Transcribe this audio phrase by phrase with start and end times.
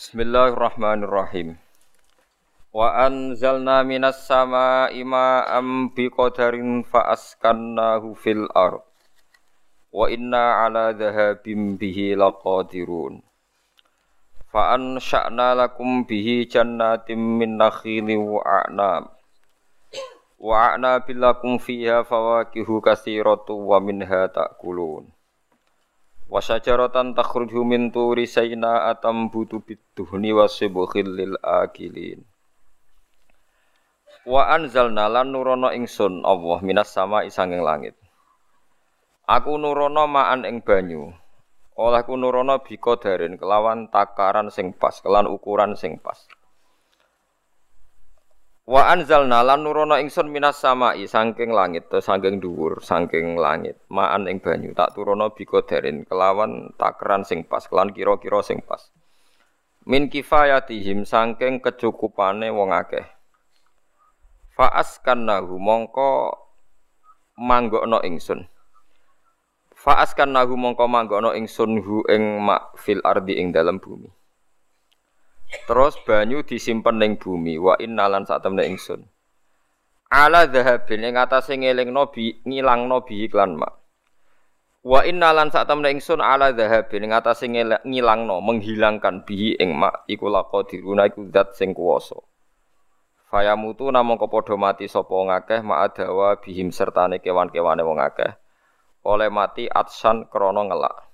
[0.00, 1.60] Bismillahirrahmanirrahim.
[2.72, 8.80] Wa anzalna minas sama'i ma'am biqadarin fa askannahu fil ard.
[9.92, 13.20] Wa inna ala dhahabim bihi laqadirun.
[14.48, 19.12] Fa ansha'na lakum bihi jannatin min nakhili wa a'nab.
[20.40, 25.12] Wa a'nabil lakum fiha fawakihu katsiratu wa minha ta'kulun.
[26.30, 32.22] Wasyajaratan takhruju min turi sayna atam butu biduhni wasibkhil lil akilin.
[34.22, 37.98] Wa anzalna lan nurono ingsun Allah minas sama isanging langit.
[39.26, 41.10] Aku nurono ma'an ing banyu.
[41.74, 46.30] Olehku nurono biko darin kelawan takaran sing pas, kelan ukuran sing pas.
[48.70, 53.82] Wa anzalna lan nurono ingsun minas samai saking langit to saking dhuwur saking langit.
[53.90, 55.34] Maan ing banyu tak turono
[55.66, 58.94] derin kelawan takran sing pas kelan kira-kira sing pas.
[59.90, 63.10] Min kifayatihim saking kecukupane wong akeh.
[64.54, 66.38] Fa askannahu mongko
[67.42, 68.46] manggokno ingsun.
[69.74, 74.19] Fa askannahu mongko manggokno ingsun hu ing mak fil ardi ing dalam bumi
[75.50, 79.02] Terus banyu disimpen ning bumi wa innalan sak temne ingsun.
[80.10, 83.78] Ala dhahabin ing atase ngelingno bi ngilangno bi iklan mak.
[84.86, 90.30] Wa innalan sak temne ingsun ala dhahabin ing atase ngilangno menghilangkan bi ing mak iku
[90.30, 92.18] laqadiruna iku zat sing kuwasa.
[93.30, 98.34] Fayamutu namung kepadha mati sapa ngakeh ma'adawa bihim sertane kewan-kewane wong akeh.
[99.06, 101.09] Oleh mati atsan krana ngelak.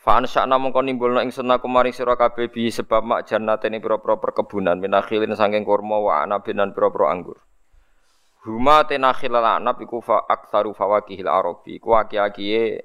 [0.00, 4.80] Fa'an sya'na mongko nimbulna ingsun aku maring sira kabeh bi sebab mak jannatin pira-pira perkebunan
[4.80, 7.36] minakhilin saking kurma wa anabin lan pira-pira anggur.
[8.48, 12.80] Huma tenakhil anab iku fa aktsaru fawakihil arabi iku aki-akiye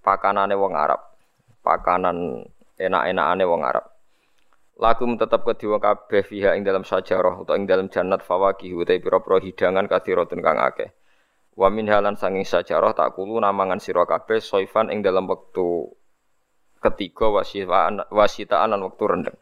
[0.00, 1.04] pakanane wong Arab.
[1.60, 2.48] Pakanan
[2.80, 3.84] enak-enakane wong Arab.
[4.80, 9.44] Lakum tetep kedua kabeh fiha ing dalam sajarah utawa ing dalam jannat fawakih utawa pira-pira
[9.44, 10.88] hidangan kathiratun kang akeh.
[11.52, 15.92] Wa min halan sanging sajarah tak kulu namangan sira kabeh soifan ing dalam wektu
[16.90, 19.38] ketiga wasitaan wasitaan lan wektu rendeng.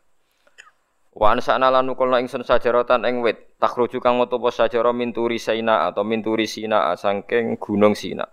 [1.15, 6.03] Wa ansana lan nukulna ingsun sajaratan ing wit takhruju kang metu apa minturi Sina atau
[6.03, 8.27] minturi Sina saking gunung Sina.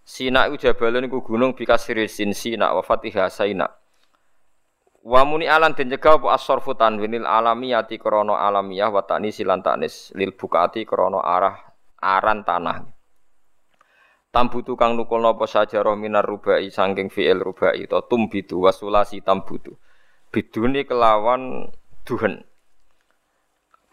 [0.00, 3.68] Sina iku jabalun iku gunung bikasri sin Sina wa Fatihah Sina.
[5.04, 10.16] Wa muni alan den cegah apa asarfu tanwinil alamiyati krana alamiyah wa ta'ni silan tanis
[10.16, 11.60] lil bukati krana arah
[12.00, 12.93] aran tanah.
[14.34, 19.78] Tambutu kang nukul napa sajarah minar rubai sangking fi'il rubai to tumbitu wasulasi tambutu.
[20.34, 21.70] Biduni kelawan
[22.02, 22.42] duhen.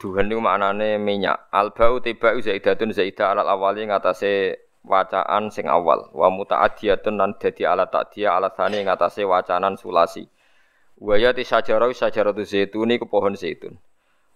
[0.02, 1.46] Duhen niku maknane minyak.
[1.53, 6.09] Albau tiba zaidatun zaidah alal awali ngatasé wacaan sing awal.
[6.09, 10.25] Wa muta'adiyatun lan dadi alat ta'diyah alat sani ngatasé wacanan sulasi.
[10.97, 13.78] Wa ya ti sajarah sajaratu zaitun niku pohon zaitun.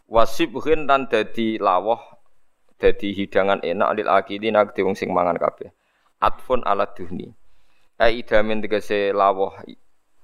[0.06, 1.98] Wasibhin lan dadi lawah
[2.78, 5.74] dadi hidangan enak lil akilin wong sing mangan kabeh
[6.20, 7.34] atfun ala duhni.
[7.96, 9.56] Ai idamin tegese lawah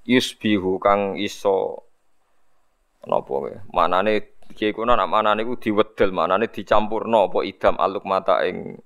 [0.04, 1.86] yusbihu kang iso
[3.06, 8.42] napa wae manane kiye kuna nak manane ku diwedel manane dicampurno apa idam aluk mata
[8.46, 8.78] ing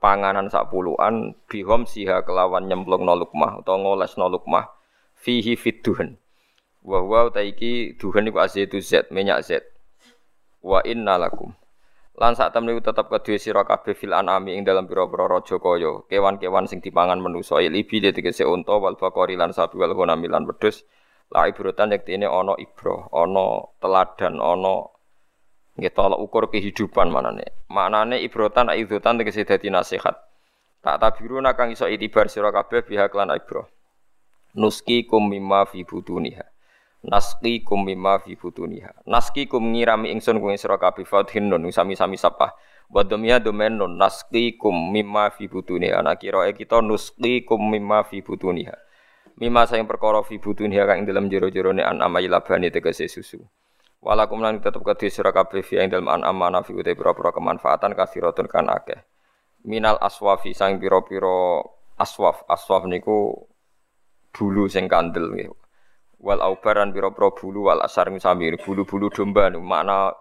[0.00, 4.68] panganan sak puluhan bihom siha kelawan nyemplungno lukmah utawa ngolesno lukmah
[5.16, 6.20] fihi fiduhan
[6.86, 9.64] wa wa ta iki duhan iku azaitu zat minyak zat.
[10.62, 11.54] Wa inna lakum
[12.16, 16.00] Lan sak temne tetep kedue sira kabeh fil anami ing dalam pira-pira raja kaya.
[16.08, 20.88] Kewan-kewan sing dipangan manusa libi tegese unta wal bakori lan sapi wal ghanami lan wedhus.
[21.28, 24.88] La ibrotan yektine ana ibro ana teladan ana
[25.76, 27.52] nggih tolak ukur kehidupan manane.
[27.68, 30.16] Maknane ibrotan aidzatan tegese dadi nasihat.
[30.80, 33.68] Tak tabiruna kang iso itibar sira kabeh pihak lan ibro
[34.56, 36.55] nuski kum mimma fi butuniha
[37.06, 39.06] naski kum mimma fi butuniha.
[39.06, 42.58] Naski kum ngirami ingsun kuwi sira kabeh fathin nun sami-sami sapa
[42.90, 46.02] wa domia domen nun naski kum mimma fi butuniha.
[46.02, 48.74] Ana kira kita nuski kum mimma fi butuniha.
[49.38, 53.38] Mimma sayang perkara fi butuniha kang dalam jero-jerone an amai labani tegese susu.
[54.02, 57.94] Walakum lan tetep kedhe sira kabeh fi ing dalem an amana fi uta pira-pira kemanfaatan
[57.94, 58.98] kathiratun kan akeh.
[59.66, 61.62] Minal aswafi sang pira-pira
[61.98, 62.46] aswaf.
[62.46, 63.34] Aswaf niku
[64.30, 65.65] bulu sing kandel nggih
[66.20, 69.60] wal aubaran biro pro bulu wal asar samir bulu-bulu domba nu.
[69.60, 70.12] Makna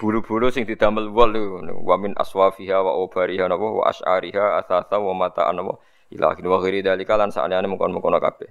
[0.00, 5.48] bulu-bulu sing didamel niku wa min aswafiha wa aubariha napa wa as'ariha asasa wa mata
[5.52, 5.80] napa.
[6.10, 8.50] Ilahi wa ghairi dalika lan sakjane mengkon-mengkon kabeh.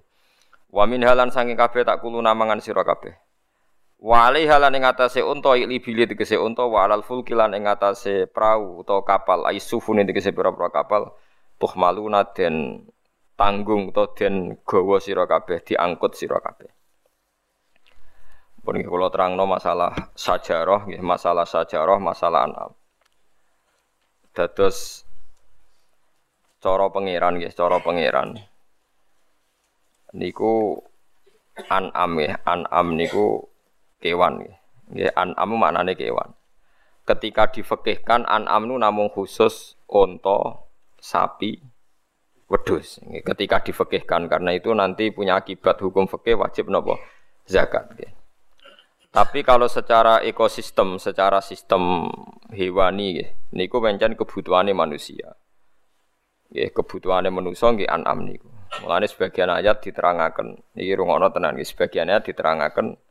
[0.71, 3.18] Wa min halan saking kabeh tak kulo namangan sira kabeh.
[4.00, 8.31] Wa alaiha lan ing atase unta ili bili tegese unta wa alal fulki ing atase
[8.31, 9.44] prau utawa kapal.
[9.44, 11.12] Ai sufune tegese pira-pira kapal.
[11.60, 12.88] Tuh maluna den
[13.39, 16.68] tanggung to den gawa sira kabeh diangkut sira kabeh
[18.59, 22.71] Pun kalau terangno masalah sajarah, masalah sajarah, masalah anam.
[24.36, 25.07] Dados
[26.59, 28.36] cara pangeran nggih, cara pangeran.
[30.12, 30.75] Niku
[31.71, 33.47] an'am nggih, an'am niku
[34.03, 34.56] kewan nggih.
[34.92, 36.35] Nggih, an'am maknane kewan.
[37.07, 40.62] Ketika difekihkan an'am nu namung khusus unta,
[41.00, 41.63] sapi,
[42.49, 42.99] wedhus.
[43.23, 46.97] Ketika difekihkan karena itu nanti punya akibat hukum fikih wajib nopo
[47.45, 47.93] zakat.
[47.93, 48.11] Nggih.
[49.09, 52.13] Tapi kalau secara ekosistem, secara sistem
[52.53, 53.25] hewani,
[53.57, 55.33] niku pancen kebutuhannya manusia.
[56.53, 58.49] Ya, kebutuhannya manusia nggih an'am niku.
[58.85, 63.01] Mulane sebagian ayat diterangaken, iki rungono tenan nggih sebagian ayat diterangaken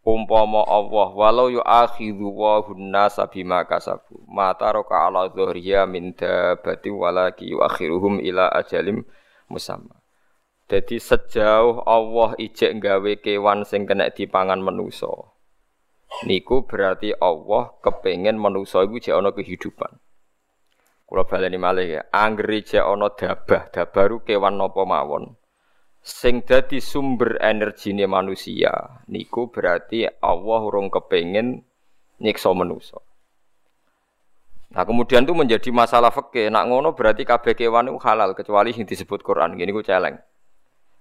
[0.00, 7.52] umpama Allah walau yu'akhidhu wa hunna sabima kasabu mata roka ala dhuhriya min dabati walaki
[7.52, 9.04] yu'akhiruhum ila ajalim
[9.52, 10.00] musamma.
[10.70, 15.10] Jadi sejauh Allah ijek nggawe kewan sing kena dipangan manusa.
[16.30, 19.98] Niku berarti Allah kepengen manusa iku jek ana kehidupan.
[21.10, 25.34] Kula baleni malih ya, anggere jek ana dabah, dabaru kewan napa mawon.
[26.00, 31.60] Sing dadi sumber energine manusia, niku berarti Allah urung kepengen
[32.20, 32.96] nyiksa manusa.
[34.70, 36.48] Nah kemudian itu menjadi masalah fikih.
[36.48, 39.58] Nak ngono berarti kabeh kewan itu halal kecuali yang disebut Quran.
[39.58, 40.16] Gini ku celeng.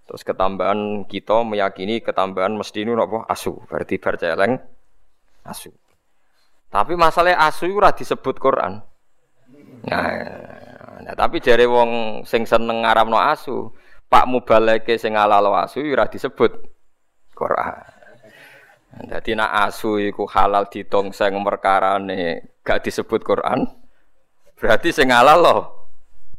[0.09, 3.61] Terus ketambahan kita meyakini ketambahan mesti ini apa asu.
[3.69, 4.57] Berarti bar celeng
[5.45, 5.69] asu.
[6.73, 8.81] Tapi masalah asu itu disebut Quran.
[9.85, 10.05] Nah,
[11.05, 13.69] nah tapi jare wong sing seneng ngaramno asu,
[14.09, 16.51] Pak Mubaleke sing halal asu ora disebut
[17.37, 17.85] Quran.
[18.89, 23.69] Jadi nak asu iku halal ditongseng perkarane gak disebut Quran.
[24.57, 25.61] Berarti sing halal loh.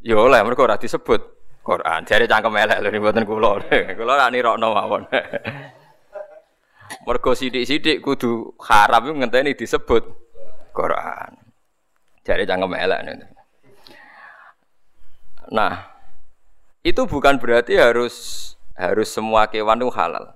[0.02, 1.22] Ya oleh mergo ora disebut
[1.62, 2.02] Quran.
[2.10, 3.62] Jare cangkem elek lho mboten kula.
[3.98, 5.06] Kula ra nirokno mawon.
[7.06, 10.02] Mergo sithik-sithik kudu haram iku ngenteni disebut
[10.74, 11.32] Quran.
[12.26, 13.00] Jare cangkem elek.
[15.54, 15.89] Nah,
[16.80, 18.14] itu bukan berarti harus
[18.72, 20.32] harus semua kewan itu halal.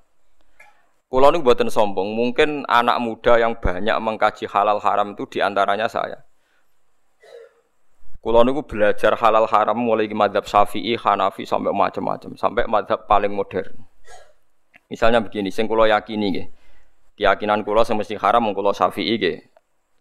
[1.08, 5.86] Kulo ini buatan sombong, mungkin anak muda yang banyak mengkaji halal haram itu di antaranya
[5.86, 6.26] saya.
[8.18, 13.30] Kulo niku belajar halal haram mulai ke madhab syafi'i, hanafi sampai macam-macam, sampai madhab paling
[13.30, 13.84] modern.
[14.90, 16.48] Misalnya begini, sing kulo yakini gitu.
[17.14, 19.38] Keyakinan kulo semesti haram kulo syafi'i gitu.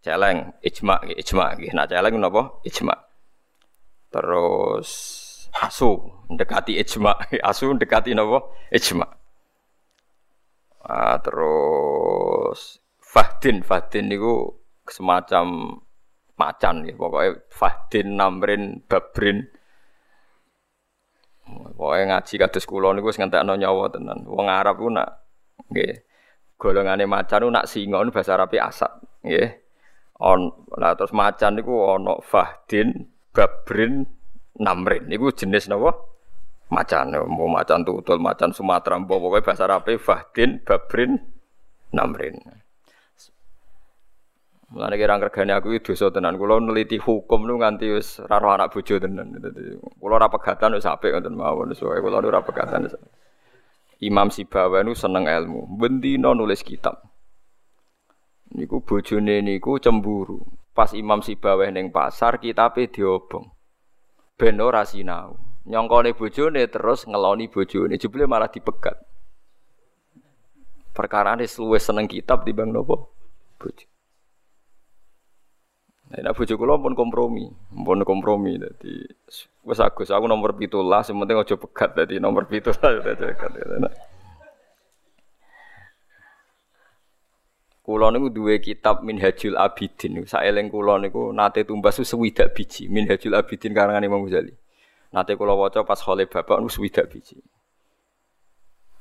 [0.01, 1.71] Celeng, ijma, ijma, gitu.
[1.77, 2.59] Nah celeng napa?
[2.65, 2.95] Ijma.
[4.11, 4.89] Terus
[5.61, 7.13] asu mendekati ijma,
[7.49, 8.41] asu mendekati napa?
[8.73, 9.05] Ijma.
[10.83, 14.51] Ah, terus Fahdin, Fahdin niku
[14.89, 15.79] semacam
[16.35, 19.47] macan ya pokoknya Fahdin, Namrin, Babrin.
[21.77, 24.25] Pokoknya ngaji kados kula niku wis ngentekno nyawa tenan.
[24.27, 25.23] Wong Arab ku nak
[25.71, 26.03] nggih
[26.57, 28.91] golongane macan nak singa bahasa Arabe asad,
[29.23, 29.61] nggih.
[30.23, 30.47] On,
[30.79, 34.07] lah terus macan niku ana Fahdin, Babrin,
[34.61, 35.09] Namrin.
[35.09, 35.97] Niku jenis napa?
[36.73, 41.21] Macan, mau macan tutul, macan Sumatera, mau pokoknya bahasa Arab Fahdin, Babrin,
[41.93, 42.41] Namrin.
[44.73, 46.33] Mulane kira regane aku itu dosa tenan.
[46.33, 49.37] Kula neliti hukum nu nganti wis ora anak bojo tenan.
[50.01, 51.77] Kula ora pegatan wis apik ngoten mawon.
[51.77, 52.89] Soale kula ora pegatan.
[54.01, 55.77] Imam Sibawa nu seneng ilmu.
[55.77, 57.05] Bendina nulis kitab.
[58.57, 60.41] Niku bojone niku cemburu.
[60.73, 63.52] Pas Imam Sibawa ning pasar kitabe diobong
[64.43, 65.39] ben ora sinau.
[65.63, 68.99] Nyongkone bojone terus ngeloni bojone, jebule malah dipegat.
[70.91, 73.07] Perkara ini luwih seneng kitab bang nopo
[73.55, 73.87] bojo.
[76.13, 79.01] Nah, bojo kula pun kompromi, pun kompromi dadi
[79.65, 80.69] wis Agus aku nomor 17,
[81.07, 82.69] sing penting aja pegat dadi nomor 17
[83.07, 83.33] dadi
[87.83, 90.23] Kulo niku duwe kitab Minhajul Abidin.
[90.23, 94.55] Saeling kulo niku nate tumbas sewidak biji Minhajul Abidin karangan Imam Ghazali.
[95.11, 97.43] Nate kulo waca pas khole bapak niku sewidak biji.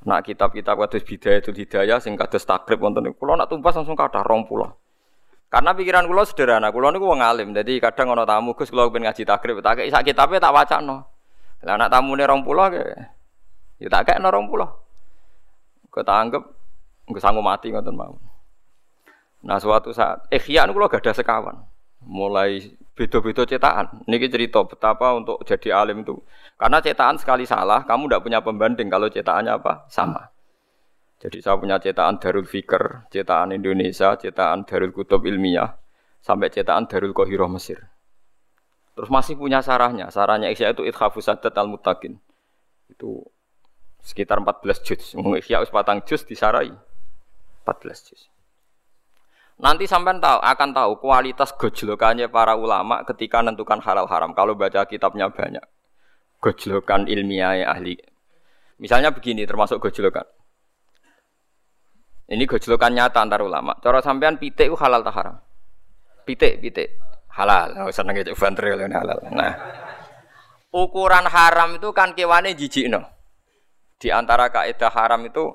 [0.03, 3.95] Nak kitab-kitab kados bidaya itu hidayah sing kados takrib wonten niku kulo nak tumbas langsung
[3.95, 4.51] kathah 20.
[5.47, 7.55] Karena pikiran kulo sederhana, kulo niku wong alim.
[7.55, 11.07] Jadi kadang ana tamu Gus kulo pengen ngaji takrib, tak kei sak kitabe tak wacana.
[11.63, 12.43] Lah nak tamune 20
[12.75, 12.83] ke
[13.79, 14.27] ya tak kei 20.
[15.87, 16.43] Kok tak anggap
[17.07, 18.32] nggak sanggup mati ngoten mawon.
[19.43, 21.55] Nah suatu saat ikhya niku gak ada sekawan.
[22.03, 24.03] Mulai beda-beda cetakan.
[24.07, 26.19] Niki cerita betapa untuk jadi alim itu.
[26.55, 29.87] Karena cetakan sekali salah, kamu tidak punya pembanding kalau cetakannya apa?
[29.87, 30.31] Sama.
[31.23, 35.71] Jadi saya punya cetakan Darul Fikr, cetakan Indonesia, cetakan Darul Kutub Ilmiah,
[36.19, 37.79] sampai cetakan Darul Qahiroh Mesir.
[38.93, 40.11] Terus masih punya sarahnya.
[40.13, 42.19] Sarahnya Ikhya itu Idhafu Sadat Al-Mutakin.
[42.91, 43.25] Itu
[44.03, 45.15] sekitar 14 juz.
[45.15, 46.69] Ikhya us patang juz disarai
[47.65, 48.32] 14 juz.
[49.61, 54.33] Nanti sampai tahu akan tahu kualitas gojlokannya para ulama ketika menentukan halal haram.
[54.33, 55.63] Kalau baca kitabnya banyak,
[56.41, 57.95] gojlokan ilmiah ahli.
[58.81, 60.25] Misalnya begini, termasuk gojlokan.
[62.33, 63.77] Ini gojlokan nyata antar ulama.
[63.77, 65.35] Cara sampean pitik itu halal tak haram?
[66.25, 66.89] Pitik, pitik
[67.33, 67.69] halal.
[67.85, 69.17] Oh, seneng itu bantril halal.
[69.33, 69.53] Nah,
[70.69, 73.01] ukuran haram itu kan kewane jijik no.
[73.97, 75.53] Di antara kaidah haram itu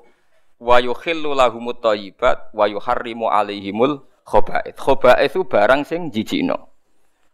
[0.59, 4.75] wa yukhillu lahumut thayyibat wa yuharrimu alaihimul khaba'ith.
[4.75, 6.69] Khaba'ith itu barang sing jijikno.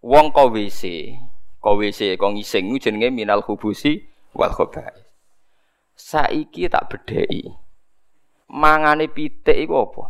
[0.06, 1.14] Wong kok WC,
[1.58, 4.06] kok WC kok ngising jenenge minal hubusi
[4.38, 5.10] wal khaba'ith.
[5.98, 7.50] Saiki tak bedheki.
[8.46, 10.04] Mangane pitik iku apa?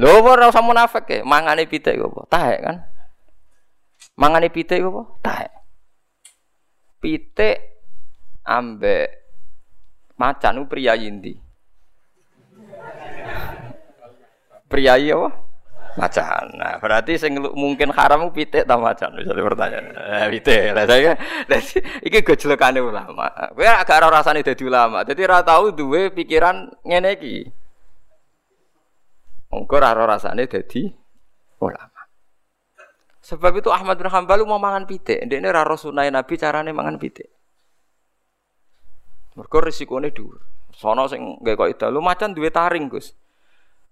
[0.00, 2.20] Lho ora usah munafik ya, mangane pitik iku apa?
[2.26, 2.76] Taek kan?
[4.18, 5.02] Mangane pitik iku apa?
[5.22, 5.52] Taek.
[6.98, 7.56] Pitik
[8.42, 9.19] ambek
[10.20, 11.32] Macan pria yindi.
[14.68, 15.28] Pria iya apa?
[15.96, 16.44] Macan.
[16.54, 19.90] Nah, berarti sing mungkin haram pitik ta macan bisa pertanyaan.
[19.96, 20.76] Eh pitik.
[20.76, 21.16] Lah saya
[22.04, 23.32] iki gojlokane ulama.
[23.56, 25.02] Kowe agak ora rasane dadi ulama.
[25.02, 27.36] Dadi ora tau duwe pikiran ngene iki.
[29.50, 30.86] Engko ora rasane dadi
[31.64, 32.00] ulama.
[33.24, 35.24] Sebab itu Ahmad bin Hanbal mau mangan pitik.
[35.26, 37.39] Ndekne ora sunah Nabi carane mangan pitik.
[39.40, 40.36] Mergo risikone dhuwur.
[40.76, 43.16] Sono sing nggae kok ida lu macan duwe taring, Gus.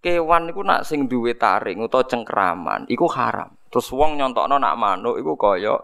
[0.04, 3.56] Kewan iku nak sing duwe taring utawa cengkraman iku haram.
[3.72, 5.80] Terus wong nyontokno nak manuk iku kaya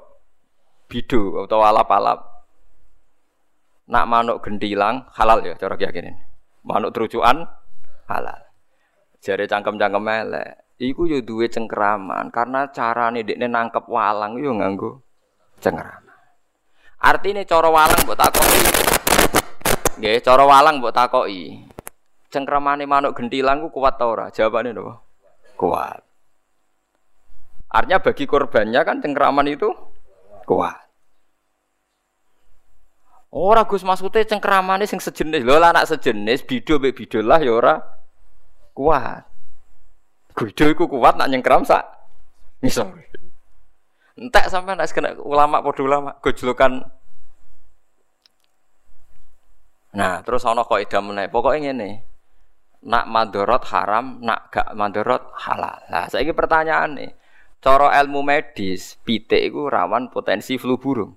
[0.86, 2.20] bidu utawa alap-alap.
[3.88, 6.20] Nak manuk gendilang halal ya cara keyakinan.
[6.60, 7.48] Manuk terucukan
[8.04, 8.40] halal.
[9.24, 10.76] Jare cangkem-cangkem elek.
[10.76, 15.00] Iku yo duwe cengkraman karena carane dekne nangkep walang yo nganggo
[15.64, 16.12] cengkraman.
[17.00, 18.60] Artinya cara walang mbok takoki
[19.94, 21.62] Nggih, cara walang mbok takoki.
[22.34, 24.26] Cengkramane manuk gentilang ku kuat ta ora?
[24.34, 24.98] Jawabane napa?
[25.54, 26.02] Kuat.
[27.70, 29.70] Artinya bagi korbannya kan cengkraman itu
[30.46, 30.82] kuat.
[33.34, 35.46] Ora Gus maksudnya cengkramane sing sejenis.
[35.46, 37.74] Lho anak sejenis bido mbek bido lah ya ora
[38.74, 39.26] kuat.
[40.34, 41.82] Bido iku kuat nak nyengkram sak
[42.58, 42.94] misal.
[44.14, 46.82] Entek sampai nak kena ulama padha ulama gojlokan
[49.94, 51.30] Nah, terus ana kok ida meneh.
[51.30, 52.02] Pokoke ngene.
[52.84, 55.80] Nak mandorot haram, nak gak mandorot halal.
[55.88, 57.10] Nah, saiki pertanyaan nih.
[57.64, 61.16] Cara ilmu medis, pitik iku rawan potensi flu burung.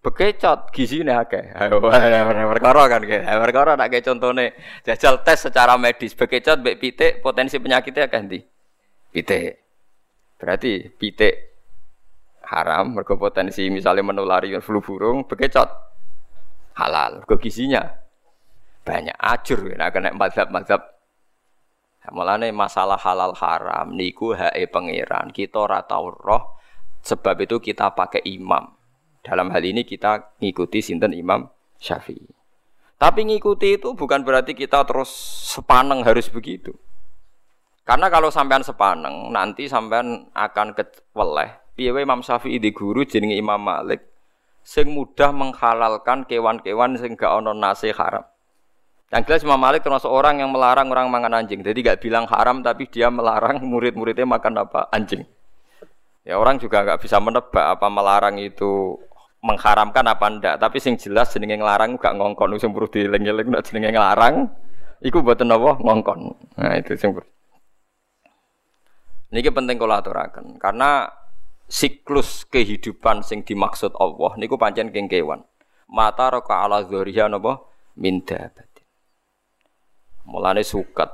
[0.00, 1.56] Bekecot gizine akeh.
[2.52, 3.24] Perkara kan ke.
[3.24, 4.52] Perkara nak kayak contone
[4.84, 8.40] jajal tes secara medis bekecot mbek pitik potensi penyakitnya akeh ndi?
[9.12, 9.60] Pitik.
[10.40, 11.34] Berarti pitik
[12.48, 15.89] haram mergo potensi misalnya menulari flu burung bekecot
[16.76, 17.22] halal.
[17.24, 17.82] Mergo gizinya
[18.84, 19.76] banyak ajur.
[19.76, 20.80] Nah kena mazhab-mazhab
[22.10, 25.30] mulane masalah halal haram niku hae pangeran.
[25.30, 26.58] Kita ora tau roh
[27.04, 28.76] sebab itu kita pakai imam.
[29.20, 31.44] Dalam hal ini kita ngikuti sinten imam
[31.76, 32.24] syafi'i.
[33.00, 35.08] Tapi ngikuti itu bukan berarti kita terus
[35.56, 36.76] sepaneng harus begitu.
[37.84, 43.56] Karena kalau sampean sepaneng nanti sampean akan keweleh piye Imam Syafi'i di guru jenenge Imam
[43.56, 44.09] Malik
[44.60, 48.24] sing mudah menghalalkan kewan-kewan sing gak ono nasi haram
[49.10, 51.66] yang jelas Imam Malik termasuk orang yang melarang orang makan anjing.
[51.66, 54.86] Jadi gak bilang haram tapi dia melarang murid-muridnya makan apa?
[54.94, 55.26] Anjing.
[56.22, 58.94] Ya orang juga nggak bisa menebak apa melarang itu
[59.42, 60.54] mengharamkan apa ndak.
[60.62, 64.46] Tapi sing jelas jenenge ngelarang gak ngongkon sing perlu dieling-eling nek jenenge ngelarang
[65.02, 66.30] iku mboten napa ngongkon.
[66.54, 67.10] Nah itu sing
[69.30, 71.06] Niki penting kula aturaken karena
[71.70, 75.46] siklus kehidupan sing dimaksud Allah niku pancen kengkewan.
[75.86, 77.62] Mata roka ala dzuriya napa
[77.94, 78.26] min
[80.26, 81.10] Mulane suket.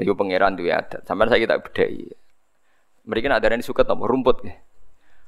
[0.00, 1.04] Iku pangeran duwe adat.
[1.04, 2.08] Sampai saya kita bedai.
[3.04, 4.56] Mereka nak darani suket apa rumput ya.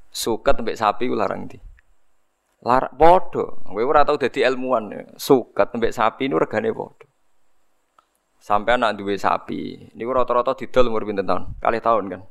[0.09, 1.57] Suket mbek sapi ku larang di.
[2.65, 3.45] Lar padha.
[3.69, 5.17] Kowe ora tau dadi ilmuwan.
[5.17, 7.05] Suket mbek sapi nu regane padha.
[8.41, 9.93] Sampai anak duwe sapi.
[9.93, 11.57] Niku rata-rata didol umur pinten tahun?
[11.61, 12.21] Kali tahun kan.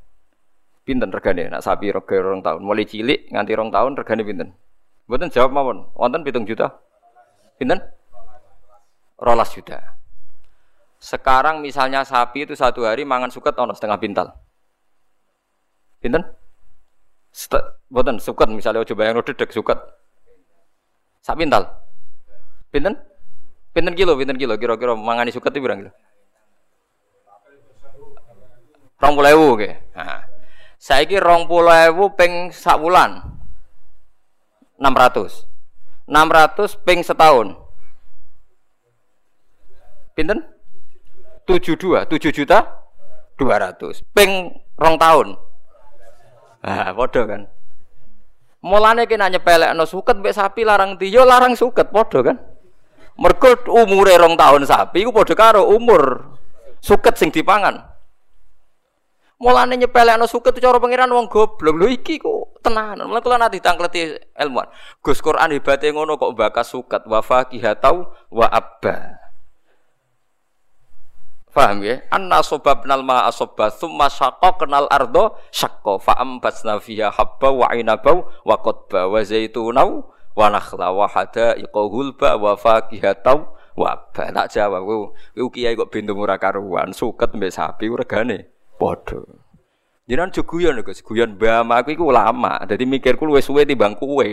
[0.83, 2.61] Pinten regane nak sapi rega rong tahun.
[2.67, 4.49] Mulai cilik nganti rong tahun regane pinten?
[5.07, 5.87] Mboten jawab mawon.
[5.95, 6.75] Wonten pitung juta.
[7.55, 7.79] Pinten?
[9.23, 9.79] Rolas juta.
[10.99, 14.27] Sekarang misalnya sapi itu satu hari mangan suket ono setengah pintal.
[16.03, 16.27] Pinten?
[17.87, 19.79] Boten suket misalnya coba yang dedek suket.
[21.23, 21.71] Sak pintal.
[22.75, 22.99] Pinten?
[23.71, 25.93] Pinten kilo, pinten kilo kira-kira mangani suket itu berapa kilo?
[28.99, 29.79] Rong puluh ewu ke.
[29.95, 30.32] Nah.
[31.47, 32.83] Puluh ewu peng sak
[34.99, 35.47] ratus.
[36.11, 37.55] Enam ratus peng setahun.
[40.19, 40.43] Pinten?
[41.43, 42.67] tujuh dua, tujuh juta
[43.35, 44.03] dua ratus.
[44.15, 45.35] Ping rong tahun.
[46.62, 47.51] Ah, bodoh kan.
[48.62, 49.27] Mulane kena
[49.75, 52.39] no suket mbek sapi larang tiyo larang suket bodoh kan.
[53.19, 56.33] Mergo umure rong tahun sapi iku padha karo umur
[56.79, 57.92] suket sing dipangan.
[59.43, 61.75] Mulane nyepelekno suket cara pangeran wong goblok.
[61.75, 63.11] Lho iki ku tenanan.
[63.11, 64.71] Mulane kula nanti tangkleti ilmuwan.
[65.03, 69.19] Gus Quran hebate ngono kok bakas suket wa faqihatau wa abba.
[71.51, 72.07] Paham ya?
[72.15, 74.07] Anna sobabnal ma asobba thumma
[74.55, 80.07] kenal ardo syaqqa fa ambasna fiha habba wa inaba wa qadba wa zaitunau
[80.39, 84.31] wa nakhla wa hadaiqa hulba wa fakihata wa abba.
[84.31, 88.51] Tak jawab ku, ku kiai kok bintu murah karuan, suket mbek sapi regane
[88.83, 89.23] padha.
[90.11, 92.59] Jenengan jo guyon Gus, guyon mbah aku iku ulama.
[92.67, 94.27] Dadi mikirku luwih suwe timbang kowe.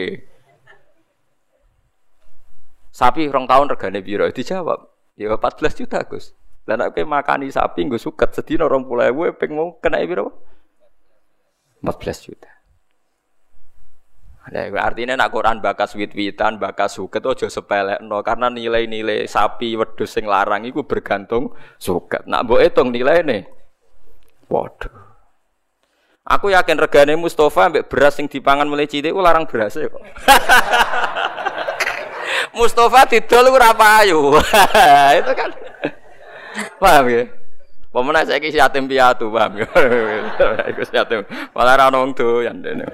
[2.89, 4.25] Sapi rong tahun regane piro?
[4.34, 6.34] Dijawab, ya 14 juta Gus.
[6.65, 10.34] Dan aku makani sapi gue suket sedina orang pulau gue peng mau kena berapa?
[11.86, 12.50] 14 juta.
[14.50, 17.48] Nah, artinya nak Quran bakas wit-witan, bakas suket aja
[18.01, 22.25] no karena nilai-nilai sapi wedhus sing larang itu bergantung suket.
[22.25, 23.59] Nak mbok nilai nih.
[24.50, 24.94] Waduh.
[26.29, 29.98] Aku yakin regane Mustafa ambek beras sing dipangan mulai cilik ku larang beras kok.
[32.58, 34.38] Mustafa didol ora payu.
[35.22, 35.50] itu kan.
[36.77, 37.25] Paham ya?
[37.89, 39.68] Pemenang saya kisi yatim piatu, paham ya?
[40.70, 41.25] Iku yatim.
[41.58, 42.86] Malah ra ono doyan dene.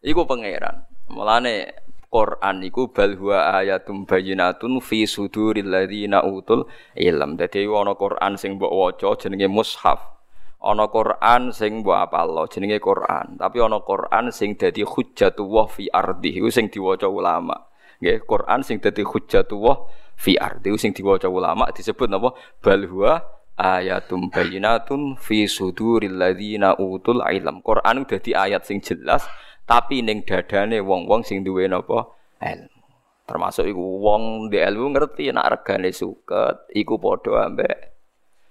[0.00, 0.88] Iku pangeran.
[1.12, 1.79] Mulane
[2.10, 6.66] Quran iku bal huwa ayatum bayyinatun fi suduril ladzina utul
[6.98, 7.38] ilm.
[7.38, 10.18] Dadi ana Quran sing mbok waca jenenge mushaf.
[10.58, 13.38] Ana Quran sing mbok apal jenenge Quran.
[13.38, 16.42] Tapi ana Quran sing dadi hujjatullah fi ardi.
[16.42, 17.70] Iku sing diwaca ulama.
[18.02, 19.76] Nggih, Quran sing dadi hujjatullah
[20.18, 23.22] fi ardi sing diwaca ulama disebut napa bal huwa
[23.54, 27.62] ayatum bayyinatun fi suduril ladzina utul ilm.
[27.62, 29.30] Quran dadi ayat sing jelas
[29.66, 32.08] tapi ning dadane wong-wong sing duwe napa
[32.40, 32.80] ilmu.
[33.26, 37.78] Termasuk iku wong di ilmu ngerti nek regane suket iku padha ambek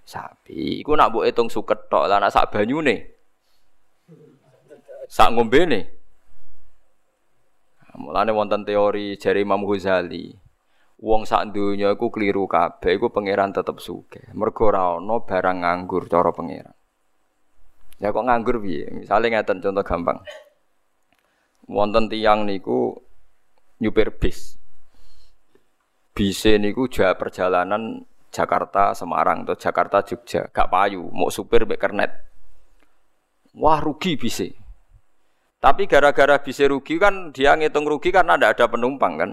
[0.07, 0.79] sapi.
[0.79, 3.19] Iku nak mbok hitung suket tok lah sak banyune.
[5.09, 5.99] Sak ngombene.
[7.99, 10.31] Mulane wonten teori jari Imam Ghazali
[10.99, 14.23] wong sak donya iku keliru kabeh iku pangeran tetep sugih.
[14.35, 16.75] Mergo ora ana barang nganggur cara pangeran.
[17.99, 18.87] Ya kok nganggur piye?
[18.95, 20.23] Misale ngeten contoh gampang.
[21.69, 22.97] Wonten tiang niku
[23.77, 24.57] nyupir bis.
[26.17, 28.01] Bise niku jauh perjalanan
[28.33, 32.09] Jakarta Semarang atau Jakarta Jogja, gak payu, mau supir mek kernet.
[33.53, 34.53] Wah rugi bise.
[35.61, 39.31] Tapi gara-gara bisa rugi kan dia ngitung rugi karena tidak ada penumpang kan.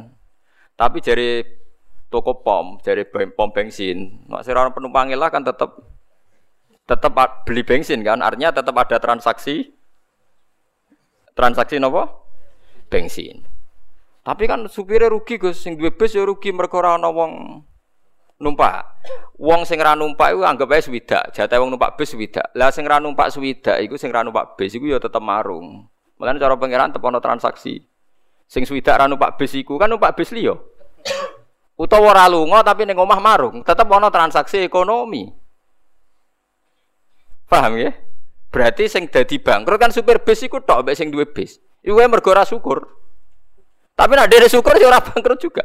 [0.77, 1.41] Tapi dari
[2.13, 5.73] toko pom, dari pom bensin, maksudnya orang penumpang lah kan tetap
[6.87, 7.13] tetap
[7.49, 9.75] beli bensin kan, artinya tetap ada transaksi
[11.37, 12.26] transaksi nopo
[12.89, 13.45] bensin.
[14.27, 17.63] Tapi kan supirnya rugi Gus, sing duwe bis ya rugi mergo ora ana wong
[18.43, 18.83] numpak.
[19.39, 22.51] Wong sing ra numpak iku anggap ae swidak, jatah wong numpak bis swidak.
[22.59, 25.87] Lah sing ra numpak swidak iku sing ra numpak bis iku ya tetep marung.
[26.17, 27.85] Mulane cara pangeran tetep ana transaksi.
[28.49, 30.57] Sing swidak ra numpak bis iku kan numpak bis liya.
[31.77, 35.29] Utawa ora lunga tapi ning omah marung, tetep ana transaksi ekonomi.
[37.47, 37.93] Paham ya?
[38.51, 41.61] Berarti sing dadi bangkrut kan supir bis iku tok mbek sing duwe bis.
[41.87, 42.83] Iku mergo ora syukur.
[43.95, 45.63] Tapi nek dhewe syukur ya ora bangkrut juga.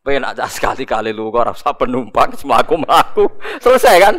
[0.00, 3.28] Pengen aja sekali-kali lu kok ora usah penumpang semaku mlaku.
[3.60, 4.14] Selesai kan?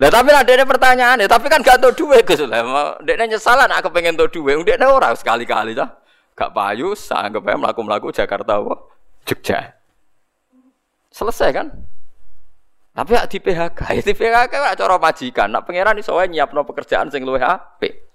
[0.00, 2.96] Lah tapi ada ada pertanyaan ya, tapi kan gak tau duit Gus lah.
[3.02, 5.90] Dekne nyesal nak kepengen tau duit, dekne ora sekali-kali dah
[6.38, 8.78] gak payu sanggup aja melaku-melaku Jakarta apa
[9.26, 9.74] Jogja
[11.10, 11.66] selesai kan
[12.94, 17.10] tapi ya di PHK di PHK ya cara majikan nak pangeran iso wae nyiapno pekerjaan
[17.10, 18.07] sing luwih apik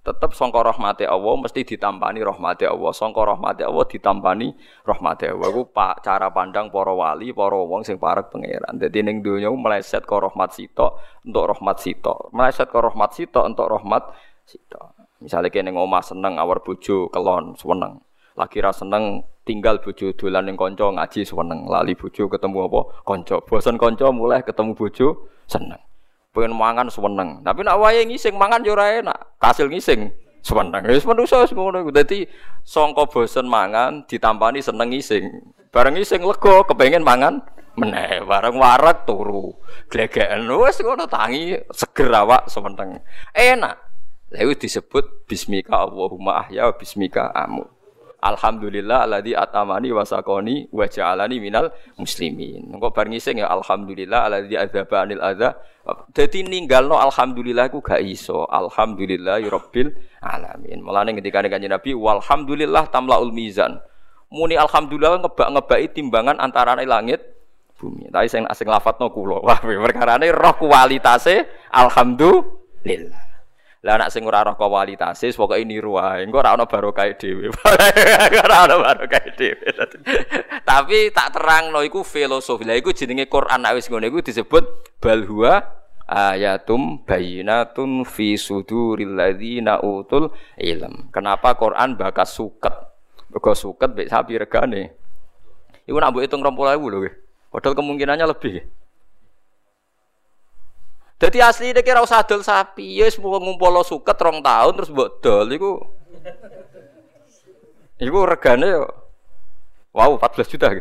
[0.00, 4.48] tetap songkor rahmati Allah mesti ditampani rahmati Allah songkor rahmati Allah ditampani
[4.88, 9.20] rahmati Allah ku pak cara pandang para wali para wong sing parek pangeran dadi ning
[9.20, 14.08] donya meleset ke rahmat sito untuk rahmat sito meleset ke rahmat sito untuk rahmat
[14.48, 18.00] sito Misalnya kene ngomah seneng awar bojo kelon seneng.
[18.40, 21.68] Lagi ra seneng tinggal bojo dolan ning kanca ngaji seneng.
[21.68, 22.80] Lali bojo ketemu apa?
[23.04, 23.36] Kanca.
[23.44, 25.76] Bosen kanca mulai ketemu bojo seneng.
[26.30, 27.42] Pengen mangan seneng.
[27.42, 29.18] Tapi nak wayahe ngising mangan yo enak.
[29.42, 30.82] Kasil ngising seneng.
[30.86, 31.82] Wis manusa wis ngono.
[31.90, 32.22] Dadi
[32.62, 35.26] sangka bosen mangan ditampani seneng ngising.
[35.74, 37.42] Bareng ngising lega kepengen mangan
[37.74, 39.58] meneh bareng warak turu.
[39.90, 43.02] Glegeken wis ngono tangi seger awak semeneng.
[43.34, 43.76] Enak.
[44.30, 47.66] Lalu disebut bismika Allahumma ahya bismika amu.
[48.20, 52.68] Alhamdulillah alladzi atamani wa sakoni wa ja'alani minal muslimin.
[52.68, 55.56] Engko bar ngising ya alhamdulillah alladzi adzaba anil adza.
[56.12, 58.44] Dadi ninggalno alhamdulillah iku gak iso.
[58.44, 60.84] Alhamdulillah rabbil alamin.
[60.84, 63.80] Mulane ketika kanjeng Nabi walhamdulillah tamlaul mizan.
[64.30, 67.24] Muni alhamdulillah ngebak-ngebaki timbangan antara langit
[67.80, 68.12] bumi.
[68.12, 69.40] Tapi sing asing lafadzno kula.
[69.48, 73.29] Wah, perkarane roh kualitase alhamdulillah.
[73.80, 76.28] Lah anak sing ora roh kualitase pokoke niru wae.
[76.28, 77.48] Engko ora ana barokah dhewe.
[78.44, 79.72] ora ana barokah dhewe.
[80.68, 82.68] Tapi tak terangno iku filosofi.
[82.68, 84.64] Lah iku jenenge Quran nek wis ngono iku disebut
[85.00, 85.64] bal huwa
[86.04, 90.28] ayatum bayinatun fi suduril ladzina utul
[90.60, 91.08] ilm.
[91.08, 92.76] Kenapa Quran bakas suket?
[93.32, 94.92] Mergo suket mek sapi regane.
[95.88, 97.08] Iku nak mbok hitung 20.000 lho.
[97.48, 98.62] Padahal kemungkinannya lebih.
[101.20, 105.20] Jadi asli ini kira usah dol sapi, ya semua ngumpul suket rong tahun terus buat
[105.20, 105.76] dol, itu,
[108.00, 108.80] itu regane
[109.92, 110.72] wow 14 juta.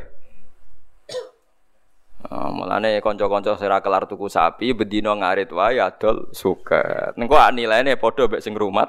[2.30, 7.18] Oh, mulane konco-konco sira kelar tuku sapi bedino ngarit wae adol suket.
[7.18, 8.86] Nengko nilainya podo mbek sing rumat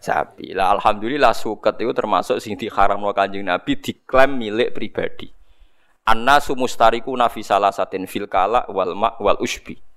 [0.00, 0.56] sapi.
[0.56, 5.28] Lah alhamdulillah suket itu termasuk sing diharamno Kanjeng Nabi diklaim milik pribadi.
[6.08, 9.89] Annasu mustariku nafi salasatin fil kala wal ma wal usbi.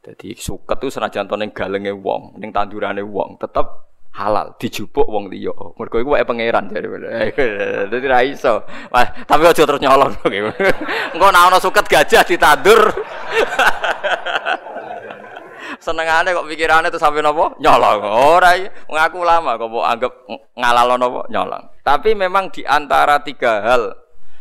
[0.00, 3.68] Jadi suket itu senajan to ning galenge wong, ning tandurane wong, tetep
[4.16, 5.52] halal dijupuk wong liya.
[5.76, 6.88] Mergo iku wae pangeran jare.
[7.92, 8.64] Dadi ra iso.
[8.88, 10.16] Wah, tapi aja terus nyolong.
[11.12, 12.80] Engko nek ana suket gajah ditandur.
[15.84, 17.52] Senengane kok pikirane tuh sampe napa?
[17.60, 18.00] Nyolong.
[18.08, 18.56] Ora
[18.88, 20.12] ngaku lama kok mbok anggap
[20.56, 21.20] ngalalo napa?
[21.28, 21.64] Nyolong.
[21.84, 23.92] Tapi memang di antara tiga hal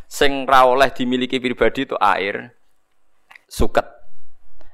[0.08, 2.56] sing ra oleh dimiliki pribadi itu air,
[3.46, 3.99] suket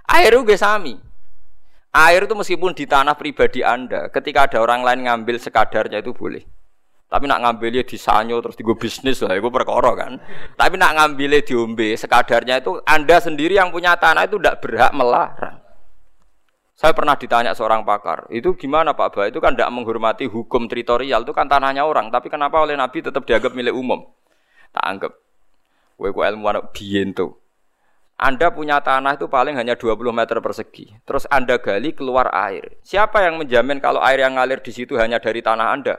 [0.06, 0.96] Air itu sami.
[1.96, 6.44] Air itu meskipun di tanah pribadi Anda, ketika ada orang lain ngambil sekadarnya itu boleh.
[7.06, 10.20] Tapi nak ngambilnya di sanyo terus digo bisnis lah, itu perkara kan.
[10.60, 15.64] Tapi nak ngambilnya diombe sekadarnya itu Anda sendiri yang punya tanah itu tidak berhak melarang.
[16.76, 19.32] Saya pernah ditanya seorang pakar, itu gimana Pak Ba?
[19.32, 22.12] Itu kan tidak menghormati hukum teritorial, itu kan tanahnya orang.
[22.12, 24.04] Tapi kenapa oleh Nabi tetap dianggap milik umum?
[24.76, 25.14] Tak anggap.
[25.96, 27.40] Gue ilmuwan biyen tuh.
[28.16, 30.88] Anda punya tanah itu paling hanya 20 meter persegi.
[31.04, 32.80] Terus Anda gali keluar air.
[32.80, 35.96] Siapa yang menjamin kalau air yang ngalir di situ hanya dari tanah Anda?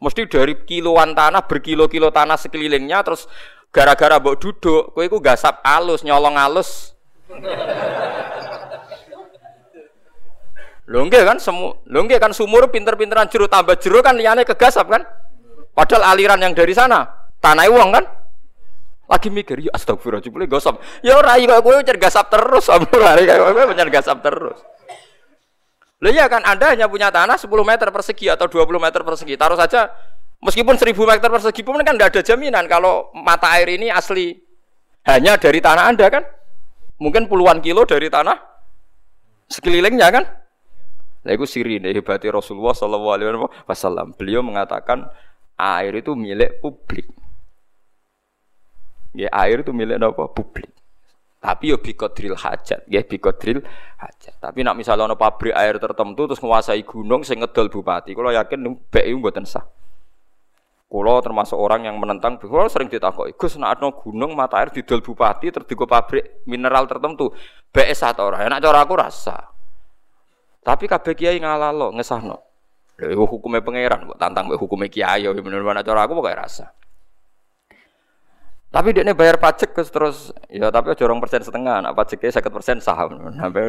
[0.00, 3.26] Mesti dari kiloan tanah, berkilo-kilo tanah sekelilingnya, terus
[3.74, 6.96] gara-gara mbok duduk, kowe iku gasap alus, nyolong alus.
[10.90, 15.02] Lho kan semu, lho kan sumur pinter-pinteran jeruk tambah jeruk kan liyane kegasap kan?
[15.70, 17.06] Padahal aliran yang dari sana
[17.38, 18.04] tanah uang kan?
[19.10, 20.78] Lagi mikir, ya astagfirullah, jebule gosop.
[21.02, 24.62] Ya ora iki kok kowe gasap terus, ora kayak kowe gasap terus.
[26.00, 29.36] Loh ya kan Anda hanya punya tanah 10 meter persegi atau 20 meter persegi.
[29.36, 29.92] Taruh saja
[30.40, 34.32] meskipun 1000 meter persegi pun kan tidak ada jaminan kalau mata air ini asli
[35.04, 36.24] hanya dari tanah Anda kan.
[37.00, 38.36] Mungkin puluhan kilo dari tanah
[39.52, 40.24] sekelilingnya kan.
[41.20, 43.36] Nah itu siri hebati Rasulullah Shallallahu Alaihi
[43.68, 44.16] Wasallam.
[44.16, 45.04] Beliau mengatakan
[45.60, 47.12] air itu milik publik.
[49.14, 50.30] Ya air itu milik apa?
[50.30, 50.70] Publik.
[51.40, 53.64] Tapi yo drill hajat, ya drill
[53.96, 54.34] hajat.
[54.36, 58.60] Tapi nak misalnya ono pabrik air tertentu terus menguasai gunung sing ngedol bupati, kalau yakin
[58.92, 59.64] BI mboten sah.
[60.84, 65.00] Kulo termasuk orang yang menentang, kulo sering ditakoki, Gus nak ono gunung mata air didol
[65.00, 67.32] bupati terus digo pabrik mineral tertentu,
[67.72, 68.44] BI sah ta ora?
[68.44, 69.40] Enak cara aku rasa.
[70.60, 72.36] Tapi kabeh kiai ngalalo ngesahno.
[73.00, 76.68] Lha hukumnya pangeran kok tantang hukumnya kiai yo bener-bener cara aku pokoke rasa.
[78.70, 83.18] Tapi dia bayar pajak terus ya tapi jorong persen setengah, nah pajaknya seket persen saham,
[83.34, 83.66] sampai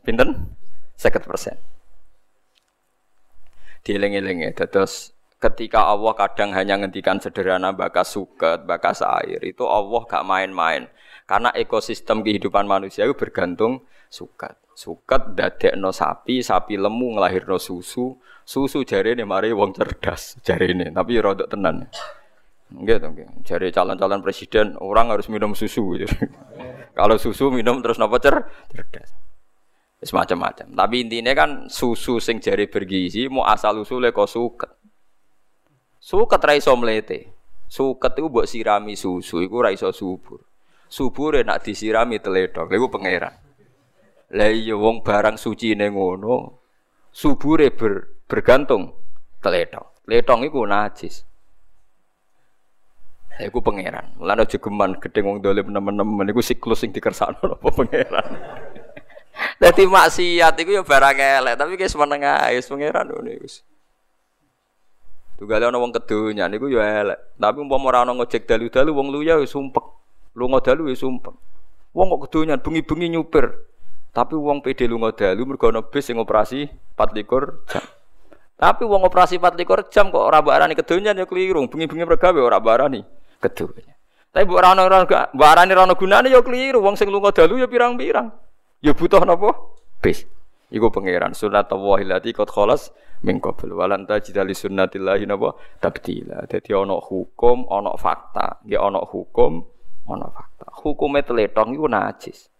[0.00, 0.48] pinten
[0.96, 1.60] seket persen.
[3.84, 10.24] Dieling-eling terus ketika Allah kadang hanya ngendikan sederhana bakas suket, bakas air itu Allah gak
[10.24, 10.88] main-main
[11.28, 14.56] karena ekosistem kehidupan manusia itu bergantung suket.
[14.72, 15.36] Suket
[15.76, 21.20] no sapi, sapi lemu no susu, susu jari ini mari wong cerdas jari ini, tapi
[21.20, 21.84] rodok tenan.
[22.68, 23.32] Gitu, gitu.
[23.48, 25.96] Jadi calon-calon presiden orang harus minum susu.
[26.98, 29.16] Kalau susu minum terus nopo cer cerdas.
[29.98, 30.76] Semacam-macam.
[30.76, 34.70] Tapi intinya kan susu sing jari bergizi mau asal usule kok suket.
[35.98, 37.34] Suket ra iso mlete.
[37.66, 40.38] Suket itu buat sirami susu iku ra iso subur.
[40.86, 42.70] Subur nak disirami teledok.
[42.70, 43.34] Lha pangeran.
[44.28, 46.60] Lah iya wong barang suci ning ngono
[47.08, 48.92] subure ber, bergantung
[49.40, 50.04] teledok.
[50.04, 51.27] Letong iku najis.
[53.38, 54.18] Iku pangeran.
[54.18, 58.26] Mulane aja geman gedhe wong dolim nemen-nemen iku siklus sing dikersakno apa pangeran.
[59.62, 63.46] Dadi maksiat iku ya barang elek, tapi guys meneng ae pangeran ngono iku.
[65.38, 67.38] Tugale ana wong kedonya niku ya elek.
[67.38, 69.86] Tapi umpama ora ana ngojek dalu-dalu wong luya wis sumpek.
[70.34, 71.30] Lunga dalu wis sumpek.
[71.94, 73.54] Wong kok kedonya bengi-bengi nyupir.
[74.10, 76.66] Tapi wong PD lunga dalu mergo ana bis sing operasi
[76.98, 77.86] 24 jam.
[78.58, 81.70] Tapi wong operasi 24 jam kok ora mbok arani kedonya ya keliru.
[81.70, 82.74] Bengi-bengi mergawe ora mbok
[83.38, 83.94] kedonya.
[84.28, 84.82] Tapi mbok ora ana
[85.32, 86.84] mbok arani ora gunane ya keliru.
[86.84, 88.28] Wong sing lunga dalu ya pirang-pirang.
[88.84, 89.50] Ya butuh napa?
[89.98, 90.22] Bis.
[90.68, 92.92] Iku pangeran sunat Allah lati qad khalas
[93.24, 96.44] min qabl walan tajida li sunnatillahi napa tabdila.
[96.44, 98.62] Dadi ana hukum, ana fakta.
[98.68, 99.64] Nggih ana hukum,
[100.06, 100.68] ana fakta.
[100.84, 102.52] Hukume teletong iku najis.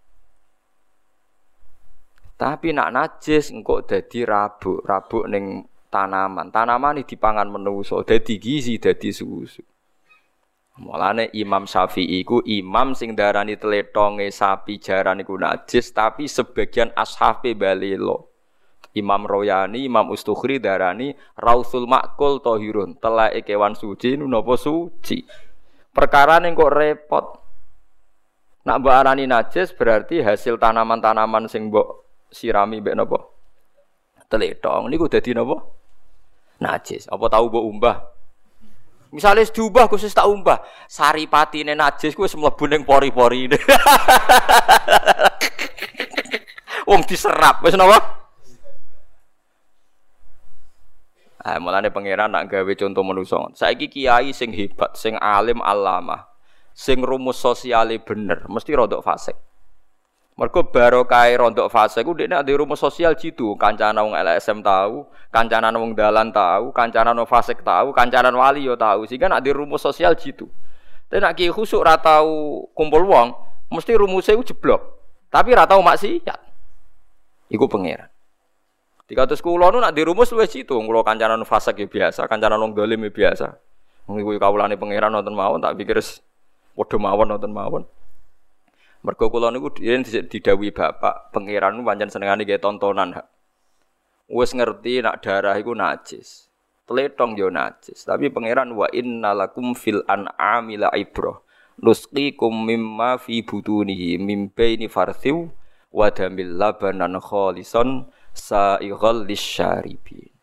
[2.38, 6.48] Tapi nak najis engko dadi rabuk, rabuk ning tanaman.
[6.48, 9.60] Tanaman ini dipangan menuso, dadi gizi, dadi susu.
[10.78, 17.58] Mulane Imam Syafi'i ku imam sing darani tletonge sapi jaran iku najis tapi sebagian ashabe
[17.58, 18.30] balelo.
[18.94, 25.22] Imam Royani, Imam Ustukhri darani Rausul Makul Tohirun, telake kewan suci napa suci.
[25.90, 27.26] Perkara ning kok repot.
[28.62, 33.18] Nak mbok arani najis berarti hasil tanaman-tanaman sing mbok sirami mbek napa?
[34.30, 35.58] Teletong niku dadi napa?
[36.62, 37.10] Najis.
[37.10, 37.96] Apa tahu mbok umbah?
[39.08, 43.48] Misalnya diubah khusus tak umbah, saripati ini najis gue semua buning pori-pori.
[46.88, 48.20] Wong diserap, wes napa?
[51.40, 51.56] Ah,
[51.88, 53.48] pangeran nak gawe contoh manusa.
[53.56, 56.28] Saiki kiai sing hebat, sing alim alama,
[56.76, 59.47] sing rumus sosiale bener, mesti rodok fasik.
[60.38, 65.02] Mergo barokah rondok fase ku dekne ada rumus sosial jitu, kancana wong LSM tahu,
[65.34, 69.02] kancana wong dalan tahu, kancana wong fasik tahu, kancana wali yo tahu.
[69.02, 70.46] Sehingga nak di rumus sosial jitu.
[71.10, 73.34] Tapi nak ki khusuk ra tau kumpul wong,
[73.74, 74.78] mesti rumusnya ku jeblok.
[75.26, 76.38] Tapi ra tau maksiat.
[77.50, 78.06] Iku pangeran.
[79.10, 82.54] Dikatus kula nu nak di rumus wis jitu, kula kancana wong fasik ya biasa, kancana
[82.54, 83.58] wong dolim ya biasa.
[84.06, 85.98] Wong iku kawulane pangeran nonton mawon tak pikir
[86.78, 87.82] padha mawon nonton mawon.
[89.06, 93.14] Mergo kula niku yen didhawuhi bapak, pangeran pancen senengane nggih tontonan.
[94.26, 96.50] Wis ngerti nak darah iku najis.
[96.88, 101.38] Tletong yo najis, tapi pangeran wa innalakum fil an'ami la ibrah.
[101.78, 105.46] Nusqikum mimma fi butunihi mim baini farthiw
[105.94, 110.34] wa damil labanan khalisan sa'ighal lisyaribin.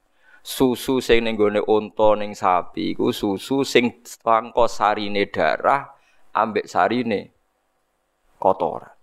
[0.46, 5.92] Susu sing ning gone unta ning sapi iku susu sing pangko sarine darah
[6.32, 7.35] ambek sarine
[8.46, 8.94] kotoran.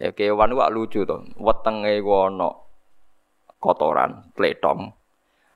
[0.00, 2.48] Ya kewan wak lucu to, wetenge ana
[3.60, 4.96] kotoran, pletong.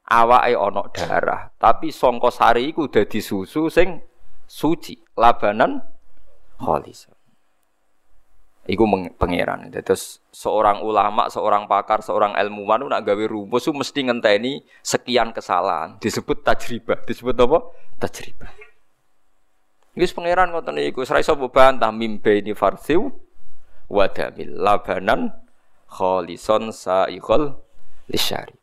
[0.05, 4.05] Awake ana darah, tapi sangka sari iku dadi susu sing
[4.45, 5.81] suci, labanan
[6.61, 7.09] khalis.
[8.65, 8.85] Iku
[9.21, 9.69] pangeran.
[9.73, 16.01] Terus seorang ulama, seorang pakar, seorang ilmuwan nak gawe rumus mesti ngenteni sekian kesalahan.
[16.01, 17.05] Disebut tajribah.
[17.05, 17.61] Disebut apa?
[18.01, 18.64] Tajribah.
[19.95, 23.15] Wis pangeran ngoten niku, ora iso bantah ini farsiu
[23.87, 25.31] wadamil labanan
[25.87, 27.55] kholison saikhol
[28.11, 28.59] lisyari.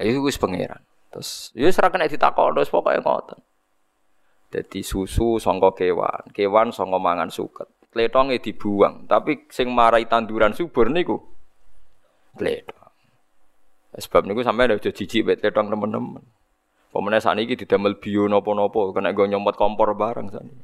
[0.00, 0.80] Itu wis pangeran.
[1.12, 3.38] Terus ya ora kena ditakok terus pokoke ngoten.
[4.48, 7.68] Dadi susu sangka kewan, kewan sangka mangan suket.
[7.92, 11.20] Kletonge dibuang, tapi sing marai tanduran subur niku
[12.40, 12.92] kletong.
[13.92, 16.24] Sebab niku sampai udah jijik bet kletong teman-teman.
[16.92, 20.56] Saat ini didamel bio nopo-nopo, kena gue nyomot kompor bareng ini.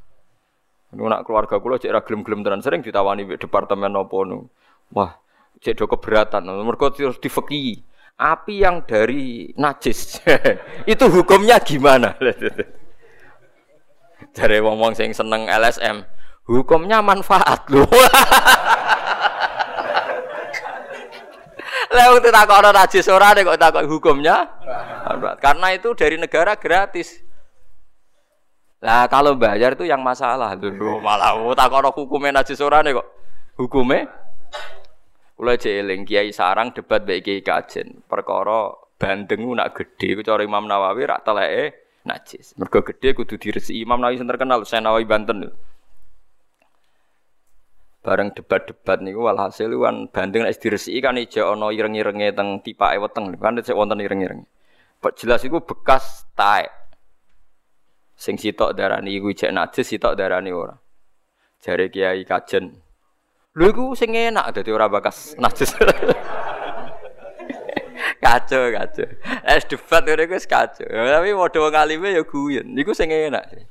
[0.88, 4.48] Ini nak keluarga kulo cek ragilum gelem tenan sering ditawani di departemen nopo nu.
[4.92, 5.16] Wah,
[5.60, 6.48] cek do keberatan.
[6.48, 7.84] Mereka terus difeki.
[8.18, 10.18] Api yang dari najis
[10.92, 12.18] itu hukumnya gimana?
[14.34, 16.02] Dari wong-wong sing seneng LSM,
[16.50, 17.86] hukumnya manfaat loh.
[21.88, 24.44] Lah tak kok ana najis ora kok takok hukumnya.
[25.40, 27.24] Karena itu dari negara gratis.
[28.84, 33.08] Lah kalau bayar itu yang masalah dulu malah tak kok hukumnya najis ora kok.
[33.58, 34.06] Hukumnya
[35.38, 38.02] Kula jeeling Kiai Sarang debat baik Kiai Kajen.
[38.10, 42.58] Perkara bandeng nak gede ku cara Imam Nawawi rak teleke najis.
[42.58, 45.46] Mergo gede kudu diresi Imam Nawawi terkenal Nawawi Banten.
[47.98, 53.34] Bareng debat-debat niku walhasil kan banding nek diresiki kan ijo ana ireng-irenge teng tipake weteng
[53.36, 54.46] kan sik wonten ireng-ireng.
[55.18, 56.70] Jelas iku bekas taek.
[58.18, 60.74] Sing sitok darani iku ijek najis sitok darani ora.
[61.62, 62.74] Jare Kiai Kajen.
[63.58, 65.74] Lho iku sing enak dadi ora bekas najis.
[68.22, 69.06] kacau kacau.
[69.46, 70.86] Es debat ngene iku kacau.
[70.86, 72.66] Tapi modho wong alime ya guyon.
[72.74, 73.66] Niku sing enak.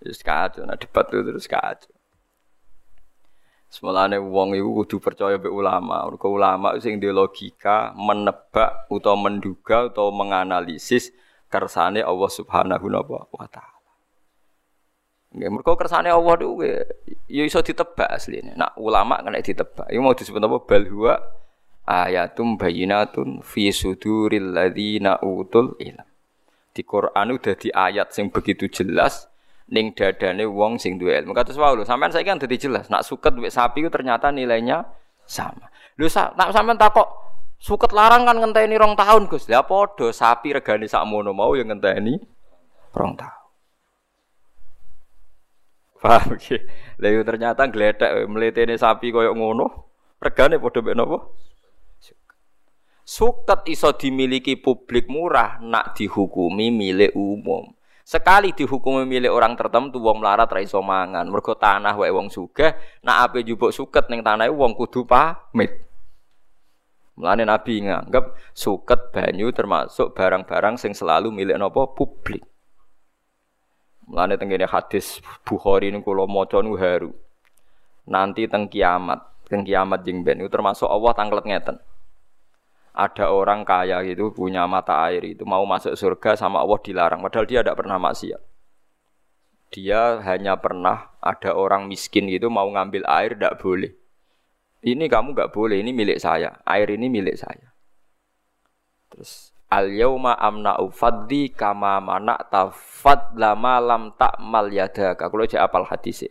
[0.00, 1.92] Wis kacau, nah debat itu terus kacau.
[3.70, 6.02] Semulane wong iku kudu percaya be ulama.
[6.10, 11.14] Mergo ulama sing di logika menebak utawa menduga utawa menganalisis
[11.46, 12.86] kersane Allah Subhanahu
[13.30, 13.78] wa taala.
[15.30, 16.66] Nggih, mergo kersane Allah niku
[17.30, 18.58] ya iso ditebak asline.
[18.58, 19.86] Nak ulama kena ditebak.
[19.86, 20.58] Iku mau disebut apa?
[20.66, 21.14] Bal huwa
[21.86, 26.02] ayatum bayyinatun fi suduril ladzina utul ilm.
[26.74, 29.30] Di Quran udah di ayat sing begitu jelas
[29.70, 31.32] ning dadane wong sing duwe ilmu.
[31.32, 34.82] Kados wae lho, sampean saiki kan dadi jelas, nak suket duwe sapi itu ternyata nilainya
[35.24, 35.70] sama.
[35.94, 37.06] Lho sa, nak sampean takok
[37.56, 39.46] suket larang kan ngenteni rong tahun, Gus.
[39.46, 42.18] Lah padha sapi regane sakmono mau yang ngenteni
[42.92, 43.38] rong tahun.
[46.00, 46.56] Paham iki?
[46.98, 49.66] Lah ternyata gledek mletene sapi koyo ngono,
[50.18, 51.18] regane padha mek napa?
[53.06, 57.74] Suket iso dimiliki publik murah nak dihukumi milik umum.
[58.10, 61.30] Sekali dihukum milik orang tertentu wong melarat ra iso mangan.
[61.30, 62.74] Mergo tanah wae wong sugih,
[63.06, 65.70] nak ape jupuk suket ning tanahe wong kudu pamit.
[67.14, 72.42] Mulane Nabi nganggep suket banyu termasuk barang-barang sing selalu milik napa publik.
[74.10, 77.14] Mulane tengene hadis Bukhari niku kula maca niku.
[78.10, 81.78] Nanti teng kiamat, teng kiamat jeng ben termasuk Allah tanglet ngeten
[83.00, 87.24] ada orang kaya gitu punya mata air itu mau masuk surga sama Allah dilarang.
[87.24, 88.40] Padahal dia tidak pernah maksiat.
[89.72, 93.96] Dia hanya pernah ada orang miskin gitu mau ngambil air tidak boleh.
[94.84, 96.60] Ini kamu nggak boleh ini milik saya.
[96.68, 97.72] Air ini milik saya.
[99.08, 105.24] Terus al yauma amna ufaddi kama mana tafad lama lam tak mal yadaka.
[105.32, 106.28] Kalau apal hadisnya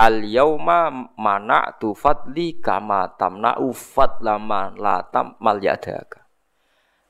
[0.00, 6.24] Al yauma mana tu fadli kama tamna ufat lama latam mal yadaka.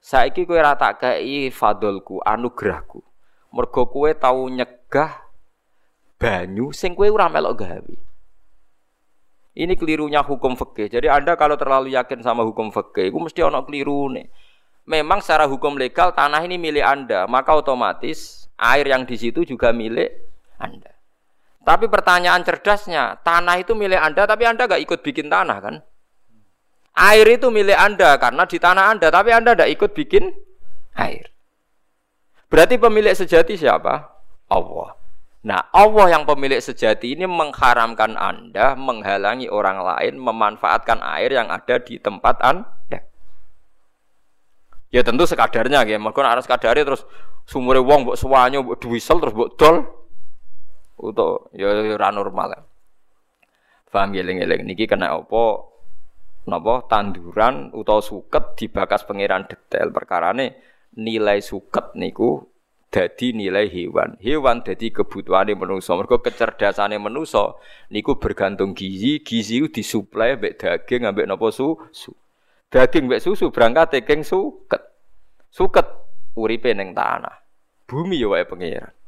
[0.03, 2.98] Saiki kowe ra tak kei fadolku, anugerahku.
[3.55, 5.22] Mergo kowe tau nyegah
[6.18, 7.96] banyu sing kowe ora melok gawe.
[9.55, 10.90] Ini kelirunya hukum fikih.
[10.90, 14.26] Jadi Anda kalau terlalu yakin sama hukum fikih, itu mesti ono keliru nih.
[14.90, 19.70] Memang secara hukum legal tanah ini milik Anda, maka otomatis air yang di situ juga
[19.70, 20.11] milik
[20.59, 21.00] Anda.
[21.61, 25.75] Tapi pertanyaan cerdasnya, tanah itu milik Anda, tapi Anda gak ikut bikin tanah kan?
[26.96, 30.33] Air itu milik Anda karena di tanah Anda, tapi Anda tidak ikut bikin
[30.96, 31.29] air.
[32.51, 34.09] Berarti pemilik sejati siapa?
[34.51, 34.96] Allah.
[35.40, 41.81] Nah, Allah yang pemilik sejati ini mengharamkan Anda menghalangi orang lain memanfaatkan air yang ada
[41.81, 43.05] di tempat Anda.
[44.90, 47.07] Ya tentu sekadarnya ya, mungkin harus sekadari terus
[47.46, 49.87] sumure wong mbok suwanyo mbok duwisel terus mbok dol
[51.01, 52.61] untuk ya, ya ora normal.
[53.91, 55.67] Paham eling-eling niki kena apa
[56.47, 60.57] napa tanduran utawa suket dibakas pangeran detail perkarane
[60.95, 62.47] nilai suket niku
[62.87, 64.15] dadi nilai hewan.
[64.23, 65.99] Hewan dadi kebutuhane manusa.
[65.99, 67.59] Mergo kecerdasane manusa
[67.91, 72.15] niku bergantung gizi, gizi itu disuplai mbek daging ambek napa susu.
[72.71, 74.87] Daging mbek susu berangkat teking suket.
[75.51, 75.87] Suket
[76.39, 77.43] uripe ning tanah.
[77.91, 79.00] Bumi ya wae pangeran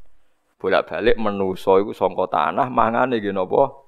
[0.63, 3.83] bolak-balik menuso iku sangka tanah mangane nggih napa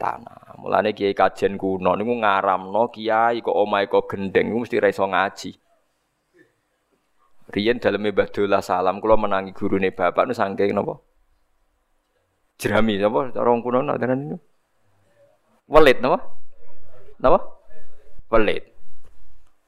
[0.00, 0.56] tanah.
[0.56, 5.04] Mulane kiai kajen kuno niku ngaramno kiai kok omahe kok gendeng iku mesti ra iso
[5.04, 5.50] ngaji.
[7.52, 8.32] Riyen daleme Mbah
[8.64, 10.96] salam kula menangi gurune bapak nu saking napa?
[12.56, 14.36] Jerami napa cara kuno nak niku?
[15.68, 16.24] Welit napa?
[17.20, 17.38] Napa?
[18.32, 18.64] Welit.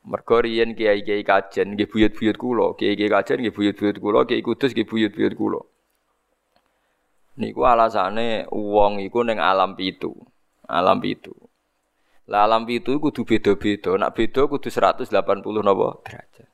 [0.00, 4.88] Mergo riyen kiai-kiai kajen nggih buyut-buyut kula, kiai-kiai kajen nggih buyut-buyut kula, kiai kudus nggih
[4.88, 5.61] buyut-buyut kula.
[7.38, 10.11] Niku alasane wong iku ning alam pitu.
[10.66, 11.35] Alam pitu.
[12.31, 13.95] Lah alam pitu kudu beda-beda.
[13.99, 16.49] Nak beda kudu 180 napa derajat.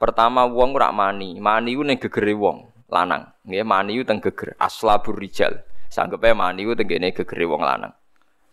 [0.00, 1.36] Pertama wong ora mani.
[1.36, 3.28] Mani ku ning gegere wong lanang.
[3.44, 5.60] Nggih mani ku teng geger aslabur rijal.
[5.92, 7.92] Sanggepe mani ku tenggene gegere wong lanang.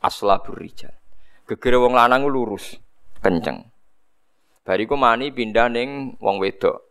[0.04, 0.92] Aslabur rijal.
[1.48, 2.76] Gegere wong lanang ku lurus,
[3.24, 3.72] kenceng.
[4.68, 6.84] Bariku mani pindah ning wong wedok.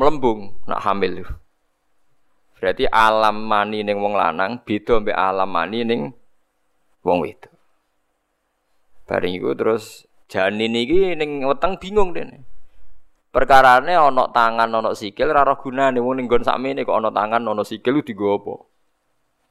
[0.00, 1.24] Melembung nak hamil.
[2.56, 6.00] Berarti alam mani ning wong lanang beda mbek alam mani ning
[7.04, 7.52] wong wedok.
[9.04, 12.48] Bareng iku terus janin iki ning weteng bingung dene.
[13.28, 17.44] Perkarane ana tangan ana sikil ora roh gunane wong ning nggon sakmene kok ana tangan
[17.44, 18.54] ana sikil digo apa?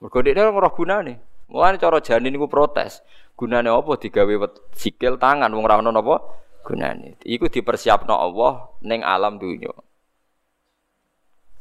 [0.02, 1.14] Mergo dekne ora roh gunane.
[1.54, 3.06] Mulane cara janin iku protes.
[3.38, 4.34] Gunane apa digawe
[4.74, 6.26] sikil tangan wong ora ana napa
[6.66, 7.22] gunane.
[7.22, 9.70] Iku dipersiapno Allah ning alam dunya.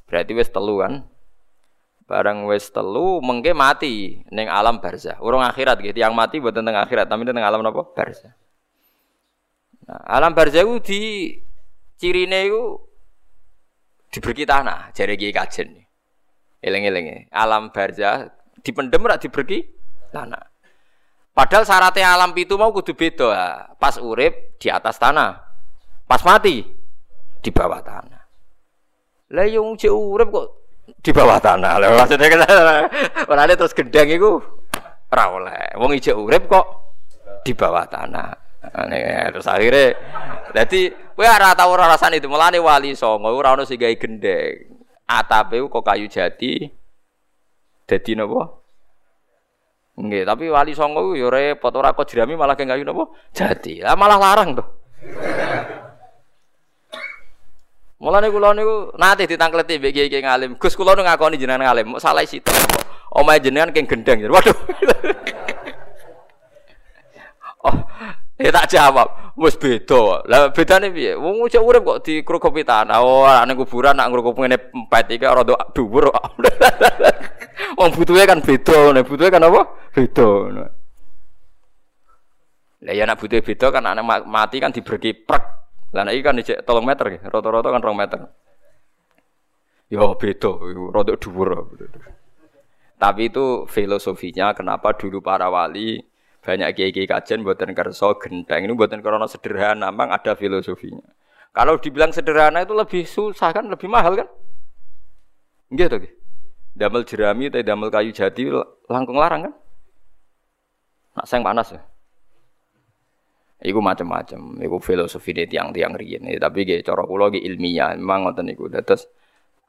[0.08, 1.13] Berarti wis telu kan?
[2.04, 5.16] Barang wis telu mengke mati ning alam barzah.
[5.24, 5.96] Urung akhirat gitu.
[5.96, 7.82] Yang mati buat tentang akhirat, tapi tentang alam apa?
[7.96, 8.32] Barzah.
[9.88, 11.00] Nah, alam barzah itu di
[11.96, 12.80] cirine itu
[14.12, 15.68] diberi tanah, jari kiai kajen.
[16.64, 18.32] Eleng-eleng Alam barzah
[18.64, 19.68] dipendem rak diberi
[20.12, 20.40] tanah.
[21.34, 23.32] Padahal syaratnya alam pitu mau kudu beda.
[23.76, 25.44] Pas urip di atas tanah.
[26.06, 26.64] Pas mati
[27.42, 28.22] di bawah tanah.
[29.34, 30.48] Lah cek urip kok
[30.84, 31.72] di bawah tanah.
[31.80, 32.40] Lah maksudnya kan
[33.30, 34.40] ora terus gendeng iku
[35.12, 35.76] ora oleh.
[35.80, 36.66] Wong ijek urip kok
[37.44, 38.30] di bawah tanah.
[38.64, 39.92] Ane, terus akhirnya
[40.56, 44.72] jadi kowe ora tau ora rasane itu mulane wali songo ora ono sing gawe gendeng.
[45.04, 46.64] Atape kok kayu jati
[47.84, 48.64] dadi napa?
[50.00, 53.12] Nggih, tapi wali songo yo repot ora kok jerami malah kayu napa?
[53.36, 53.84] Jati.
[53.84, 54.68] Lah malah larang tuh.
[58.04, 60.60] Mulane kula niku nate ditangkleti mbek kiai ngalim.
[60.60, 62.52] Gus kula nu ngakoni jenengan ngalim, salah situ.
[63.16, 64.28] Omahe jenengan keng gendeng.
[64.28, 64.52] Waduh.
[67.64, 67.76] oh,
[68.36, 69.08] ya tak jawab.
[69.40, 70.20] Wis beda.
[70.28, 71.16] Lah bedane piye?
[71.16, 73.00] Wong cek urip kok dikrukupi tanah.
[73.00, 76.12] Oh, ning kuburan nak ngrukup ngene empet iki rada dhuwur.
[77.80, 79.64] Wong butuhe kan beda, butuhe kan apa?
[79.96, 80.28] Beda.
[82.84, 85.63] Lah ya nak butuhe beda kan anak mati kan diberki prek
[85.94, 88.20] lah iki kan dicek 3 meter rata-rata kan 2 meter.
[89.86, 90.50] Ya beda,
[90.90, 91.70] rada dhuwur.
[92.98, 96.02] Tapi itu filosofinya kenapa dulu para wali
[96.42, 101.04] banyak kiai-kiai kajian buatan kerso genteng ini buatan karena sederhana, memang ada filosofinya.
[101.54, 104.28] Kalau dibilang sederhana itu lebih susah kan, lebih mahal kan?
[105.70, 106.10] Enggak tuh.
[106.74, 108.50] Damel jerami atau damel kayu jati
[108.90, 109.54] langkung larang kan?
[111.14, 111.80] Nak sayang panas ya.
[113.62, 116.26] Iku macam-macam, iku filosofi deh tiang-tiang riyen.
[116.36, 118.66] Tapi gak cara kula ilmiah, memang ngoten niku.
[118.68, 119.06] Terus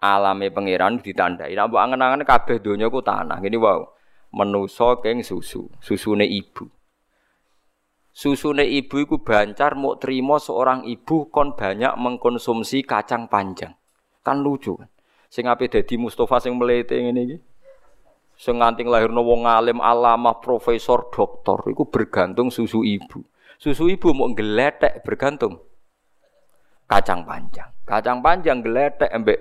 [0.01, 1.53] alame pangeran ditandai.
[1.53, 3.39] Mbok angen-angen kabeh donya ku tanah.
[3.39, 3.85] Gini wow.
[4.35, 6.67] Menusa keng susu, susune ibu.
[8.11, 13.71] Susune ibu iku bancar mau terima seorang ibu kon banyak mengkonsumsi kacang panjang.
[14.23, 14.91] Kan lucu kan.
[15.31, 17.37] Sing ape dadi Mustafa sing melete ngene iki.
[18.35, 23.23] Sing nganti lahirno wong alim, alamah, profesor, doktor iku bergantung susu ibu.
[23.55, 25.57] Susu ibu mau geletek bergantung
[26.85, 27.69] kacang panjang.
[27.85, 29.39] Kacang panjang geletek embek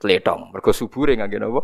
[0.00, 0.54] tletong.
[0.54, 1.62] Mergo subure ngangge napa?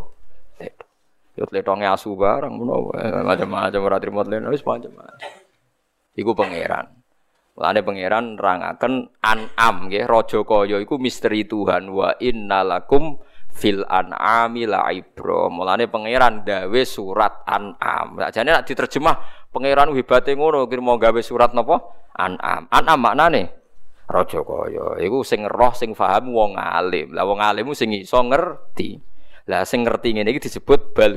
[0.58, 0.90] Tletong.
[1.34, 2.94] Yo tletonge asu barang ngono
[3.26, 5.30] macam-macam ora trimo tletong wis macam-macam.
[6.14, 6.86] Iku pangeran.
[7.54, 13.22] Mulane pangeran rangaken an'am nggih raja kaya iku misteri Tuhan wa innalakum
[13.54, 15.48] fil an'ami la ibro.
[15.48, 18.18] Mulane pangeran gawe surat an'am.
[18.18, 19.16] Sakjane nek diterjemah
[19.54, 21.78] Pangeran hebate ngono kira mau gawe surat napa?
[22.18, 22.66] An'am.
[22.74, 23.54] An'am maknane
[24.10, 24.98] raja kaya.
[24.98, 27.14] Iku sing roh sing paham wong alim.
[27.14, 28.98] Lah wong alim sing iso ngerti.
[29.46, 31.14] Lah sing ngerti ngene iki disebut bal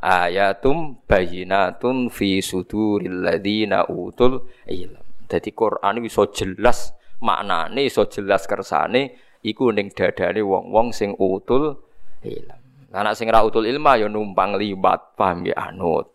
[0.00, 5.04] ayatum bayyinatun fi suduril ladina utul ilm.
[5.28, 9.12] Dadi Quran iso jelas maknane iso jelas kersane
[9.42, 11.76] iku ning dadane wong-wong sing utul
[12.22, 12.58] ilm.
[12.92, 16.12] Anak sing ra utul ilma ya numpang libat paham ya anut.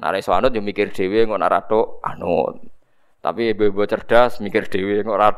[0.00, 1.60] Nah, iso anut yo mikir dhewe kok ora
[2.08, 2.56] anut.
[3.20, 5.28] Tapi ibu-ibu cerdas mikir dhewe kok ora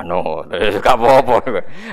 [0.00, 0.48] anut.
[0.84, 1.36] Gak apa-apa.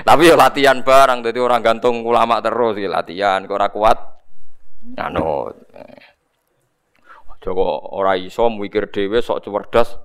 [0.08, 3.98] Tapi yo latihan barang dadi orang gantung ulama terus iki latihan kok ora kuat
[4.96, 5.54] anut.
[7.44, 10.00] Joko ora iso mikir dhewe sok cerdas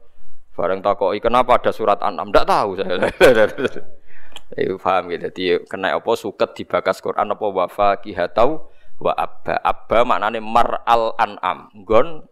[0.58, 2.98] bareng takoki kenapa ada surat An-Am tahu saya.
[4.56, 5.28] Iku paham gitu.
[5.28, 9.60] Jadi kena apa suket dibakas Quran apa wafa kihatau wa abba.
[9.62, 11.70] Abba maknane mar al an'am.
[11.76, 12.24] Nggon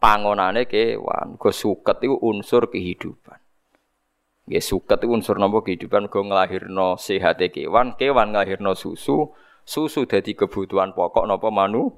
[0.00, 1.36] pangonane kewan.
[1.36, 3.38] Go suket iku unsur kehidupan.
[4.48, 6.08] Nggih suket iku unsur napa kehidupan.
[6.08, 7.94] Go nglahirno sehate kewan.
[8.00, 9.30] Kewan nglahirno susu.
[9.60, 11.92] Susu dadi kebutuhan pokok napa manu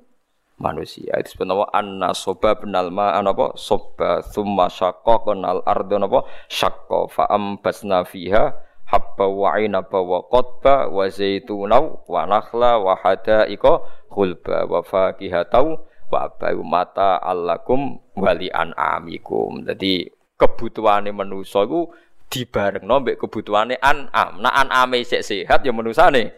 [0.60, 1.16] manusia.
[1.18, 7.24] Itu sebenarnya anna soba benal ma napa soba summa syaqqa kenal ardo napa syaqqa fa
[7.30, 8.52] ambasna fiha
[8.92, 13.80] habba wa inaba wa qotba wa zaituna wa nakhla wa hadaika
[14.12, 15.80] khulba wa fakihatau
[16.12, 19.64] wa abai mata allakum wali an'amikum.
[19.64, 21.88] Jadi kebutuhane manusa iku
[22.28, 24.44] dibarengno mbek kebutuhane an'am.
[24.44, 26.36] Nah an'ame sik sehat ya manusane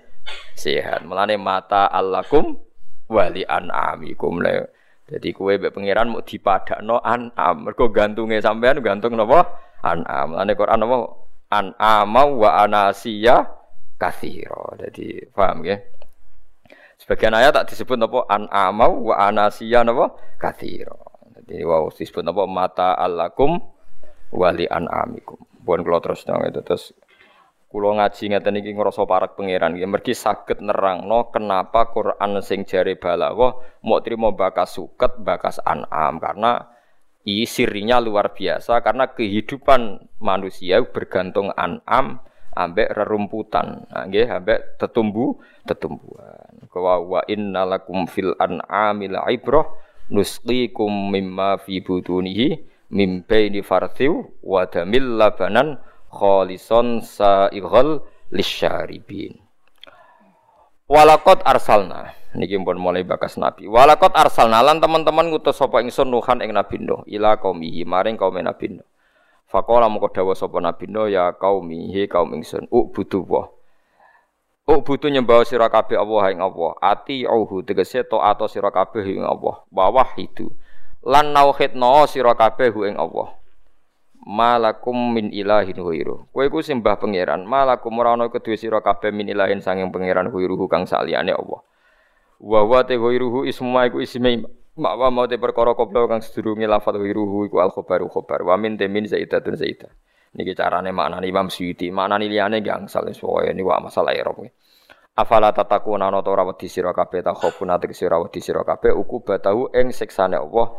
[0.55, 1.02] sehat.
[1.02, 2.55] Mulane mata allakum
[3.11, 4.46] wali an'amikum.
[5.11, 7.66] Jadi kue mbek pangeran mau dipadakno an'am.
[7.66, 9.59] Mergo gantunge sampean gantung napa?
[9.82, 10.38] An'am.
[10.38, 11.24] Mulane Quran napa?
[11.55, 13.46] An amau wa anasiya
[13.94, 14.74] kathiro.
[14.74, 15.78] Jadi paham ya?
[16.98, 20.98] Sebagian ayat tak disebut apa an amau wa anasiya napa kathiro.
[21.38, 23.62] Jadi wow disebut apa mata alakum
[24.34, 25.38] wali an amikum.
[25.62, 26.90] Bukan kalau terus dong itu terus
[27.74, 32.94] Kulo ngaji ngeten iki ngrasa parak pangeran iki mergi saged nerangno kenapa Quran sing jare
[32.94, 36.70] balaghah mau trimo bakas suket bakas an'am karena
[37.25, 42.20] I sirinya luar biasa karena kehidupan manusia bergantung an'am
[42.55, 46.68] ambek rerumputan, nah, nggih ambek tetumbu tetumbuhan.
[46.70, 49.66] Wa wa innalakum fil an'amil ibrah
[50.12, 52.61] nusqikum mimma fi butunihi
[52.93, 55.81] mim baini farthiw wa damil labanan
[56.12, 59.43] khalison sa'ighal lisyaribin
[60.85, 63.64] Walakot arsalna niki pun mulai bakas nabi.
[63.64, 68.37] Walakot arsalna lan teman-teman ngutus sapa ingsun nuhan ing nabi Nuh ila qaumihi maring kaum
[68.37, 68.85] nabi Nuh.
[69.49, 73.49] Faqala moko dawuh sapa nabi Nuh ya qaumi he kaum ingsun ubudu wa.
[74.68, 76.76] Ubudu nyembah sira kabeh Allah ing Allah.
[76.85, 79.64] Ati auhu tegese taat sira kabeh ing Allah.
[79.72, 80.53] Bawah itu.
[81.01, 83.43] Lan nauhidna sira kabeh ing Allah
[84.25, 86.27] malakum min ilahin huiru.
[86.33, 90.64] Kowe iku sembah pangeran, malakum ora ana kedue sira kabeh min ilahin sanging pangeran huiruhu
[90.66, 91.61] kang saliyane Allah.
[92.41, 94.43] Wa wa te huiruhu isma iku isme
[94.75, 98.43] makwa mau te perkara koplo kang sedurunge lafal huiruhu iku al khabaru khabar.
[98.43, 99.93] Wa min te min zaidatun zaidah.
[100.35, 104.43] Niki carane maknane Imam Suyuti, maknane liyane gangsal pokoke niku masalah Arab.
[105.14, 108.91] Afala tatakuna ana ta ora wedi sira kabeh ta khofuna te sira wedi sira kabeh
[108.91, 110.75] uku batahu ing siksane Allah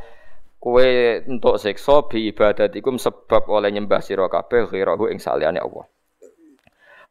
[0.65, 5.85] Kue untuk sekso bi ibadatikum sebab oleh nyembah sira kabeh ghirahu ing saliyane Allah.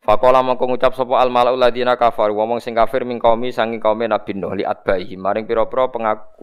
[0.03, 4.03] Fakola mongko ngucap sapa al malaul ladina kafar ngomong sing kafir ming kaumi sanging kaum
[4.03, 5.87] Nabi Nuh li atbaihi maring pira-pira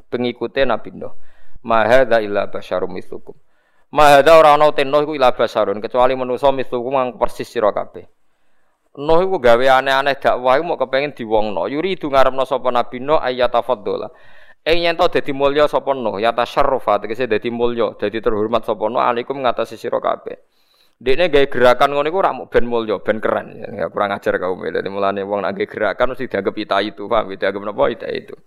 [0.07, 1.11] pengikute Nabi Nuh.
[1.67, 3.35] Ma hadza illa basyarum mithlukum.
[3.91, 7.75] Ma hadza ora ana te Nuh iku illa basyarun kecuali manusa mithlukum kang persis sira
[7.75, 8.07] kabeh.
[9.03, 11.67] Nuh iku gawe aneh-aneh dakwah iku mau kepengin diwongno.
[11.67, 14.07] Yuri itu ngarepno sapa Nabi Nuh ayatafaddola.
[14.61, 18.85] Ing yen to dadi mulya sapa no, ya tasyarrufa tegese dadi mulya, dadi terhormat sapa
[18.93, 20.37] no alaikum ngatasi sira kabeh.
[21.01, 23.57] Dekne gawe gerakan ngono iku ora ben mulya, ben keren.
[23.57, 27.33] Ya kurang ajar kaum Dadi mulane wong nek gerakan mesti dianggap ita itu, paham?
[27.33, 28.37] Dianggap napa ita itu.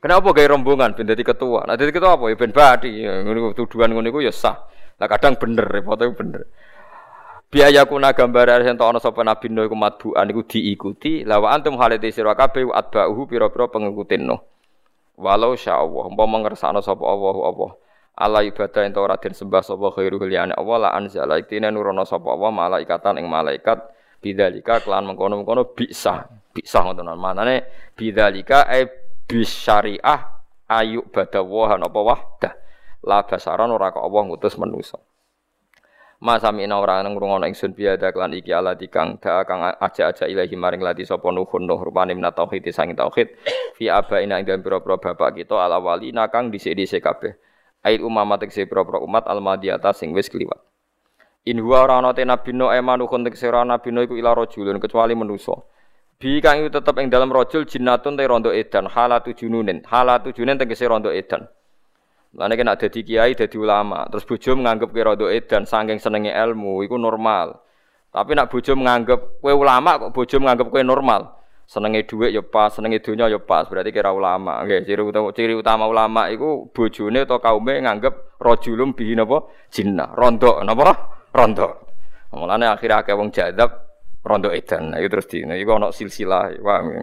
[0.00, 1.68] Kenapa gawe rombongan ben dadi ketua?
[1.68, 3.04] Nah dadi ketua apa ya ben badi.
[3.04, 4.56] Ngono tuduhan ngono iku ya sah.
[4.96, 6.48] Lah kadang bener, repot bener.
[7.50, 12.14] biaya kuna gambar sing ana sapa nabi Nuh iku matbuan iku diikuti lawa antum halate
[12.14, 14.38] sira kabeh atba'uhu pira-pira pengikutin Nuh
[15.20, 17.70] Walau sya Allah, umpama ngersakno sapa Allah Allah.
[18.16, 22.32] Allah ibadah ento ora den sembah sapa khairu liyane Allah la anzala iktine nurono sapa
[22.32, 23.84] Allah malaikatan ing malaikat
[24.24, 26.24] bidzalika kelan mengkono-mengkono bisa.
[26.56, 28.88] Bisa ngoten manane bidzalika e
[29.28, 30.20] bisyariah
[30.72, 32.52] ayu badawahan apa wahdah.
[33.04, 35.00] La basaran ora kok Allah ngutus manusa.
[36.20, 40.84] Masa mina ora ngrungokno ingsun biada klan iki ala dikang da kang aja-aja ilahi maring
[40.84, 43.32] lati sapa nuhun nuh rupane min tauhid sang tauhid
[43.72, 47.40] fi abaina ing dalem pira-pira bapak kita ala wali nakang dhisik-dhisik kabeh.
[47.80, 50.60] Ait umama tekse pira-pira umat almadiyata sing wis kliwat.
[51.48, 54.76] In huwa ora ana te nabi no emanuhun tekse ora nabi no iku ila rajulun
[54.76, 55.56] kecuali manusa.
[56.20, 60.60] Bi kang itu tetep ing dalam rajul jinnatun te rondo edan halatu jununin halatu jununin
[60.60, 61.48] tegese rondo edan.
[62.30, 66.86] Lane kena dadi kiai, dadi ulama, terus bojo menganggap kowe rada edan saking senenge ilmu,
[66.86, 67.58] iku normal.
[68.14, 71.22] Tapi nak bojo menganggap kowe ulama kok bojo menganggap kowe normal.
[71.66, 74.62] Senenge dhuwit ya pas, senenge donya ya pas, berarti kira ulama.
[74.62, 79.46] Nggih, ciri utama ciri utama ulama iku bojone atau kaume nganggep rajulum bihi napa?
[79.70, 80.14] Jinnah.
[80.14, 80.94] Rondo napa?
[81.30, 81.86] Rondo.
[82.34, 83.70] Mulane akhirnya akeh wong jadab
[84.22, 84.94] rondo edan.
[84.94, 87.02] Nah, itu terus di, nah, iku ana silsilah, paham ya?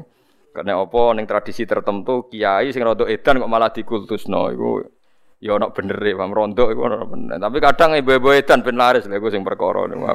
[0.55, 4.96] Karena apa ning tradisi tertentu kiai sing rondo edan kok malah dikultusno iku
[5.37, 7.37] Ya ono bener e, paham rondo iku ono bener.
[7.37, 10.09] Tapi kadang ibu-ibu edan ben laris lha iku sing perkara niku.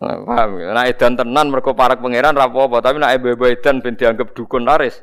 [0.00, 0.76] Paham ya?
[0.76, 4.68] Nek edan tenan mergo parak pangeran ra apa-apa, tapi nek ibu-ibu edan ben dianggap dukun
[4.68, 5.00] laris.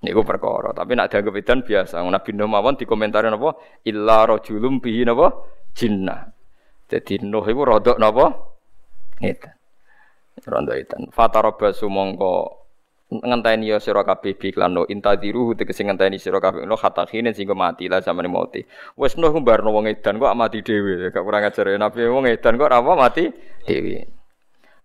[0.00, 2.00] Niku perkara, tapi nek dianggap edan biasa.
[2.00, 3.60] Nabi Nuh mawon dikomentari napa?
[3.84, 5.32] Illa rajulum bihi napa?
[5.76, 6.24] Jinnah.
[6.88, 8.32] Jadi Nuh iku rodok napa?
[9.20, 9.52] Edan.
[10.48, 11.12] Rondo edan.
[11.12, 12.63] Fatarabasu mongko
[13.22, 16.66] ngenteni ya sira kabeh iklan no intadiru tegese ngenteni sira kabeh.
[16.66, 18.66] No hatta khine sing mati lah samane mati.
[18.98, 21.12] Wis no mbarno wong edan kok mati dhewe.
[21.14, 22.06] Gak kurang ajar ya nabi.
[22.10, 23.30] Wong edan kok apa mati
[23.68, 24.08] dhewe.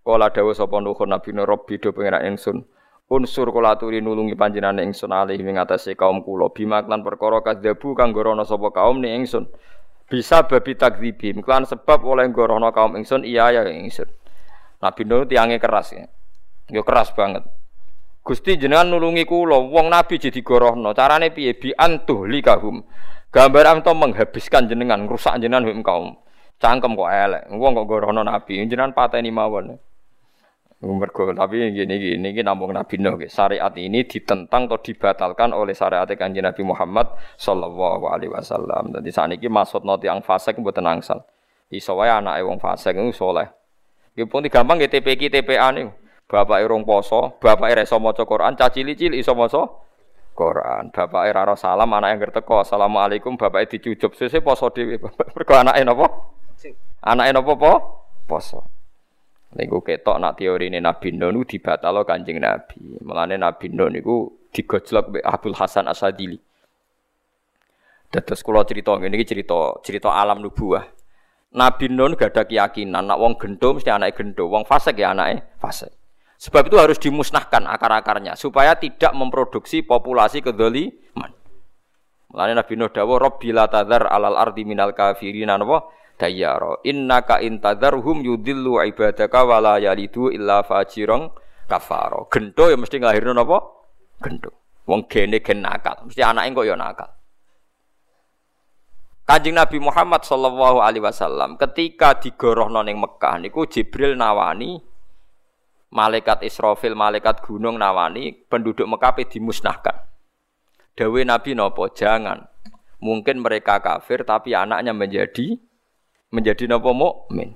[0.06, 2.62] Kala dawuh sapa nuh nabi no robbi do pengira ingsun.
[3.10, 6.54] Unsur kula aturi nulungi panjenengan ingsun alih ing atase kaum kula.
[6.54, 9.50] Bima lan perkara kadzabu kang gorono sapa kaum ni ingsun.
[10.06, 11.42] Bisa babi takdzibim.
[11.42, 14.10] Klan sebab oleh gorono kaum ingsun iya ya ingsun.
[14.80, 16.06] Nabi Nuh tiange keras ya.
[16.70, 17.44] Yo keras banget.
[18.30, 20.94] Gusti jenengan nulungi kula, wong nabi jadi gorohno.
[20.94, 22.86] Carane piye bi antuh likahum.
[23.34, 26.14] Gambar amto menghabiskan jenengan, rusak jenengan hum kaum.
[26.62, 27.50] Cangkem kok elek.
[27.50, 29.82] Wong kok gorohno nabi, jenengan pateni mawon.
[30.80, 36.08] Mergo tapi gini gini gini nampung Nabi Nuh syariat ini ditentang atau dibatalkan oleh syariat
[36.08, 38.96] kanjeng Nabi Muhammad Sallallahu Alaihi Wasallam.
[38.96, 41.28] Jadi saat ini maksud noti yang fasik buat angsal.
[41.68, 43.52] Iso wae anak wong fasik itu soleh.
[44.16, 45.92] Ya pun gampang ya TPK TPA nih.
[46.30, 49.66] Bapak irung poso, bapak ira iso maca Quran, caci cili iso maca
[50.38, 50.94] Quran.
[50.94, 55.02] Bapak ira salam, anak yang gerteko, assalamualaikum, bapak dicucup, sese poso dhewe.
[55.34, 56.06] Mergo anake napa?
[57.02, 57.74] Anake napa po?
[58.30, 58.62] Poso.
[59.58, 63.02] Niku ketok nak teori ini Nabi Nuh niku dibatalo Kanjeng Nabi.
[63.02, 66.38] Mulane Nabi Nuh niku digojlok mbek Abdul Hasan Asadili.
[68.14, 70.86] Dados kula cerita ngene iki cerita cerita alam nubuah.
[71.58, 75.58] Nabi Nun gak ada keyakinan nak wong gendo mesti anake gendo, wong fasik ya anake
[75.58, 75.90] fasik.
[76.40, 81.36] Sebab itu harus dimusnahkan akar-akarnya supaya tidak memproduksi populasi kedzaliman.
[82.32, 88.24] Mulane Nabi Nuh dawuh Rabbi la tadzar alal ardi minal kafirin napa dayyara innaka intadzarhum
[88.24, 91.28] yudillu ibadaka wala yalidu illa fajirang
[91.68, 92.32] kafaro.
[92.32, 93.60] Gendo ya mesti nglahirno napa?
[94.24, 94.56] Gendo.
[94.88, 97.10] Wong gene gen nakal, mesti anake kok ya nakal.
[99.28, 104.82] Kanjeng Nabi Muhammad sallallahu alaihi wasallam ketika digorohno ning Mekah niku Jibril nawani
[105.90, 110.06] malaikat Israfil, malaikat gunung nawani penduduk Mekah dimusnahkan.
[110.96, 112.46] Dawe Nabi nopo jangan.
[113.00, 115.56] Mungkin mereka kafir tapi anaknya menjadi
[116.30, 117.56] menjadi nopo mukmin.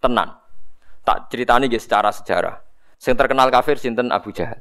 [0.00, 0.38] Tenan.
[1.04, 2.60] Tak ceritani nggih secara sejarah.
[2.98, 4.60] Sing terkenal kafir sinten Abu Jahal.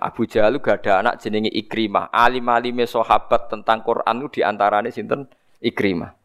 [0.00, 2.08] Abu Jahal gak ada anak jenenge Ikrimah.
[2.08, 5.28] Alim-alime sahabat tentang Quran itu di antaranya sinten
[5.60, 6.19] Ikrimah.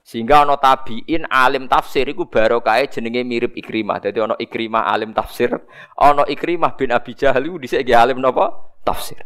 [0.00, 4.02] Sehingga ana tabiin alim tafsir iku barokahe jenenge mirip Ikrimah.
[4.02, 5.54] Dadi ana Ikrimah alim tafsir,
[5.94, 8.50] ana Ikrimah bin Abi Jahal iku dhisik alim napa?
[8.82, 9.22] Tafsir.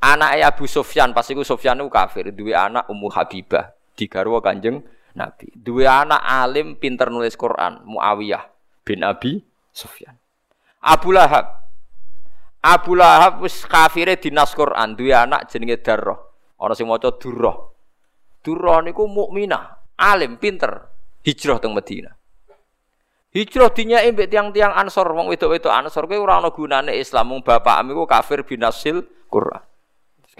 [0.00, 4.80] Anak Abu Sufyan pas iku Sufyan itu kafir, dua anak Ummu Habibah, digarwa Kanjeng
[5.12, 5.52] Nabi.
[5.52, 8.48] Dua anak alim pinter nulis Quran, Muawiyah
[8.80, 9.44] bin Abi
[9.76, 10.16] Sufyan.
[10.80, 11.60] Abu Lahab
[12.64, 16.16] Abu Lahab wis kafire dinas Quran, dua anak jenenge Darrah.
[16.56, 17.56] Ana sing maca Durrah.
[18.40, 20.88] Durrah niku mukminah, alim pinter,
[21.24, 22.16] hijrah teng Madinah.
[23.30, 27.78] Hijrah dinyai mbek tiang-tiang Ansor, wong wedok-wedok Ansor kuwi ora ana gunane Islam, mung bapak
[27.78, 29.70] amiku kafir binasil Quran.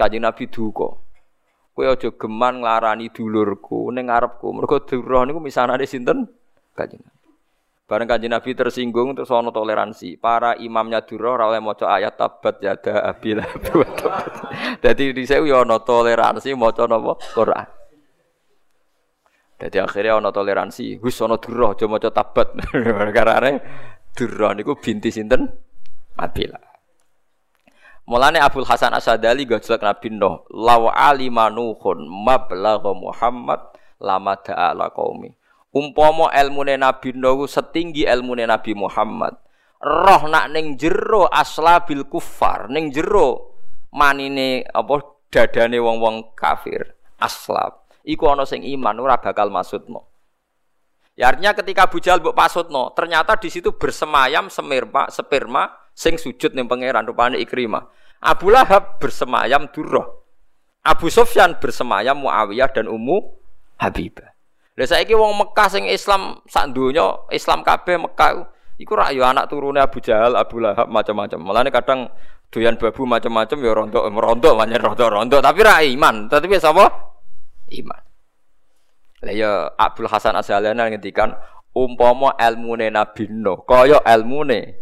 [0.01, 0.97] Kanjeng Nabi duka.
[1.77, 4.49] Kowe aja geman nglarani dulurku ning ngarepku.
[4.49, 6.25] Mergo durah niku misanane sinten?
[6.73, 7.29] Kanjeng Nabi.
[7.85, 10.17] Bareng Kanjeng Nabi tersinggung terus ana toleransi.
[10.17, 13.45] Para imamnya durah ora oleh maca ayat tabat yada abil.
[14.83, 17.21] Dadi dhisik yo ana toleransi maca napa?
[17.37, 17.80] Quran.
[19.61, 22.57] Jadi akhirnya ana toleransi, wis ana durah aja maca tabat.
[23.15, 23.61] Karena
[24.17, 25.45] durah niku binti sinten?
[26.17, 26.71] Abilah.
[28.09, 33.61] Mulane Abdul Hasan Asadali gojlek Nabi Nuh, law alima nuhun mablagha Muhammad
[34.01, 35.29] lama ta'ala qaumi.
[35.69, 39.37] Umpama ilmune Nabi Nuh setinggi ilmune Nabi Muhammad,
[39.77, 43.53] roh nak ning jero aslabil kufar, ning jero
[43.93, 47.80] manine apa dadane wong-wong kafir, aslab.
[48.05, 50.11] Iku ana sing iman ora bakal maksudno.
[51.13, 56.55] Ya artinya ketika Abu Jahal mbok pasutno, ternyata di situ bersemayam semirma, sperma sing sujud
[56.55, 57.83] ning pangeran rupane Ikrimah.
[58.23, 60.07] Abu Lahab bersemayam Durrah.
[60.81, 63.17] Abu Sufyan bersemayam Muawiyah dan Ummu
[63.77, 64.33] Habibah.
[64.79, 68.49] Lah saiki wong Mekah sing Islam sak donya, Islam kabeh Mekah
[68.81, 71.37] iku rak yo anak turune Abu Jahal, Abu Lahab macam-macam.
[71.37, 72.09] Mulane kadang
[72.49, 76.31] doyan babu macam-macam ya rontok merontok banyak rontok-rontok tapi ra iman.
[76.31, 77.10] Tapi apa?
[77.71, 78.01] Iman.
[79.21, 81.37] Lah ya Abdul Hasan Asy'alani ngendikan
[81.71, 84.75] umpama ilmune Nabi Nuh kaya ilmune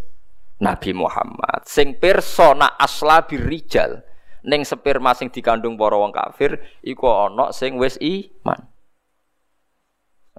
[0.59, 4.01] Nabi Muhammad sing pirsa nak asla birijal
[4.43, 8.59] ning sperma sing dikandung para wong kafir iku ana sing wis iman.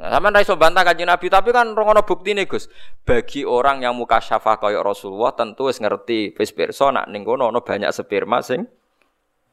[0.00, 2.72] Nah, Sama ra iso bantah kanjeng Nabi, tapi kan ora bukti nih Gus.
[3.04, 7.52] Bagi orang yang muka syafah kaya Rasulullah tentu wis ngerti wis pirsa nak ning kono
[7.52, 8.64] ana banyak sperma sing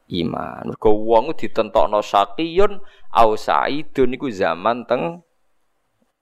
[0.08, 0.72] iman.
[0.72, 2.80] Mergo wong ditentokno syaqiyun
[3.12, 5.20] au sa'idun iku zaman teng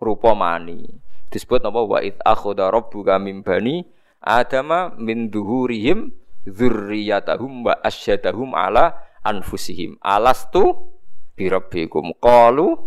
[0.02, 0.86] rupa mani.
[1.30, 3.82] Disebut napa wa id akhadha rabbuka min bani
[4.22, 6.10] adama min duhurihim
[6.46, 9.98] dzurriyyatahum wa asyadahum ala anfusihim.
[10.02, 10.94] Alastu
[11.34, 12.78] birabbikum qalu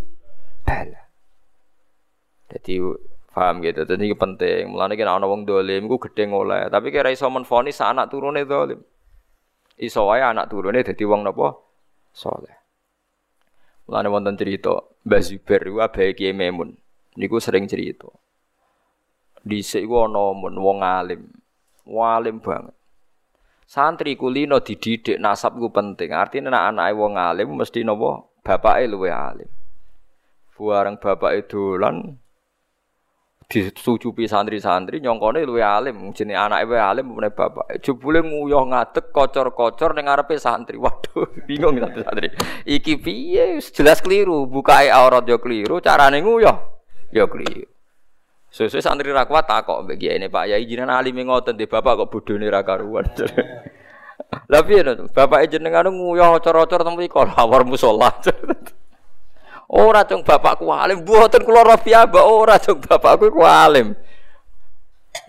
[0.63, 1.01] bala.
[2.49, 2.81] Jadi
[3.29, 3.85] paham gitu?
[3.85, 4.73] Jadi penting.
[4.73, 6.71] Mulane kena ana wong dolim ku gedhe ngoleh.
[6.71, 8.81] Tapi kira iso menfonis anak turune dolim
[9.79, 11.55] iso wae anak turune dadi wong napa
[12.11, 12.55] saleh
[13.87, 16.75] mulane wonten cerita Mbah Zubair ku abahe Kiai Memun
[17.15, 18.11] niku sering cerita
[19.39, 21.31] Dhisik iku ana mun wong alim.
[21.87, 22.75] Walim banget.
[23.69, 26.11] Santri kulino dididik nasab ku penting.
[26.11, 29.49] Artinya nek anake wong alim mesti napa bapake luwe alim.
[30.59, 32.19] Buareng bapake dolan
[33.49, 36.13] disucupi santri-santri nyongkone luwe alim.
[36.13, 37.81] Jenenge anake wae alim meneh bapak.
[37.81, 40.77] Jebule nguyuh ngadeg kocor-kocor ning ngarepe santri.
[40.77, 42.29] Waduh bingung santri-santri.
[42.69, 43.57] Iki piye?
[43.73, 44.45] Jelas keliru.
[44.45, 46.57] Bukae aurat yo keliru carane nguyuh
[47.09, 47.65] yo keliru.
[48.53, 52.09] Sesuai santri ra kuat takok mbek ini Pak Yai jinan alim ngoten di bapak kok
[52.09, 53.05] bodone ra karuan.
[54.51, 55.09] Lah piye to?
[55.09, 58.13] Bapak jenengan nguyah ocor-ocor teng mriku lawar musala.
[59.69, 63.93] Ora cung bapakku alim, mboten kula rafiah mbak ora cung bapakku ku alim.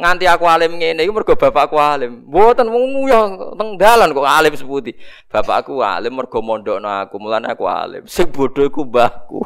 [0.01, 2.25] Nganti aku alim ngene iku mergo bapakku alim.
[2.25, 4.97] Mboten wong nguyah teng dalan kok alim seputi.
[5.29, 8.09] Bapakku alim mergo mondokno aku, mulane aku alim.
[8.09, 9.45] Sing bodho iku mbahku.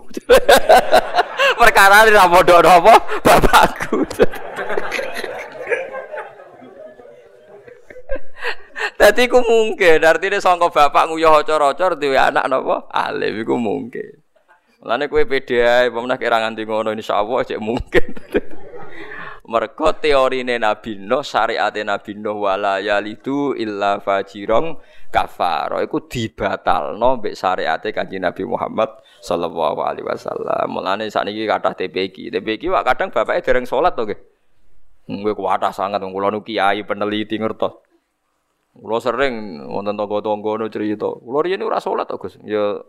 [1.60, 2.94] Perkara ora mondokno apa?
[3.18, 3.98] Bapakku.
[8.94, 12.86] Dadi ku mungkin, artine sangka bapak nguyah ocor-ocor duwe anak napa?
[12.94, 14.23] Alim iku mungkin.
[14.84, 18.04] Mulane kowe pede ae, pemenah kira nganti ngono insyaallah cek mungkin.
[19.48, 24.76] Mergo teorine Nabi Nuh, syariate Nabi Nuh wala yalidu illa fajirong
[25.08, 30.68] kafaro iku dibatalno mbek syariate Kanjeng Nabi Muhammad sallallahu alaihi wasallam.
[30.68, 32.28] Mulane sakniki kathah TPQ.
[32.36, 34.20] TPQ wak kadang bapake dereng salat to nggih.
[35.08, 37.72] Kowe kuatah sangat kula nu kiai peneliti ngertos.
[38.76, 41.08] Kula sering wonten tangga-tangga cerita.
[41.08, 42.36] Kula riyen ora salat to, Gus.
[42.44, 42.84] Ya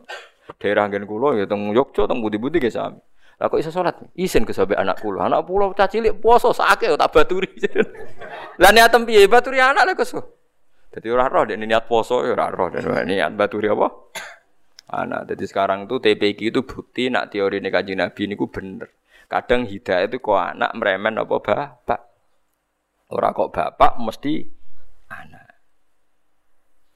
[0.62, 3.02] daerah nggen kula ya teng Yogyakarta teng budi-budi ge sami.
[3.36, 3.70] Lah kok iso?
[4.16, 5.28] Isin ke sampe anak kula.
[5.28, 7.52] Anak kula cah cilik poso sakit tak baturi.
[8.62, 10.16] Lah niat piye baturi anak lho Gus.
[10.96, 13.88] Dadi ora roh dek niat poso ya ora roh dan niat baturi apa?
[14.96, 15.36] Anak.
[15.36, 18.88] Jadi sekarang tuh TPQ itu bukti nak teori ini kanjeng Nabi ini ku bener.
[19.28, 22.02] Kadang hidayah itu kok anak meremen apa bapak.
[23.12, 24.55] Ora kok bapak mesti.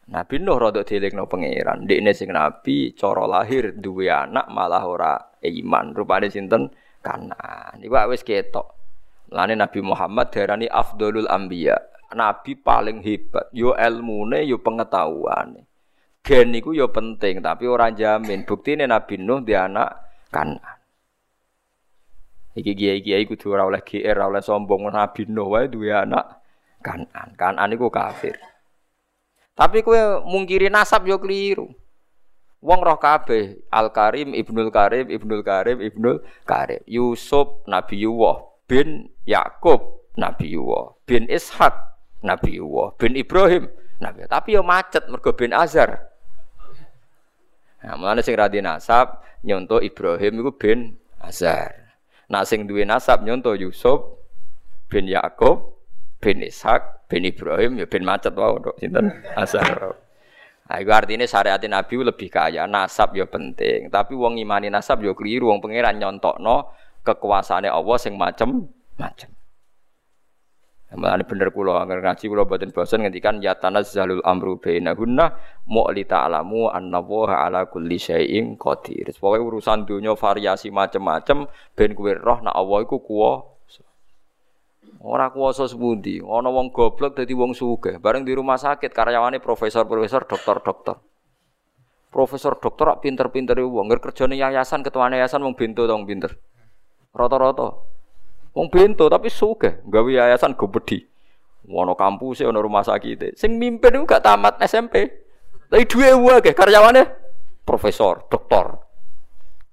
[0.09, 1.85] Nabi Nuh rada dielingno pangeran.
[1.85, 5.13] Dekne sing nabi cara lahir duwe anak malah ora
[5.45, 5.93] iman.
[5.93, 6.73] Rupane sinten?
[6.99, 7.77] Kanan.
[7.79, 8.75] Iku wis ketok.
[9.29, 11.77] Lane Nabi Muhammad darani afdolul anbiya.
[12.17, 13.53] Nabi paling hebat.
[13.53, 15.69] Yo ilmune, yo pengetahuane.
[16.25, 18.43] Gen iku yo penting, tapi ora jamin.
[18.49, 19.89] Buktine Nabi Nuh di anak
[20.33, 20.77] kanan.
[22.57, 26.41] Iki kiai-kiai kudu ora oleh GR, ora oleh sombong Nabi Nuh wae duwe anak
[26.81, 27.37] kanan.
[27.37, 28.35] Kanan iku kafir.
[29.59, 31.67] Tapi kue mungkiri nasab yo keliru.
[32.63, 36.79] Wong roh kabeh Al Karim Ibnul Karim Ibnul Karim Ibnul Karim.
[36.87, 38.39] Yusuf Nabi Yuwah.
[38.71, 40.95] Bin Yakub Nabi Yuwah.
[41.03, 41.75] Bin Ishak
[42.23, 42.95] Nabi Yuwah.
[42.95, 43.67] Bin Ibrahim
[43.99, 46.07] Nabi tapi yo macet mergo bin Azar
[47.79, 51.95] Nah, mana sing radi nasab nyonto Ibrahim iku bin Azar.
[52.27, 54.19] Nah sing duwe nasab nyonto Yusuf
[54.91, 55.79] bin Yakub
[56.19, 59.97] bin Ishak bin Ibrahim ya bin macet wae untuk sinten asar.
[60.69, 63.89] Nah, itu artinya syariat Nabi lebih kaya, nasab ya penting.
[63.89, 66.69] Tapi wong imani nasab ya keliru, wong pangeran nyontokno
[67.01, 69.33] kekuasaane Allah sing macem-macem.
[70.89, 75.37] Mulane bener kula angger ngaji kula boten bosen ngendikan ya tanazzalul amru bainahunna
[75.69, 79.13] mu'li ta'lamu anna wa ala kulli syai'in qadir.
[79.13, 81.45] Pokoke urusan dunia variasi macem-macem
[81.77, 83.37] ben kuwi roh nek Allah iku kuwa
[84.99, 88.03] Ora kuwasa sepundi, ana wong goblok dadi wong sugih.
[88.03, 90.99] Bareng di rumah sakit karyawane profesor-profesor, dokter-dokter.
[92.11, 96.35] Profesor dokter pinter-pinter wong, ngger kerjane yayasan, ketuane yayasan wong bento tong pinter.
[97.15, 97.79] Rata-rata.
[98.51, 100.99] Wong bento tapi sugih, gawe yayasan gobedi.
[101.69, 103.39] Ono kampus ono rumah sakit.
[103.39, 105.07] Sing mimpin iku gak tamat SMP.
[105.69, 107.07] Tapi duwe wae karyawane
[107.63, 108.83] profesor, dokter.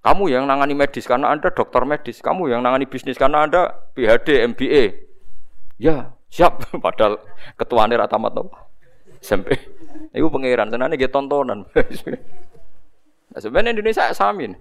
[0.07, 4.45] Kamu yang nangani medis karena Anda dokter medis, kamu yang nangani bisnis karena Anda PhD,
[4.55, 5.06] MBA.
[5.77, 6.65] Ya, siap.
[6.85, 7.21] Padahal
[7.57, 8.45] ketuane ra tamat to.
[9.21, 9.57] SMP.
[10.13, 11.65] Iku pangeran senane nggih tontonan.
[13.33, 14.53] nah, sebenarnya Indonesia samin.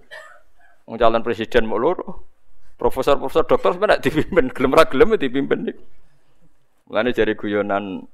[0.86, 2.28] Wong calon presiden mau loro.
[2.76, 5.72] Profesor-profesor dokter sebenarnya dipimpin, gelem ra gelem ya dipimpin.
[6.86, 8.04] Mulane jari guyonan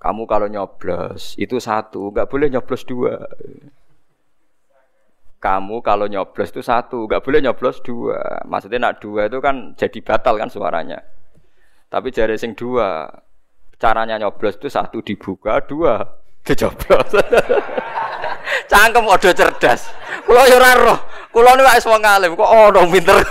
[0.00, 3.20] kamu kalau nyoblos itu satu, nggak boleh nyoblos dua.
[5.40, 8.44] Kamu kalau nyoblos itu satu, nggak boleh nyoblos dua.
[8.48, 11.00] Maksudnya nak dua itu kan jadi batal kan suaranya.
[11.90, 13.10] Tapi jari sing dua,
[13.74, 15.98] caranya nyoblos itu satu dibuka, dua
[16.46, 17.10] dijoblos.
[18.70, 19.90] Cangkem odo cerdas.
[20.22, 20.98] Kulo yo ora roh.
[21.34, 23.18] Kulo niku wis wong alim kok ono pinter.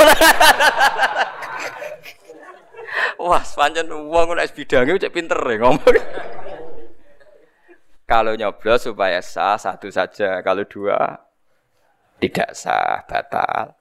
[3.20, 5.96] Wah, pancen wong nek bidange cek pinter ya ngomong.
[8.12, 10.98] Kalau nyoblos supaya sah satu saja, kalau dua
[12.18, 13.79] tidak sah, batal.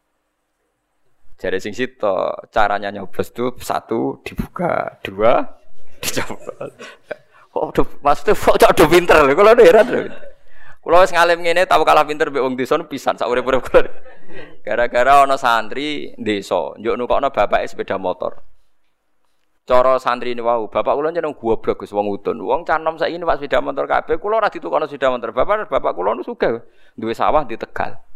[1.38, 5.38] Jadi sing sito caranya nyoblos itu satu dibuka, dua
[6.02, 6.74] dicopot.
[7.54, 10.00] Oh, udah, maksudnya kok udah pinter lho, kalau heran lho.
[10.82, 13.86] Kalau wis ngalim ngene tahu kalah pinter mbek wong desa pisan sak urip-urip kula.
[14.66, 18.42] Gara-gara ana santri desa, njuk nukokno bapake sepeda motor.
[19.62, 22.40] Cara santri ini wau, bapak kula jeneng goblok Gus wong udun.
[22.42, 25.30] Wong canom saiki numpak sepeda motor kabeh, kula ora ditukokno sepeda motor.
[25.30, 26.62] Bapak bapak kula nu sugih
[26.98, 28.07] duwe sawah di Tegal.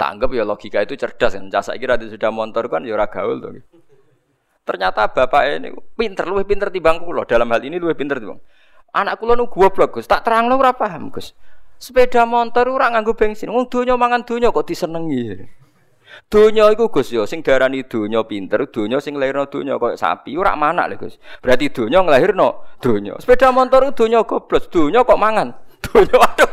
[0.00, 1.52] Tak anggap ya logika itu cerdas kan.
[1.52, 3.60] Jasa kira di sudah motor kan ya ora gaul tuh.
[4.64, 7.28] Ternyata bapak ini pinter, luwih pinter timbang kula.
[7.28, 8.40] Dalam hal ini luwih pinter timbang.
[8.96, 11.36] Anak kula nu goblok Gus, tak terang lo ora paham Gus.
[11.76, 13.52] Sepeda motor ora nganggo bensin.
[13.52, 15.36] Wong donya mangan donya kok disenengi.
[16.32, 20.56] Donya iku Gus yo sing darani donya pinter, donya sing lairno donya koyo sapi ora
[20.56, 21.20] manak lho Gus.
[21.44, 23.20] Berarti donya nglahirno donya.
[23.20, 25.48] Sepeda motor donya goblok, donya kok mangan.
[25.90, 26.50] Donya waduh.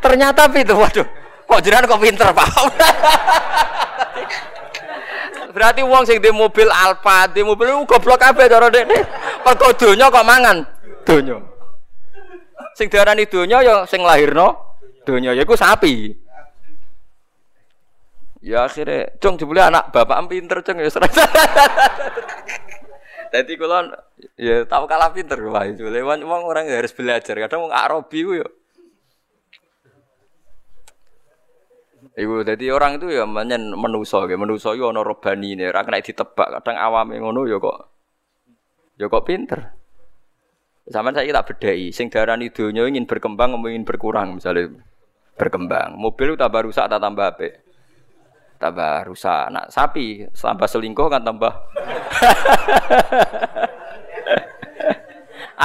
[0.00, 1.04] Ternyata pinter waduh.
[1.50, 2.66] Kok jenengan kok pinter, paham?
[5.50, 9.02] Berarti wong sing di mobil Alfa, di mobil goblok kabeh cara dekne.
[9.42, 10.62] Perko donya kok mangan
[11.02, 11.42] donya.
[12.78, 16.14] Sing diarani donya ya sing lahirno donya yaiku sapi.
[18.40, 21.28] Ya akhirnya, cung jebule anak bapak pinter cung ya serasa.
[23.34, 23.90] Jadi kalau
[24.38, 27.36] ya tahu kalah pinter wah itu lewat uang orang harus belajar.
[27.36, 28.48] Kadang wong Arabi ku ya.
[32.18, 36.02] Iku jadi orang itu ya menyen menuso ya menuso yo ono robani ini, ora kena
[36.02, 36.60] ditebak.
[36.60, 37.78] Kadang awame ngono ya kok
[38.98, 39.60] ya kok pinter.
[40.90, 44.74] Zaman saya tak bedai, sing darani dunia ingin berkembang, ingin berkurang misalnya
[45.38, 45.94] berkembang.
[45.94, 47.48] Mobil tambah rusak tak tambah apa?
[48.60, 49.48] tambah rusak.
[49.48, 51.48] Nak sapi tambah selingkuh kan tambah.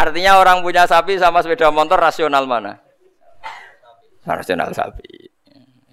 [0.02, 2.80] Artinya orang punya sapi sama sepeda motor rasional mana?
[4.24, 5.35] Rasional sapi.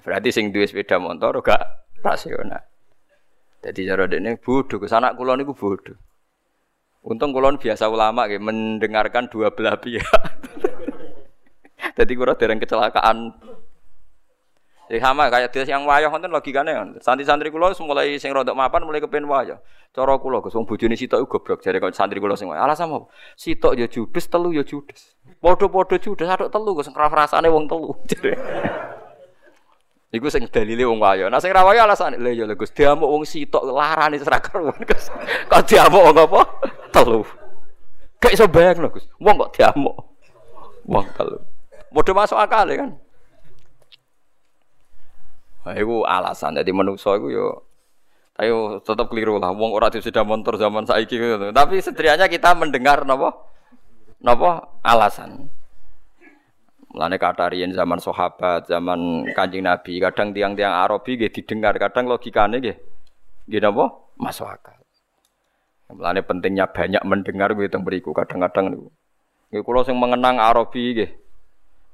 [0.02, 1.62] Berarti sing duwe sepeda motor gak
[2.02, 2.62] rasional.
[3.62, 5.94] Jadi cara ini bodoh, ke sana kulon itu bodoh.
[7.06, 10.06] Untung kulon biasa ulama ya, mendengarkan dua belah pihak.
[11.98, 13.34] Jadi kurang dereng kecelakaan
[14.92, 16.88] Ya sama kayak dia yang wayah lagi logikane kan.
[17.00, 19.56] Santri-santri kula mulai sing rodok mapan mulai kepen wayah.
[19.88, 22.52] Cara kula Gus wong bojone sitok goblok jare kok santri kula sing.
[22.52, 23.08] Alasan apa?
[23.32, 25.16] Sitok ya judes, telu ya judes.
[25.40, 27.96] Padha-padha judes, aduk telu Gus rasane wong telu.
[30.12, 31.32] Iku sing dalile wong wayah.
[31.32, 34.76] Nah sing ra wayah alasane lha ya Gus diamuk wong sitok larane serak karuan.
[35.50, 36.40] Kok diamuk wong apa?
[36.92, 37.24] Telu.
[38.20, 39.08] Kayak iso bayang Gus.
[39.16, 39.96] Wong kok diamuk.
[40.84, 41.40] Wong telu.
[41.96, 42.90] Modho masuk akal ya kan.
[45.64, 46.60] Nah, itu alasan.
[46.60, 47.64] Jadi menungso itu yo
[48.36, 49.56] ayo tetap keliru lah.
[49.56, 51.56] Wong ora sudah motor zaman saiki gitu.
[51.56, 53.32] Tapi setidaknya kita mendengar napa
[54.20, 55.48] napa alasan.
[56.92, 62.76] Mulane katarian zaman sahabat, zaman Kanjeng Nabi, kadang tiang-tiang Arabi nggih didengar, kadang logikane nggih
[63.48, 64.76] nggih napa masuk akal.
[65.88, 68.88] Mulane pentingnya banyak mendengar gitu beriku kadang-kadang niku.
[69.48, 71.10] Nggih kula sing mengenang Arabi nggih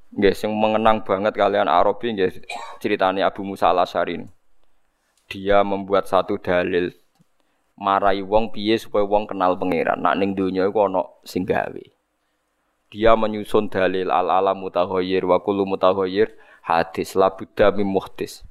[0.08, 2.40] Nggih sing mengenang banget kalian Arabi nggih
[2.80, 4.24] ceritane Abu Musa Al-Asy'ari.
[5.28, 6.88] Dia membuat satu dalil
[7.76, 10.00] marai wong piye supaya wong kenal pangeran.
[10.00, 11.44] Nak ning donya iku ana sing.
[12.88, 16.32] Dia menyusun dalil al alam mutahoyir wa kullu mutahoyir
[16.64, 18.48] hadis la buddha mim muhdis.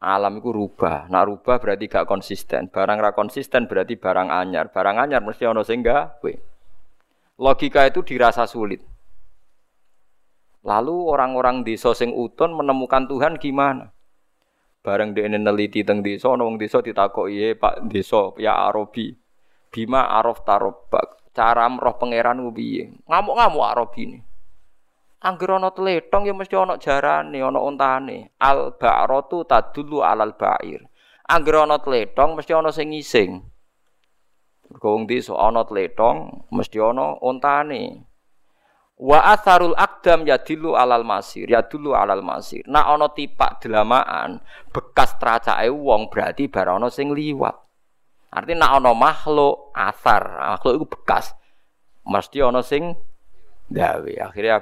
[0.00, 1.08] Alam itu rubah.
[1.08, 2.68] Nak rubah berarti gak konsisten.
[2.68, 4.68] Barang ra konsisten berarti barang anyar.
[4.68, 6.32] Barang anyar mesti ana sing gawe.
[7.40, 8.80] Logika itu dirasa sulit.
[10.64, 13.92] Lalu orang-orang desa sing uton menemukan Tuhan gimana?
[14.82, 19.14] Bareng dia neliti teng nong desa ditakoki, "Ye Pak desa ya Arabi,
[19.70, 24.18] bima araf tarobak, cara roh pangeran piye?" Ngamuk-ngamuk Arabi ini.
[25.26, 28.36] Angger ana tletong ya mesti ana jarane, ana ontane.
[28.40, 30.84] Al ba'ratu tadullu alal ba'ir.
[31.26, 33.42] Angger ana tletong mesti ana sing ngising.
[34.70, 38.06] Mergo wong desa ana tletong mesti ana ontane.
[38.96, 42.64] Wa atharul akdam yadilu alal masir, yadulu alal masir.
[42.64, 44.40] Nak ana tipak delamaan,
[44.72, 47.65] bekas tracake wong berarti bar ana sing liwat.
[48.36, 50.22] Artinya nak ana makhluk asar,
[50.52, 51.32] makhluk itu bekas.
[52.04, 52.92] Mesti ana sing
[53.72, 54.12] gawe.
[54.28, 54.60] Akhirnya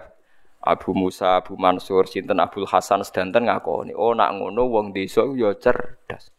[0.63, 5.53] Abu Musa, Abu Mansur, sinten Abdul Hasan sedanten ngakoni, oh nak ngono wong desa ya
[5.59, 6.31] cerdas.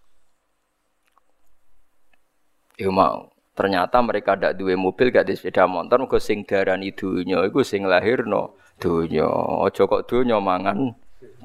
[2.79, 3.29] Ya mau.
[3.55, 7.87] Ternyata mereka ndak duwe mobil, gak di sepeda motor, mergo sing darani dunya iku sing
[7.87, 9.27] lahirno dunya.
[9.63, 10.91] Aja kok dunya mangan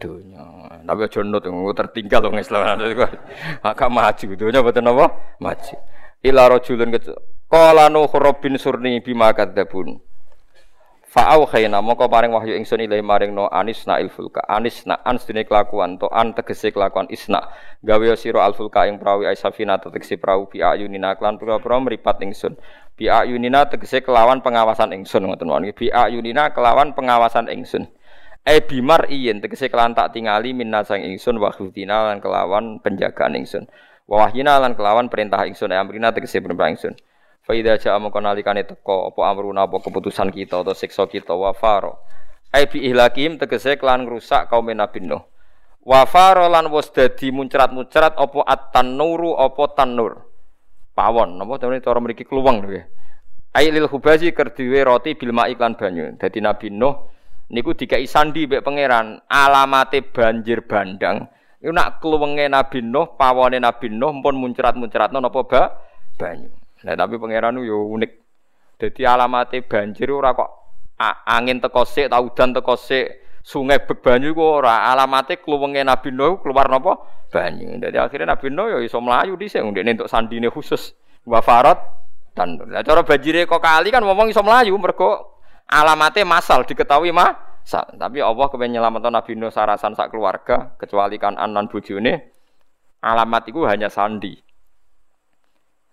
[0.01, 0.45] dunya.
[0.89, 1.45] Tapi aja nut
[1.77, 2.81] tertinggal wong Islam.
[3.65, 5.07] Maka maju dunya mboten apa?
[5.37, 5.77] Maju.
[6.25, 6.97] Ila rajulun
[7.53, 10.01] qala nuh rabbin surni bima kadzabun.
[11.11, 15.27] Fa'au khayna moko paring wahyu ingsun ilahi maring no anis na ilfulka anis na ans
[15.27, 17.51] dine kelakuan to an tegese kelakuan isna
[17.83, 22.55] gawe sira alfulka ing prawi aisafina tegese prawu bi ayunina klan pira-pira mripat ingsun
[22.95, 27.91] bi ayunina tegese kelawan pengawasan ingsun ngoten wae bi ayunina kelawan pengawasan ingsun
[28.45, 33.65] e bimar iyen tegese kelan tak tingali minna sang ingsun wa lan kelawan penjagaan ingsun
[34.09, 36.95] wa wahyina lan kelawan perintah ingsun e amrina tegese perintah ingsun
[37.41, 41.99] Faida ja'a mongko nalikane teko apa amruna apa keputusan kita atau siksa kita wa faro.
[42.53, 45.25] Ai bi ihlakim tegese kelan ngrusak kaum Nabi Nuh.
[45.81, 50.31] Wa faro lan wis dadi muncrat-muncrat apa at-tanuru apa tanur.
[50.93, 52.85] Pawon napa cara mriki kluweng ya.
[53.57, 56.13] Ai lil hubazi kerdiwe roti bil iklan banyu.
[56.21, 56.95] Dadi Nabi Nuh
[57.51, 61.27] niku dikai sandi mbek pangeran alamate banjir bandang
[61.61, 65.63] Iku nak kluwenge Nabi Nuh, pawone Nabi Nuh pun muncrat-muncratno napa ba
[66.17, 66.49] banyu.
[66.89, 68.13] Nah, tapi pangeran yo unik.
[68.81, 70.49] Dadi alamate banjir ora kok
[71.29, 76.17] angin teko sik, ta udan teko sik, sungai bek banyu ku ora alamate kluwenge Nabi
[76.17, 76.97] Nuh keluar napa
[77.29, 77.77] banyu.
[77.77, 80.97] Dadi akhirnya Nabi Nuh yo iso mlayu dhisik ndekne untuk sandine khusus.
[81.29, 81.77] Wa farat
[82.33, 85.40] dan lah cara banjire kok kali kan ngomong iso mlayu mergo
[85.71, 91.39] alamate masal diketahui mah tapi Allah kepengen nyelamatkan Nabi Nuh sarasan sak keluarga, kecuali kan
[91.39, 92.35] anan bujune,
[92.99, 94.35] alamat itu hanya sandi.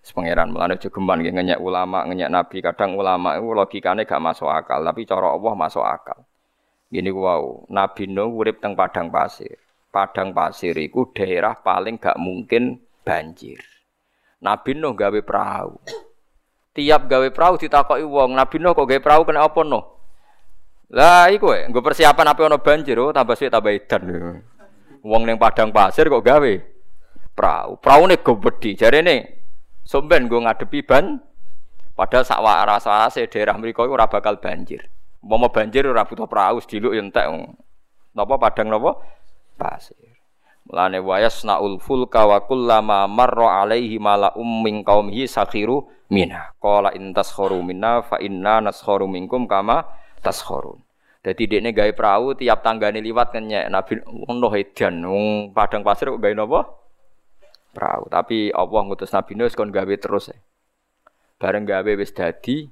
[0.07, 2.63] Pangeran melane jogeman nggih ulama, ngenyek nabi.
[2.63, 6.23] Kadang ulama itu logikane gak masuk akal, tapi cara Allah masuk akal.
[6.88, 9.59] Gini wow, Nabi Nuh urip teng padang pasir.
[9.91, 13.59] Padang pasir itu daerah paling gak mungkin banjir.
[14.39, 15.75] Nabi Nuh gawe perahu.
[16.78, 19.82] Tiap gawe perahu ditakoki wong, Nabi Nuh kok gawe perahu kena apa Nuh?
[20.93, 24.01] Lah iku e, nggo persiapan apa ana banjir oh tambah suwe tambah edan.
[25.01, 26.53] Wong ning padang pasir kok gawe
[27.34, 27.82] perahu.
[27.82, 28.78] Praune gobedi.
[28.78, 29.41] Jarene
[29.84, 31.19] somben nggo ngadepi ban
[31.97, 34.86] padahal sak warase daerah iku ora bakal banjir.
[35.19, 37.25] Umpama banjir ora butuh perahu sediluk yo entek.
[38.15, 39.01] Napa padang napa?
[39.59, 40.07] Pasir.
[40.68, 46.51] Mulane wayasnaul fulka wa kullama marra alaihi mala'um min qaumihi sakhiru minna.
[46.59, 49.88] Qala intas kharu minna fa inna naskharu minkum kama
[50.20, 50.84] taskhurun.
[51.24, 56.20] Dadi dekne gawe perahu tiap tanggane liwat kenyek Nabi ngono edan wong padang pasir kok
[56.20, 56.61] gawe?
[57.72, 58.03] Perahu.
[58.11, 60.32] Tapi Allah ngutus Nabi Nuh kon gawe terus.
[60.32, 60.38] Ya.
[61.39, 62.68] Bareng gawe wis dadi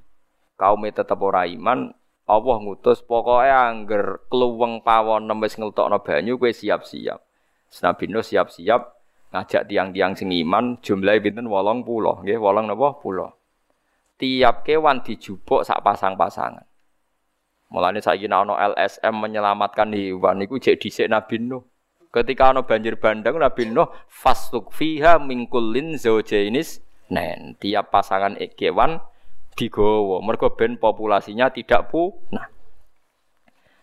[0.59, 1.91] kaum tetep ora iman,
[2.25, 7.21] Allah ngutus pokoke angger kluweng pawon wis ngeltokno banyu kowe siap-siap.
[7.83, 8.81] Nabi Nuh siap-siap
[9.35, 11.83] ngajak tiang-tiang sing iman jumlahe pinten 80
[12.23, 13.35] nggih 8 napa pulau.
[14.15, 16.63] Tiap kewan dijupuk sak pasang-pasangan.
[17.67, 21.67] Mulane saiki ana LSM menyelamatkan hewan iku jek dhisik Nabi Nuh.
[22.13, 26.79] Ketika ana banjir bandang Nabi Nuh fastuk fiha mingkulin zaujainis
[27.11, 27.59] nen.
[27.59, 29.03] Tiap pasangan kewan
[29.55, 32.47] digowo mergo ben populasinya tidak punah.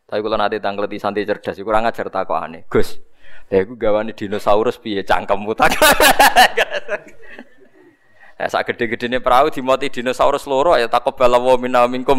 [0.08, 2.68] Tapi kalau nanti tanggleti santri cerdas, kurang ajar aneh.
[2.68, 3.00] Gus,
[3.50, 5.74] ya aku gawane dinosaurus piye cangkemmu tak.
[8.42, 12.18] Ya sak gede-gedene perahu dimoti dinosaurus loro ya takobala wa minna minkum.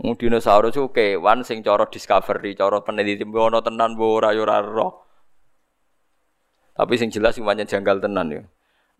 [0.00, 4.64] Wong dinosaurus ku kewan sing cara discovery, cara peneliti ono tenan mbok ora yo ora
[6.72, 8.42] Tapi sing jelas sing janggal tenan ya.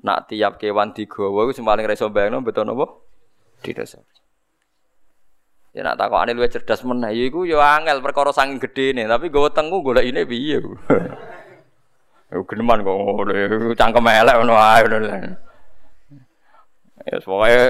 [0.05, 2.93] Nak tiap kewan digawa iku sing paling ra iso bayangno betul napa?
[3.65, 4.22] Dinosaurus.
[5.73, 9.49] Ya nak takokane luwih cerdas meneh ya iku yo angel perkara saking gedene, tapi nggawa
[9.57, 10.61] tengku golekine piye.
[12.33, 13.33] Yo geneman kok ngono,
[13.77, 15.09] cangkem elek ngono ae ngono.
[17.05, 17.61] Ya pokoke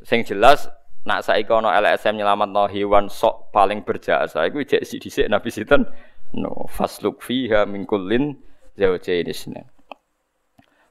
[0.00, 0.64] sing jelas
[1.08, 5.88] Nak saiki ana LSM nyelametno hewan sok paling berjasa iku jek dhisik Nabi sinten?
[6.36, 8.36] No, fasluk fiha min kullin
[8.76, 9.64] zawjain isna.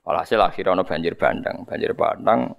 [0.01, 2.57] Walhasil akhirnya banjir bandang, banjir bandang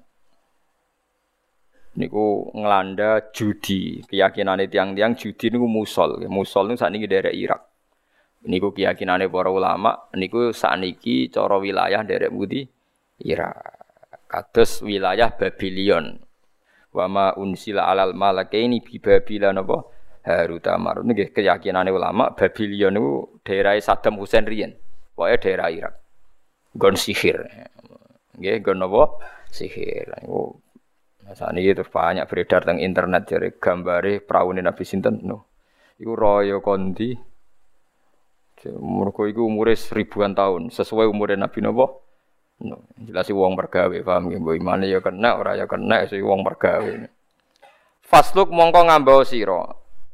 [1.99, 4.07] niku ngelanda judi.
[4.07, 6.23] Keyakinane tiang-tiang judi niku musol.
[6.31, 7.63] Musol niku sakniki daerah Irak.
[8.47, 12.63] Niku keyakinane para ulama niku sakniki cara wilayah daerah Budi
[13.27, 13.59] Irak.
[14.31, 16.23] Kados wilayah Babylon
[16.89, 19.85] wa ma unsila alal malakaini bi babila napa
[20.29, 24.79] Harut Marut nggih keyakinane ulama Babylon niku daerah Saddam Hussein riyen.
[25.19, 25.95] Pokoke daerah Irak.
[26.79, 27.43] Gon sihir.
[28.39, 29.19] Nggih gon napa
[29.51, 30.15] sihir
[31.37, 35.49] saat ini terus banyak beredar tentang internet jadi gambare praune Nabi Sinten no.
[35.99, 37.13] Iku royo kondi.
[38.69, 41.87] Mereka itu umurnya seribuan tahun sesuai umurnya Nabi Nabi
[42.59, 46.43] No, jelas wong mergawe paham nggih mbok imane ya kena ora ya kena sing wong
[46.43, 47.07] mergawe.
[48.03, 49.63] Fasluk mongko ngambau sira.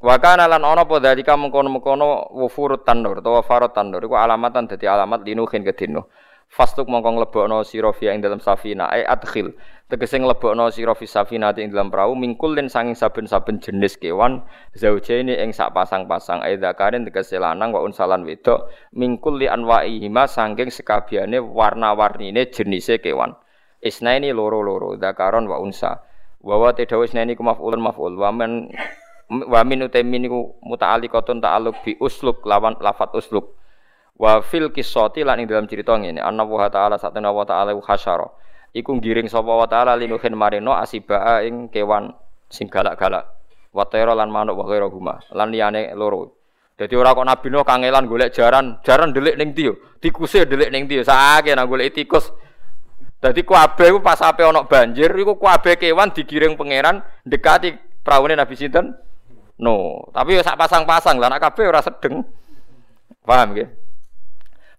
[0.04, 4.84] Wa kana lan ana apa dalika mengkono-mengkono wufurut tanur utawa farot tanur iku alamatan dadi
[4.84, 6.12] alamat linuhin kedino.
[6.54, 9.58] Fastuk mongko nglebokno sira fi ing dalam safina ai adkhil.
[9.90, 14.46] Tegese nglebokno sira fi safina ing dalam perahu mingkul den sanging saben-saben jenis kewan
[14.78, 20.70] zaujaini ing sak pasang-pasang ai zakarin tegese lanang wa unsalan wedok mingkul li anwaihima sanging
[20.70, 23.34] sekabiane warna-warnine jenise kewan.
[23.82, 26.06] Isnaini loro-loro zakaron wa unsa.
[26.38, 28.70] Wa wa tadawis isnaini ku maf'ulun maf'ul wa men
[29.26, 33.58] wa min utamin niku muta'alliqatun ta'alluq bi usluk lawan lafat usluk
[34.14, 38.30] Wa fil kisoti lan ing dalam cerita ngene, anna wa ta'ala satana wa ta'ala hasyara.
[38.70, 42.14] Iku ngiring sapa wa ta'ala linuhin marino asibaa ing kewan
[42.46, 43.26] sing galak-galak.
[43.74, 45.18] Wa tayra lan manuk wa ghairu huma.
[45.34, 46.30] Lan liyane loro.
[46.74, 49.78] Dadi ora kok Nabi Nuh kangelan golek jaran, jaran delik ning ndi yo?
[50.02, 51.02] Delik ning ndi yo?
[51.06, 52.34] Sakake nang golek tikus.
[53.22, 58.54] Dadi kuabe ku pas ape ana banjir iku kuabe kewan digiring pangeran dekati praune Nabi
[58.58, 58.94] sinten?
[59.54, 62.26] No, tapi sak pasang-pasang lah nek kabeh ora sedeng.
[63.22, 63.83] Paham nggih?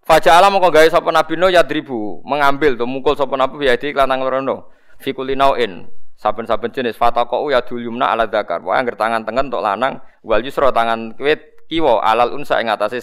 [0.06, 4.22] Faja'ala mongko gawe sapa Nabi Nuh yadribu, mengambil tuh mukul sapa Nabi ya di kelantang
[4.22, 4.70] lorono.
[5.02, 8.62] Fi kulinauin saben-saben jenis fataqau ya yumna ala dzakar.
[8.62, 13.02] Wae angger tangan tengen untuk lanang, wal yusra tangan kiwit kiwa alal unsa ing atase.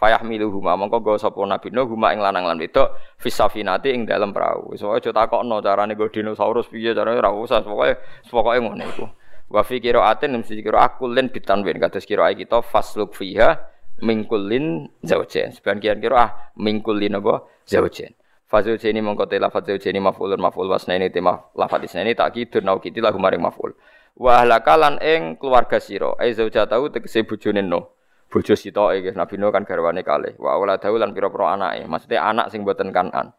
[0.00, 2.88] Fayah huma mongko gawe sapa Nabi Nuh huma ing lanang lan wedok
[3.20, 4.72] fisafinati ing dalem perahu.
[4.72, 8.00] Wis wae aja takokno carane nggo dinosaurus piye carane ora usah pokoke
[8.32, 9.04] pokoke ngono iku.
[9.52, 13.60] Wa fi qiraatin mesti kira akulin bitanwin kados kira kita fasluk fiha
[14.02, 15.54] mingkulin zaujen.
[15.54, 18.14] Sebagian kira ah mingkulin apa zaujen.
[18.48, 22.80] Fazil jeni mongko te lafat zaujeni maf'ulun maf'ul wasnaini te lafat isnaini tak kidur nau
[22.80, 23.76] kiti lagu maring maf'ul.
[24.16, 27.92] Wa ahlakalan ing keluarga sira ai zaujatahu tegese bojone no.
[28.28, 30.36] Bojo sitoke nggih Nabi Nuh kan garwane kalih.
[30.40, 31.84] Wa auladahu lan pira-pira anake.
[31.88, 33.32] Maksudnya anak sing boten kanan.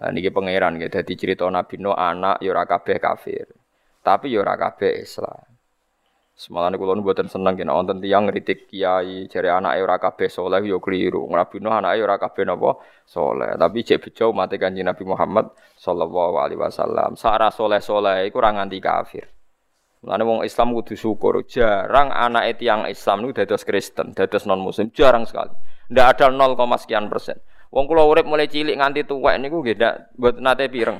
[0.00, 3.48] Nah, niki pangeran nggih dadi cerita Nabi Nuh anak ya ora kabeh kafir.
[4.04, 5.53] Tapi ya ora kabeh Islam.
[6.34, 10.82] Semalane kula mboten seneng yen wonten tiyang ngritik kiai jare anake ora kabeh saleh ya
[10.82, 11.30] kliru.
[11.30, 13.54] Nuh anake ora kabeh napa saleh.
[13.54, 17.14] Tapi cek bejo mate Kanjeng Nabi Muhammad sallallahu alaihi wasallam.
[17.14, 19.30] Sara saleh-saleh iku ora nganti kafir.
[20.02, 21.38] Mulane wong Islam kudu syukur.
[21.46, 25.54] Jarang anak tiyang Islam niku dados Kristen, dados non muslim, jarang sekali.
[25.94, 27.38] Ndak ada 0, sekian persen.
[27.70, 30.98] Wong kula urip mulai cilik nganti tuwek niku nggih ndak mboten nate pireng.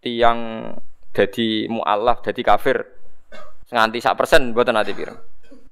[0.00, 0.38] Tiang
[1.12, 3.01] dadi mualaf, dadi kafir
[3.72, 5.16] nganti sak persen buatan nanti pirang.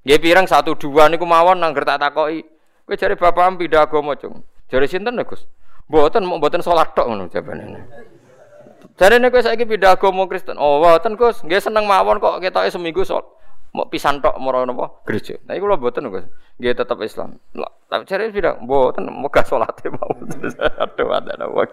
[0.00, 2.40] Nggih pirang satu dua niku mawon nang tak takoki.
[2.88, 4.42] Kowe jare bapak pindah agama, Cung.
[4.66, 5.46] Jare sinten lho, Gus?
[5.86, 7.86] Mboten mau mboten salat tok ngono jawabane.
[8.98, 10.58] Jare nek kowe saiki pindah agama Kristen.
[10.58, 13.22] Oh, mboten Gus, nggih seneng mawon kok ketoke seminggu salat.
[13.70, 15.38] Mau pisan tok moro napa gereja.
[15.46, 16.26] Nah iku lho mboten Gus.
[16.58, 17.38] Nggih tetep Islam.
[17.54, 20.26] Lah, tapi jare pindah mboten megah salate mawon.
[20.82, 21.70] Aduh, ada napa.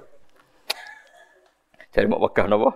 [1.96, 2.70] Jare mau megah napa?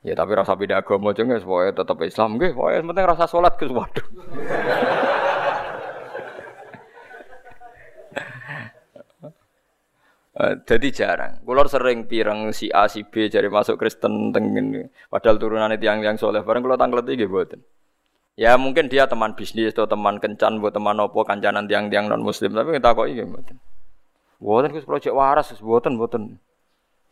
[0.00, 3.52] Ya tapi rasa beda agama aja nggak, supaya tetap Islam nggak, supaya penting rasa sholat
[3.60, 4.06] ke waduh.
[10.40, 11.44] Jadi jarang.
[11.44, 14.88] Kulor sering pirang si A si B cari masuk Kristen tengen.
[15.12, 16.40] Padahal turunannya tiang-tiang soleh.
[16.40, 17.60] Bareng kalau tanggal tiga buatin.
[18.40, 22.56] Ya mungkin dia teman bisnis atau teman kencan buat teman opo kancanan tiang-tiang non Muslim.
[22.56, 23.56] Tapi kita kok iya buatin.
[24.40, 26.40] Buatin kus proyek waras, buatin buatin.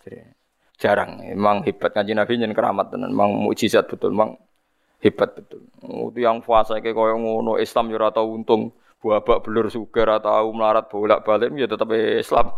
[0.08, 0.37] Jadi
[0.78, 1.20] jarang.
[1.26, 3.10] Emang hebat kanji Nabi jen keramat tenan.
[3.10, 4.38] Emang mukjizat betul, emang
[5.02, 5.66] hebat betul.
[5.82, 8.72] Itu yang puasa kayak koyo ngono Islam yo ora tau untung.
[8.98, 12.50] Babak belur sugar atau melarat bolak-balik ya tetap Islam.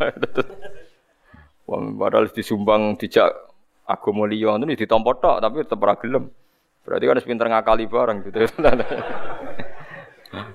[2.00, 3.28] Padahal disumbang dijak
[3.84, 6.32] agama liya itu ditampa tok tapi tetap ora gelem.
[6.80, 8.38] Berarti kan pinter ngakali bareng gitu.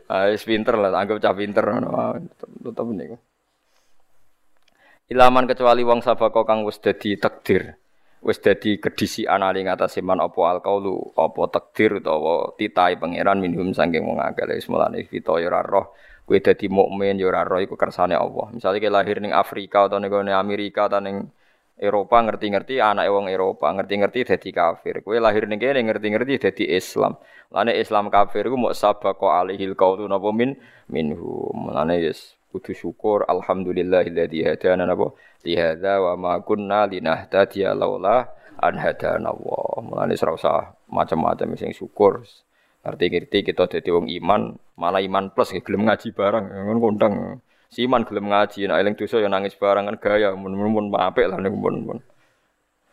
[0.05, 2.15] Ah, pinter lah, anggap cah pinter ngono.
[2.63, 3.17] Tetep niku.
[5.05, 7.77] Ilaman kecuali wong sabako kang wis dadi takdir.
[8.25, 14.01] Wis dadi kedisi anali ngatasé man apa alqaulu, apa takdir utawa titai pangeran minhum saking
[14.01, 15.93] wong akeh wis mulane kita ya ora roh
[16.25, 18.49] kowe dadi mukmin ya ora roh iku kersane Allah.
[18.49, 21.29] Misalnya kowe lahir ning Afrika atau ning Amerika atau ning
[21.77, 25.05] Eropa ngerti-ngerti anak wong Eropa ngerti-ngerti dadi kafir.
[25.05, 27.13] Kowe lahir ning kene ngerti-ngerti dadi Islam.
[27.53, 30.57] Lane Islam kafir ku mok sabaqo alihil qaulu napa min
[30.89, 31.69] minhum.
[31.69, 35.11] Lane yes kudu syukur alhamdulillahilladzi hadana napa
[35.43, 38.31] li hadza wa ma kunna linahtadiya laula
[38.63, 39.83] an hadana Allah.
[39.83, 42.23] Mulane ora usah macam-macam sing syukur.
[42.87, 47.13] Ngerti-ngerti kita dadi wong iman, malah iman plus gelem ngaji bareng ngono kondang.
[47.67, 51.41] Si iman gelem ngaji, nek eling dosa ya nangis bareng kan gaya mun-mun apik lah
[51.41, 51.99] niku mun.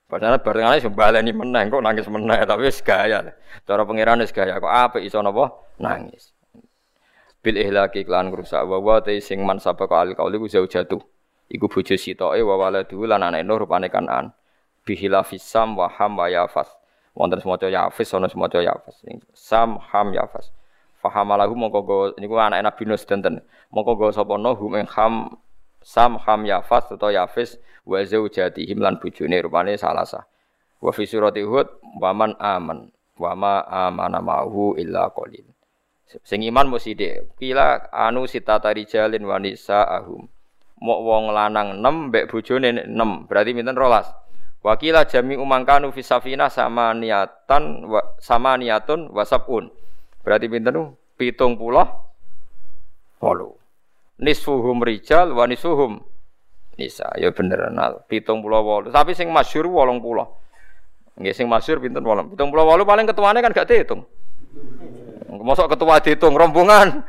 [0.09, 3.33] Padahal barengane sembaleni meneh kok nangis meneh tapi wis gaya.
[3.69, 6.33] Cara pangeran wis gaya kok apik iso napa nangis
[7.43, 11.03] bil ihlaki klan rusak wa wa te sing man sapa ka al kauli ku jatuh.
[11.53, 14.33] Iku bojo sitoke wa waladu lan anake nur rupane kanan
[14.89, 16.71] bihilafis sam wa ham wa yafas.
[17.13, 19.05] Wonten semaca yafis ana semaca yafas.
[19.37, 20.49] Sam ham yafas.
[21.03, 25.37] Fahamalahu mongko go niku anake Nabi Nuh sedanten mongko go sapa no hum ing ham
[25.83, 30.25] sam ham yafas utawa yafis wa zaujatihim lan bojone rupane salasa
[30.79, 31.67] wa fi surati hud
[31.99, 35.47] wa man aman wa ma amana ma'hu illa qalil
[36.21, 37.33] Sing iman mesti sithik.
[37.41, 40.29] Kila anu sita tari jalin wanisa ahum.
[40.83, 43.31] Mok wong lanang 6 mbek bojone 6.
[43.31, 44.11] Berarti pinten rolas.
[44.63, 49.75] Wakila jami umangkanu fi safina sama niatan wa, sama niatun wasabun.
[50.23, 50.95] Berarti pinten?
[51.19, 51.87] Pitung puluh
[53.23, 53.55] walu.
[54.19, 56.03] Nisfuhum rijal wa nisfuhum
[56.79, 57.11] nisa.
[57.19, 58.03] Ya bener nal.
[58.07, 58.91] Pitung puluh walu.
[58.91, 60.27] Tapi sing masyhur wolong puluh.
[61.19, 62.31] Nggih sing masyhur pinten wolong.
[62.31, 64.07] Pitung puluh walu paling ketuane kan gak dihitung.
[65.33, 67.01] Mosok ketua dihitung rombongan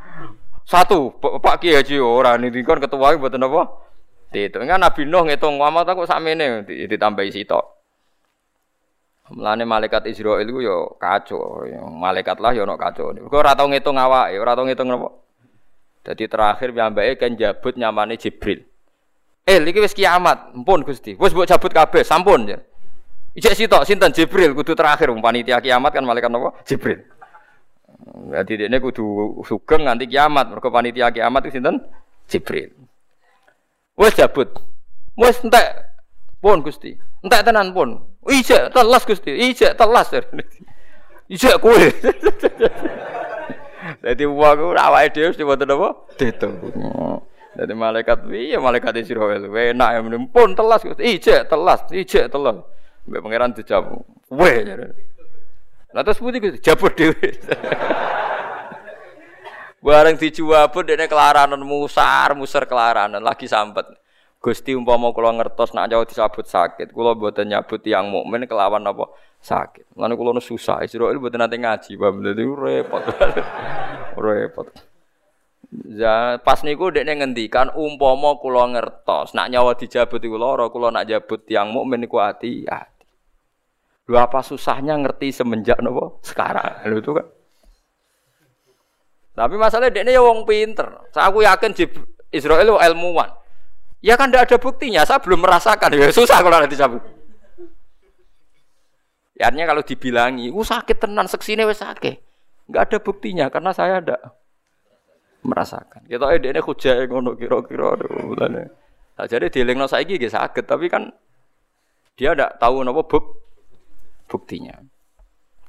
[0.63, 3.67] satu Pak Kiai Haji ora niki kon ketua mboten apa?
[4.31, 7.73] Dihitung kan Nabi Nuh ngitung amat aku sakmene ditambahi sitok.
[9.33, 11.63] Mulane malaikat Israil iku yo kacau,
[11.95, 13.11] malaikat lah yo ono kacau.
[13.11, 15.09] Kok ora tau ngitung awake, ora tau ngitung napa?
[16.03, 18.67] Jadi terakhir piyambake kan jabut nyamane Jibril.
[19.47, 20.51] Eh, iki wis kiamat.
[20.51, 21.15] Ampun Gusti.
[21.15, 22.51] Wis mbok cabut kabeh, sampun.
[23.33, 26.59] Ijek sitok sinten Jibril kudu terakhir wong panitia kiamat kan malaikat napa?
[26.67, 27.07] Jibril.
[28.03, 30.51] Jadi ini kudu sugeng nganti kiamat.
[30.51, 31.79] Mergo panitia kiamat itu sinten?
[32.27, 32.71] Jibril.
[33.95, 34.49] Wes cabut.
[35.15, 35.67] Wes entek
[36.43, 36.97] pun Gusti.
[37.23, 38.03] Entek tenan pun.
[38.27, 39.31] Ijek telas Gusti.
[39.31, 40.11] Ijek telas.
[41.33, 41.75] Ijek kowe.
[44.03, 45.89] Dadi wong ku awake dhewe mesti wonten apa?
[46.15, 46.55] Ditung.
[47.55, 49.47] Dadi malaikat piye malaikat Israil.
[49.47, 51.03] Enak ya pun telas Gusti.
[51.03, 52.63] Ijek telas, ijek telas.
[53.03, 54.03] Mbak pangeran dijawab.
[54.31, 54.63] Weh.
[55.93, 57.29] Lah terus putih Gusti jabut dhewe.
[59.83, 63.85] Bareng dijawab dene kelaranan musar, musar kelaranan lagi sambet.
[64.43, 69.07] Gusti umpama kula ngertos nak jauh disabut sakit, kula mboten nyabut yang mukmin kelawan apa
[69.39, 69.95] sakit.
[69.95, 73.03] Lan kula susah, Israil mboten nate ngaji, paham dadi repot.
[74.25, 74.67] repot.
[75.89, 81.07] Ya, pas niku dekne ngendikan umpama kula ngertos nak nyawa dijabut iku lara, kula nak
[81.07, 82.92] jabut yang mukmin niku hati hati.
[84.03, 86.91] Lho apa susahnya ngerti semenjak napa sekarang.
[86.91, 87.27] Lho itu kan.
[89.33, 91.09] Tapi masalahnya dekne ya wong pinter.
[91.09, 91.73] Saya aku yakin
[92.29, 93.31] Israel ilmuwan.
[94.03, 95.95] Ya kan tidak ada buktinya, saya belum merasakan.
[95.95, 97.01] Ya susah kalau nanti cabut.
[99.33, 102.19] Ya artinya kalau dibilangi, uh sakit tenan, seksine wes sakit.
[102.69, 104.17] Enggak ada buktinya karena saya ada
[105.41, 106.05] merasakan.
[106.05, 107.95] Kita ini ini hujah ngono kira-kira.
[109.13, 111.09] Nah, jadi dielingno saiki nggih sakit, tapi kan
[112.19, 113.42] dia tidak tahu napa buk
[114.27, 114.79] buktinya.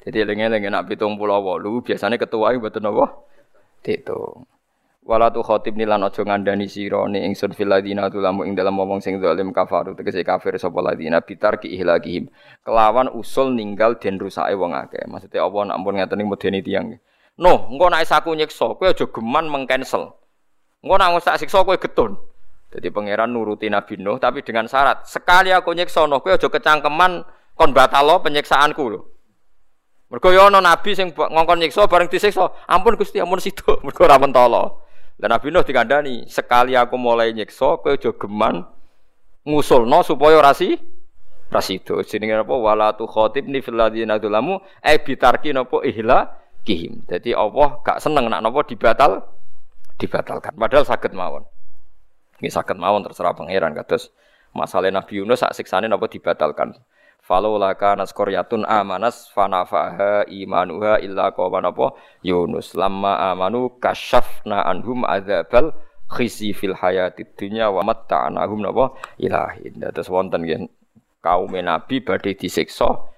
[0.05, 3.25] Jadi eling-eling nak pitung pulau walu biasanya ketua itu betul napa?
[3.81, 4.45] Ditung.
[5.05, 9.05] Wala tu khotib nilan aja ngandani sira ni ingsun fil ladina tulamu ing dalam wong
[9.05, 12.33] sing zalim kafaru tegese kafir sapa ladina bitar ki ihlakihim.
[12.65, 15.05] Kelawan usul ninggal den rusake wong akeh.
[15.05, 16.97] Maksudnya apa nak ampun ngaten medeni tiyang.
[17.37, 20.17] No, engko nek saku nyiksa kowe aja geman mengcancel.
[20.81, 22.17] Engko nak ngosak siksa kowe getun.
[22.73, 27.29] Jadi pangeran nuruti Nabi Nuh tapi dengan syarat sekali aku nyiksa no kowe aja kecangkeman
[27.55, 29.01] kon batalo penyiksaanku lho.
[30.13, 34.21] Mergo yo ana nabi sing ngongkon nyiksa bareng disiksa, ampun Gusti ampun situ mergo ora
[34.21, 34.85] mentolo.
[35.15, 38.67] Dan Nabi Nuh dikandani, sekali aku mulai nyiksa, kowe aja geman
[39.47, 40.75] ngusulno supaya rasi
[41.55, 42.03] rasi itu.
[42.03, 42.51] Jenenge apa?
[42.51, 46.35] Wala tu khatibni fil ladzina dzalamu ai bitarki napa ihla
[46.67, 47.07] kihim.
[47.07, 49.23] Jadi Allah gak seneng nak napa dibatal
[50.03, 50.59] dibatalkan.
[50.59, 51.47] Padahal sakit mawon.
[52.43, 54.11] Ini sakit mawon terserah pangeran kados
[54.51, 56.75] masalah Nabi Yunus sak siksane napa dibatalkan.
[57.25, 65.73] Falaula kana qaryatun amanas fanafaha imanuha illa qawman apa Yunus lamma amanu kasyafna anhum adzabal
[66.13, 69.73] khisi fil hayatid dunya wa matta'nahum napa ilahin.
[69.81, 70.69] Dados wonten nggih
[71.25, 73.09] kaum nabi badhe disiksa.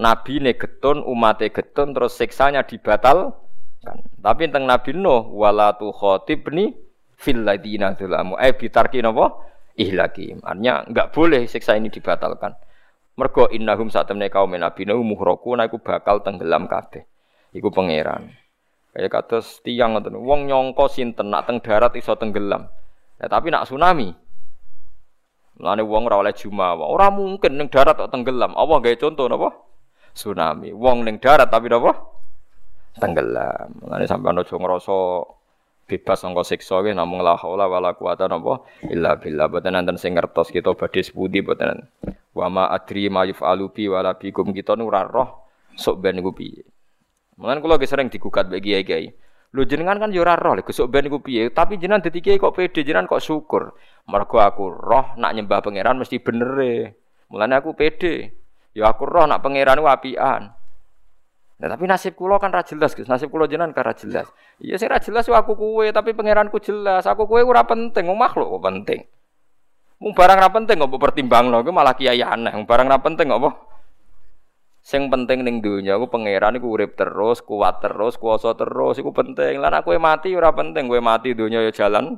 [0.00, 3.36] Nabi ne getun, umate getun terus siksanya dibatal
[3.84, 4.00] kan.
[4.24, 6.72] Tapi tentang Nabi Nuh wala tu khatibni
[7.12, 8.40] fil ladina dzalamu.
[8.40, 9.36] Eh bitarki napa
[9.76, 10.40] ihlaki.
[10.40, 12.56] Artinya enggak boleh siksa ini dibatalkan.
[13.20, 17.04] Mergo innahum satemene kaum Nabi Nuh muhraku iku bakal tenggelam kabeh.
[17.52, 18.32] Iku pangeran.
[18.96, 20.16] Kaya kados tiang ngoten.
[20.16, 22.64] Wong nyongko sinten nak teng darat iso tenggelam.
[23.20, 24.08] Ya, tapi nak tsunami.
[25.60, 26.88] Mulane wong ora oleh jumawa.
[26.88, 28.56] Ora mungkin ning darat kok tenggelam.
[28.56, 29.52] Allah gawe contoh napa?
[30.16, 30.72] Tsunami.
[30.72, 31.92] Wong ning darat tapi napa?
[32.96, 33.84] Tenggelam.
[33.84, 34.96] Mulane sampean aja ngrasa
[35.90, 39.50] bebas sangka siksa nggih namung la haula wala quwata napa illa billah.
[39.50, 41.90] Boten nanten sing ngertos kita badhe sepundi boten
[42.30, 44.54] wa ma adri ma yufalu bi wala bikum.
[44.54, 46.62] Kita nu ora roh sok ben niku piye.
[47.42, 49.10] Mulan kula ge sering digugat mbek kiai-kiai.
[49.50, 51.50] Lho jenengan kan yo ora roh lho sok ben niku piye?
[51.50, 53.74] Tapi jenengan dadi kiai kok pede jenengan kok syukur.
[54.06, 56.74] Mergo aku roh nak nyembah pangeran mesti bener e.
[57.26, 58.30] Mulane aku pede.
[58.70, 60.59] Ya aku roh nak pangeran ku apian
[61.60, 63.04] Nah, tapi nasib kulo kan ra jelas, Gus.
[63.04, 64.32] Nasib kulo jenengan kan ra jelas.
[64.64, 67.04] Iya sing ra jelas aku kue, tapi pangeranku jelas.
[67.04, 69.00] Aku kue ora penting, wong makhluk kok penting.
[70.00, 72.56] Mung barang ra penting kok pertimbangno, iku malah kiai aneh.
[72.56, 73.68] Mung barang ra penting kok
[74.80, 79.60] Sing penting ning donya aku pangeran iku urip terus, kuat terus, kuasa terus, iku penting.
[79.60, 82.16] Lan aku mati ora penting, kowe mati donya ya jalan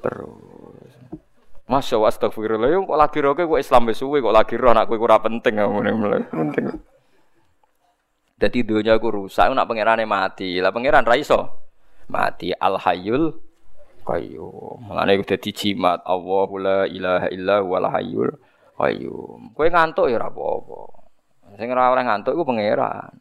[0.00, 0.88] terus.
[1.68, 2.88] Masya Allah, astagfirullah.
[2.88, 5.60] Kok lagi roh kok Islam wis suwe kok lagi roh anak kowe ora penting.
[6.32, 6.91] Penting.
[8.42, 10.58] Jadi dunia aku rusak, nak pangerane mati.
[10.58, 11.62] Lah pangeran raiso
[12.10, 13.30] mati al hayyul
[14.02, 14.82] qayyum.
[14.82, 18.34] Mulane udah jimat Allahu la ilaha illa wal hayyul
[18.74, 19.54] qayyum.
[19.54, 20.80] Kowe ngantuk ya ora apa-apa.
[21.54, 23.14] Sing ora ngantuk iku pangeran.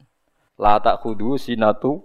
[0.57, 2.01] La tak kudu sinatu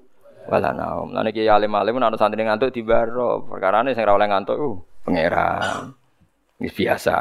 [0.52, 1.16] wala naum.
[1.16, 3.48] Lan iki alim-alim ana santri ngantuk dibaro.
[3.48, 4.70] Perkarane sing ora oleh ngantuk iku
[5.08, 5.96] pangeran.
[6.60, 7.16] Ini biasa.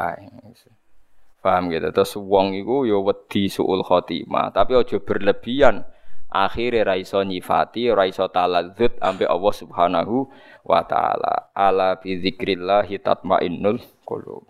[1.46, 1.94] Paham gitu.
[1.94, 5.86] Terus wong iku ya wedi suul khotimah, tapi aja berlebihan.
[6.26, 10.26] Akhire ra iso nyifati ra iso taladzut ambek Allah Subhanahu
[10.66, 11.54] wa taala.
[11.54, 14.42] Ala bi dzikrillah tatmainnul qulub.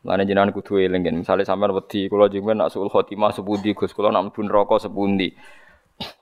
[0.00, 3.92] Lane jenengan kudu eling misale sampean wedi kula jenengan nak suul khotimah sepundi Gus?
[3.92, 5.28] Kula nak mlebu neraka sepundi?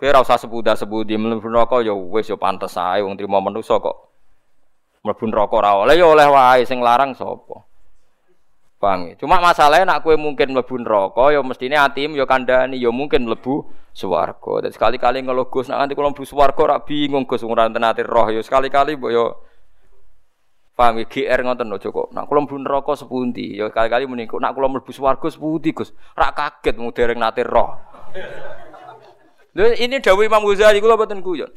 [0.02, 3.78] Kowe ora usah sepuda sepundi mlebu neraka ya wis ya pantes ae wong trimo manusa
[3.78, 4.10] kok.
[5.06, 6.66] Mlebu neraka ora oleh ya oleh wae.
[6.66, 7.70] Sing larang sapa
[8.82, 9.14] Paham ya?
[9.14, 13.70] Cuma masalahnya nak kue mungkin mlebu neraka ya mestine atim ya kandhani ya mungkin mlebu
[13.94, 14.66] swarga.
[14.66, 18.26] Dan sekali-kali ngeluh Gus nak nanti kalau mlebu swarga ora bingung Gus ora ati roh
[18.34, 19.26] ya sekali-kali mbok ya
[20.74, 22.10] Paham ya GR ngoten lho kok.
[22.10, 25.94] Nak kula mlebu neraka sepundi ya kali-kali muni nak kula mlebu swarga sepundi Gus.
[26.18, 27.78] Ora kaget mung dereng nate roh.
[29.54, 31.54] Lho ini dawuh Imam Ghazali kula boten guyon.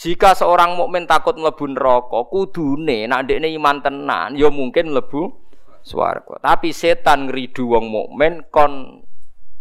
[0.00, 5.47] Jika seorang mukmin takut mlebu neraka, kudune nak ndekne iman tenan ya mungkin mlebu
[5.82, 6.38] swarga.
[6.42, 9.04] Tapi setan ngridu wong mukmin kon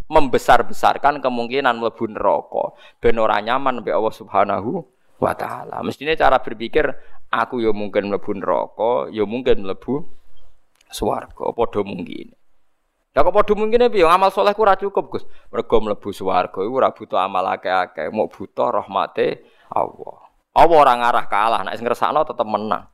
[0.08, 2.72] membesar-besarkan kemungkinan mlebu neraka
[3.04, 4.88] ben ora nyaman mbek Allah Subhanahu
[5.20, 5.84] wa taala.
[5.84, 6.88] Mestine cara berpikir
[7.28, 10.08] aku ya mungkin mlebu neraka, ya mungkin mlebu
[10.88, 12.32] swarga, padha mungkin.
[13.12, 15.26] Lah kok padha mungkin piye amal soleh ku ora cukup, Gus.
[15.52, 20.18] Mergo mlebu swarga iku ora butuh amal akeh-akeh, mau butuh rahmate Allah.
[20.58, 22.88] Allah ora ngarah kalah, nek sing ngersakno tetep menang.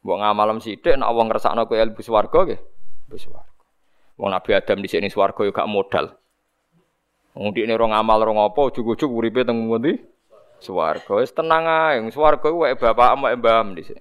[0.00, 2.60] Mbok ngamalem sithik nek wong ngersakno kowe ilmu swarga nggih.
[3.08, 3.64] Ilmu swarga.
[4.16, 6.16] Wong Nabi Adam di sini swarga yo gak modal.
[7.36, 10.00] Wong dikne ora ngamal ora ngopo ujug-ujug uripe teng ngendi?
[10.60, 11.20] Swarga.
[11.20, 14.00] Wis tenang ae, swarga ku wae bapak wae mbaham dhisik.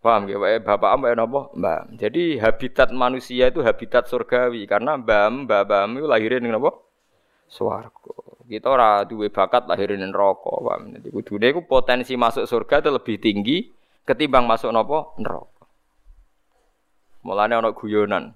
[0.00, 1.50] Paham ya, wae bapak wae napa?
[1.52, 1.90] Mbah.
[1.98, 6.78] Jadi habitat manusia itu habitat surgawi karena mbam, mbam itu lahirin ning napa?
[7.50, 8.14] Swarga.
[8.46, 10.94] Kita ora duwe bakat lahirin ning neraka, paham.
[10.94, 13.58] Jadi kudune iku potensi masuk surga itu lebih tinggi
[14.04, 15.64] ketimbang masuk nopo neraka.
[17.24, 18.32] Mulane ana guyonan.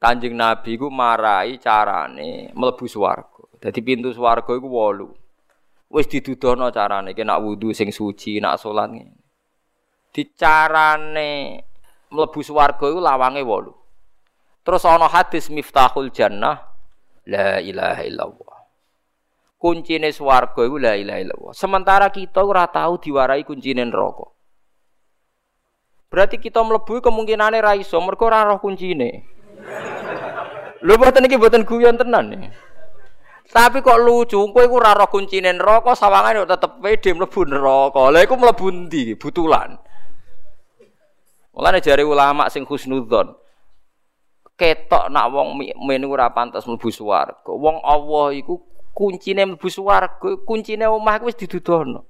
[0.00, 3.44] Kanjeng Nabi ku marai carane mlebu swarga.
[3.60, 5.08] Dadi pintu swarga iku wolu.
[5.88, 9.20] Wis didudono carane ki nak wudu sing suci, nak salat ngene.
[10.12, 11.30] Dicarane
[12.12, 13.72] mlebu swarga iku lawange wolu.
[14.64, 16.56] Terus ana hadis Miftahul Jannah
[17.28, 18.53] la ilaha illallah
[19.64, 21.52] kuncine swarga iku la ilaha illallah.
[21.56, 24.28] Sementara kita ora tahu diwarai kuncine neraka.
[26.12, 29.24] Berarti kita mlebu kemungkinane ra iso mergo ora roh kuncine.
[30.84, 32.52] Lho boten iki boten guyon tenan nih.
[33.48, 38.12] Tapi kok lucu, kowe iku ora roh kuncine neraka, sawangane tetep pede mlebu neraka.
[38.12, 39.16] Lah iku mlebu ndi?
[39.16, 39.80] Butulan.
[41.56, 43.32] Mulane jari ulama sing husnudzon.
[44.60, 47.48] Ketok nak wong mukmin ora pantes mlebu swarga.
[47.48, 52.06] Wong Allah iku kuncine mlebu swarga, kuncine omah wis didudono.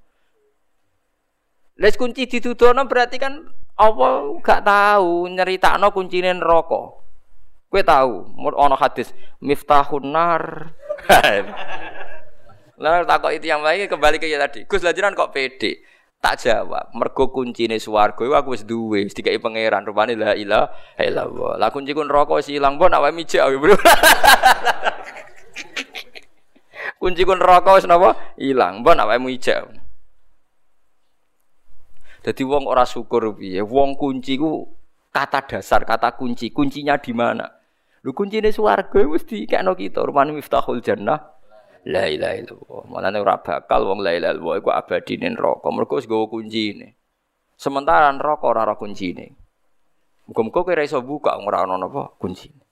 [1.80, 3.40] Les kunci didudono berarti kan
[3.74, 4.06] apa
[4.44, 7.02] gak tahu nyeritakno kuncine neraka.
[7.72, 9.10] Kowe tahu, ana hadis
[9.42, 10.70] miftahun nar.
[12.78, 14.62] Lah takok itu yang lain kembali ke tadi.
[14.70, 15.82] Gus lajiran kok pede?
[16.22, 20.72] Tak jawab, mergo kuncine swarga iku aku wis duwe, wis dikai pangeran, rupane la ilaha
[20.96, 21.60] illallah.
[21.60, 23.44] Lah kunci kun neraka wis ilang, mbok awake mijik.
[27.04, 28.16] kunci kun neraka wis napa?
[28.40, 28.80] Ilang.
[28.80, 29.68] Mbon awakmu ijak
[32.24, 33.60] Jadi wong ora syukur piye?
[33.60, 34.64] Wong kunci ku
[35.12, 36.48] kata dasar kata kunci.
[36.48, 37.44] Kuncinya di mana?
[38.00, 40.00] Lu kuncine swarga wis dikekno kita.
[40.00, 41.20] Rumane miftahul jannah.
[41.84, 42.82] La ilaha illallah.
[42.88, 44.72] Malane ora bakal wong la ilaha illallah iku
[45.20, 45.68] ning neraka.
[45.68, 46.96] Mergo wis gawa kuncine.
[47.60, 49.36] Sementara neraka ora ora kuncine.
[50.24, 52.63] Muga-muga kowe iso buka ora ana napa kuncine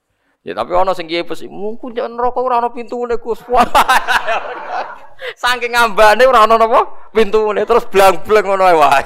[0.43, 3.39] Ya tapi ana sing kiye pes, mungkin jangan rokok ora ana pintune Gus.
[5.43, 9.03] Saking ngambane ora ana napa pintune terus blang-blang ngono ae wae.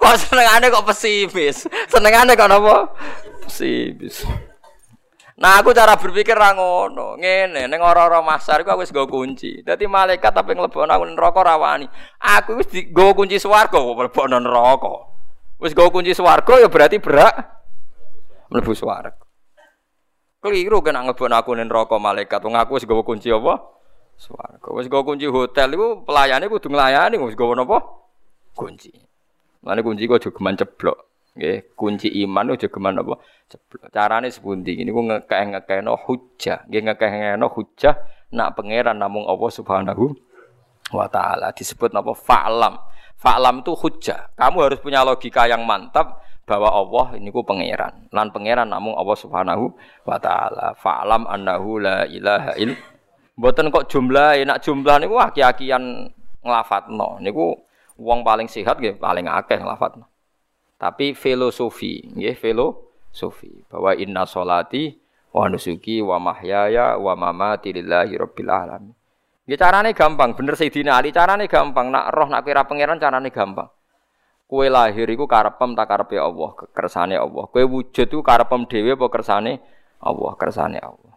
[0.00, 1.68] Kok senengane kok pesimis.
[1.92, 2.96] Senengane kok napa?
[3.44, 4.24] Pesimis.
[5.36, 7.20] Nah aku cara berpikir ra ngono.
[7.20, 9.60] Ngene ning ora-ora masar iku aku wis nggo kunci.
[9.60, 11.84] Dadi malaikat tapi nglebokno aku neraka ra wani.
[12.40, 15.12] Aku wis nggo kunci swarga kok mlebokno neraka.
[15.60, 17.59] Wis nggo kunci swarga ya berarti berak
[18.50, 19.14] mlebu swarga.
[20.40, 22.40] Keliru kan ngebon aku ning malaikat.
[22.42, 23.60] Wong aku wis gawa kunci apa?
[24.16, 24.68] Swarga.
[24.72, 27.78] Wis gawa kunci hotel iku pelayane kudu nglayani wis gawa napa?
[28.56, 28.90] Kunci.
[29.60, 30.98] Mane kunci kok aja geman ceblok.
[31.36, 33.20] Nggih, kunci iman aja geman apa?
[33.46, 33.92] Ceblok.
[33.92, 34.80] Carane sepundi?
[34.80, 36.64] Niku ngekeh-ngekehno hujjah.
[36.66, 37.94] Nggih ngekeh-ngekehno hujjah
[38.32, 40.16] nak pangeran namung Allah Subhanahu
[40.90, 42.80] wa taala disebut napa fa'lam.
[43.20, 44.32] Fa'lam itu hujjah.
[44.32, 48.10] Kamu harus punya logika yang mantap bahwa Allah ini ku pangeran.
[48.10, 49.70] Lan pangeran namung Allah Subhanahu
[50.02, 50.74] wa taala.
[50.74, 52.74] Fa'lam annahu la ilaha il.
[53.38, 56.10] Mboten kok jumlah, nak jumlah niku aki-akian
[56.42, 57.22] nglafatno.
[57.22, 57.54] Niku
[58.02, 60.10] wong paling sehat nggih paling akeh nglafatno.
[60.74, 64.98] Tapi filosofi, nggih filosofi bahwa inna solati
[65.30, 68.94] wa nusuki wa mahyaya wa mamati lillahi rabbil alamin.
[69.46, 71.90] Ya carane gampang, bener Sayyidina Ali carane gampang.
[71.90, 73.70] Nak roh nak kira pangeran carane gampang.
[74.50, 77.46] Kue lahir iku karepem tak karepe Allah, kersane Allah.
[77.54, 79.62] Kue wujud iku karepem dhewe apa kersane
[80.02, 81.14] Allah, kersane Allah.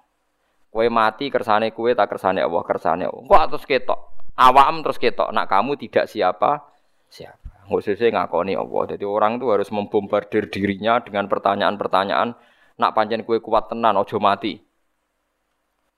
[0.70, 3.26] Kue mati kersane kue tak kersane Allah, kersane Allah.
[3.26, 4.00] Kok terus ketok.
[4.38, 5.34] Awam terus ketok.
[5.34, 6.62] Nak kamu tidak siapa
[7.10, 7.74] siapa.
[7.74, 8.94] Sesuai ngakoni Allah.
[8.94, 12.38] Jadi orang itu harus membombardir dirinya dengan pertanyaan-pertanyaan.
[12.78, 14.62] Nak pancen kue kuat tenan, ojo mati.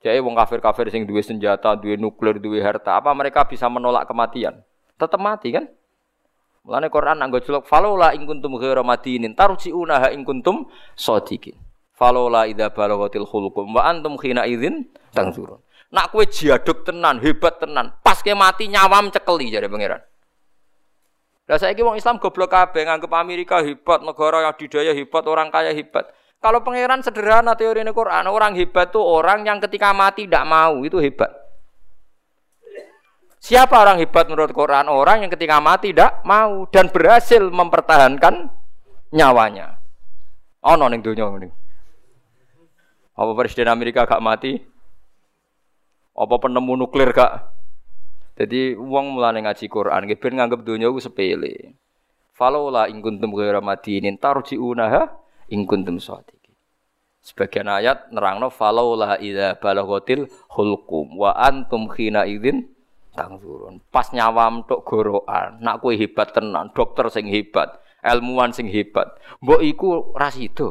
[0.00, 4.64] Jadi wong kafir-kafir sing duwe senjata, duwe nuklir, duwe harta, apa mereka bisa menolak kematian?
[4.96, 5.68] Tetap mati kan?
[6.66, 10.66] Mulane Quran anggo jelok falola ing kuntum ghairu madinin tarji'una ha ing kuntum
[10.98, 11.54] shadiqin.
[11.94, 15.62] Falola idza balaghatil khulqum wa antum khina idzin tangzurun.
[15.94, 20.02] Nak kowe jaduk tenan, hebat tenan, pas ke mati nyawam cekeli jare pangeran.
[21.46, 25.70] Lah saiki wong Islam goblok kabeh nganggep Amerika hebat, negara yang didaya hebat, orang kaya
[25.70, 26.10] hebat.
[26.42, 30.82] Kalau pangeran sederhana teori ini Quran, orang hebat tuh orang yang ketika mati tidak mau,
[30.82, 31.30] itu hebat.
[33.46, 34.90] Siapa orang hebat menurut Quran?
[34.90, 38.50] Orang yang ketika mati tidak mau dan berhasil mempertahankan
[39.14, 39.78] nyawanya.
[40.66, 41.46] Oh, ning dunia ini.
[43.14, 44.58] Apa presiden Amerika gak mati?
[46.18, 47.54] Apa penemu nuklir gak?
[48.34, 51.78] Jadi uang mulai ngaji Quran, ben nganggep dunia itu sepele.
[52.34, 55.06] Falola ing kuntum ghairu madinin tarji'unaha
[55.54, 56.50] ing kuntum shadiqin.
[57.22, 62.74] Sebagian ayat nerangno falola idza balaghatil hulqum wa antum khina idzin
[63.16, 63.80] turun.
[63.88, 69.16] Pas nyawam tok gorokan, nak kue hebat tenan, dokter sing hebat, ilmuwan sing hebat.
[69.40, 69.88] Mbok iku
[70.28, 70.68] sida.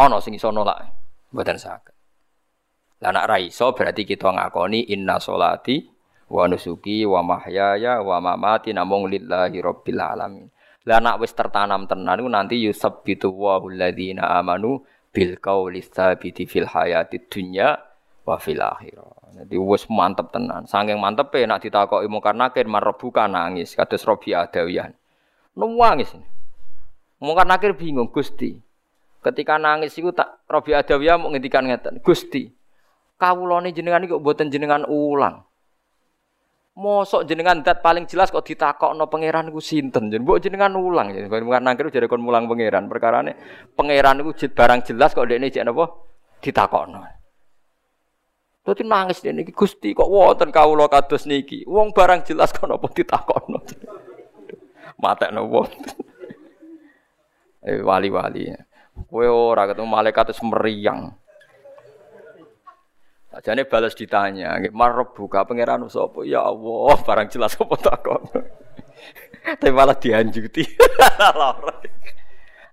[0.00, 0.80] Ana sing iso nolak,
[1.34, 1.92] mboten saged.
[3.00, 3.28] Lah nak
[3.76, 5.80] berarti kita ngakoni inna solati
[6.28, 10.46] wa nusuki wa mahyaya wa mamati namung lillahi rabbil alamin.
[10.84, 17.26] Lah nak wis tertanam tenan nanti yusabbitu wa alladziina amanu bil qauli tsabiti fil hayati
[17.26, 17.89] dunya
[18.30, 18.62] wa fil.
[19.34, 20.70] Jadi wis mantep tenan.
[20.70, 24.94] Saking mantepe nak ditakoki mungkar nakir marebuka nangis kados Robi Adawiyah.
[25.58, 26.14] Nangis.
[27.18, 28.54] Mungkar nakir bingung Gusti.
[29.20, 32.48] Ketika nangis iku tak Robi Adawiyah mau ngendikan ngeten, Gusti,
[33.20, 35.44] kawulane jenengan iki kok mboten jenengan ulang.
[36.80, 40.08] Mosok jenengan dat paling jelas kok ditakokno pangeran iku sinten?
[40.08, 41.28] Mbok jenengan ulang ya.
[41.28, 42.88] Mungkar nakir jare kon mulang pangeran.
[42.88, 43.36] Perkarane
[43.76, 45.92] pangeran iku barang jelas kok dekne jek napa
[46.40, 47.19] ditakokno.
[48.70, 51.66] Dadi nangis dene iki Gusti kok wonten kawula kados niki.
[51.66, 53.58] Wong barang jelas kok napa ditakokno.
[55.02, 55.70] Matekno wong.
[57.66, 58.54] eh wali-wali.
[59.10, 61.10] Kowe ora ketemu malaikat wis meriang.
[63.34, 66.22] Ajane balas ditanya, marab buka pangeran sapa?
[66.26, 68.22] Ya Allah, barang jelas apa takon.
[69.58, 70.62] Tapi malah dianjuti.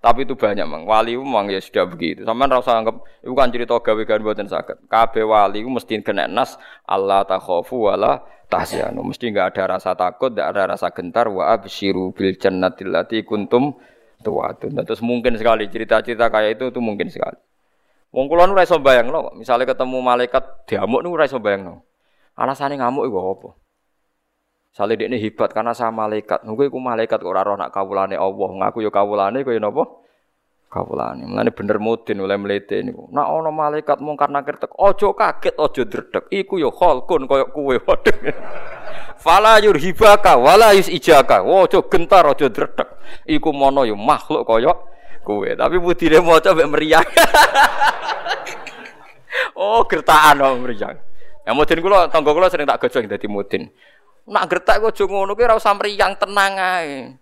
[0.08, 0.88] Tapi itu banyak mang.
[0.88, 2.24] Wali memang ya sudah begitu.
[2.24, 4.88] Sama rasa anggap itu kan cerita gawe gawe buatan sakit.
[4.88, 6.56] Kabe wali mesti kena nas
[6.88, 9.04] Allah takhofu wala tasyanu.
[9.04, 11.28] Mesti nggak ada rasa takut, nggak ada rasa gentar.
[11.28, 13.76] Wa abshiru bil jannatil lati kuntum
[14.24, 14.80] tuwatun.
[14.80, 17.36] Terus mungkin sekali cerita-cerita kayak itu itu mungkin sekali.
[18.16, 19.36] Wong kula nu ora iso bayang loh.
[19.36, 21.84] Misalnya ketemu malaikat diamuk nu ora iso bayang no.
[22.40, 23.50] Alasane ngamuk iku apa?
[24.78, 26.46] Sale dekne hebat karena sama malaikat.
[26.46, 28.50] Nunggu iku malaikat kok ora roh nak kawulane Allah.
[28.62, 29.90] Ngaku yo kawulane kaya napa?
[30.70, 31.26] Kawulane.
[31.26, 33.10] Mulane bener mudin oleh mlete niku.
[33.10, 36.24] Nak ana malaikat mungkar nakir tek, aja kaget, aja dredeg.
[36.30, 37.82] Iku yo khalqun kaya kuwe.
[37.90, 38.38] Waduh.
[39.18, 41.42] Fala yurhibaka wala yusijaka.
[41.42, 42.86] Aja gentar, aja dredeg.
[43.26, 44.78] Iku mono yo makhluk kaya
[45.26, 45.58] kuwe.
[45.58, 47.08] Tapi budine maca mek meriang.
[49.58, 51.02] oh, gertakan wong meriang.
[51.50, 53.74] Ya mudin kula tangga kula sering tak gojong dadi mudin.
[54.28, 57.16] Nak gertak kok aja ngono kuwi ora usah mriyang tenang ae.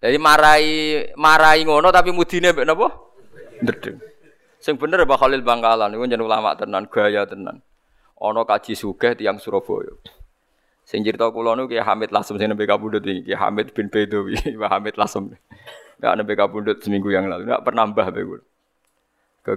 [0.00, 0.66] Jadi marai
[1.14, 2.88] marai ngono tapi mudine mbek napa?
[3.60, 4.00] Ndedeng.
[4.62, 7.58] Sing bener Mbah Khalil Bangkalan niku jeneng ulama tenan, gaya tenan.
[8.16, 9.90] Ana kaji sugih tiyang Surabaya.
[10.86, 14.38] Sing cerita kula niku Ki Hamid Lasem sing nembe kabundut iki, Ki Hamid bin Bedowi,
[14.58, 15.34] Mbah Hamid Lasem.
[15.98, 18.44] Enggak nembe kabundut seminggu yang lalu, enggak pernah mbah mbek kula.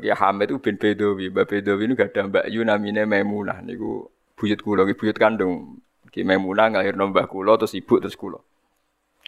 [0.01, 4.09] Ki Hamid itu bin Bedowi, Mbah Bedowi niku gak ada Mbak Yu namine Maimunah niku
[4.35, 5.79] buyut kula ki buyut kandung
[6.15, 8.39] Ki Maimunah ngalirno mbah kula terus ibu terus kula.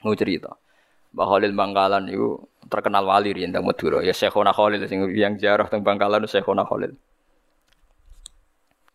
[0.08, 0.56] Mau cerita.
[1.12, 2.40] Mbah Khalil Bangkalan itu
[2.72, 4.00] terkenal wali riyen teng Madura.
[4.00, 6.96] Ya Syekhona Khalil sing yang jarah teng Bangkalan Syekhona Khalil.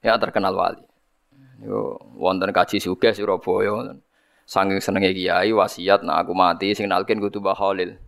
[0.00, 0.80] Ya terkenal wali.
[1.60, 3.92] Yo wonten kaji sugih Surabaya.
[4.48, 8.00] Saking senenge kiai wasiat nak aku mati sing nalkin kudu Mbah Khalil.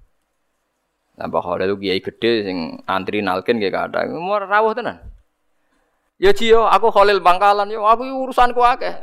[1.20, 4.16] Nah Mbah Khalil kiai gede sing antri nalkin kadang.
[4.16, 4.96] Mau rawuh tenan.
[6.14, 8.94] Ya Cio, aku Khalil Bangkalan, yo aku urusanku akeh.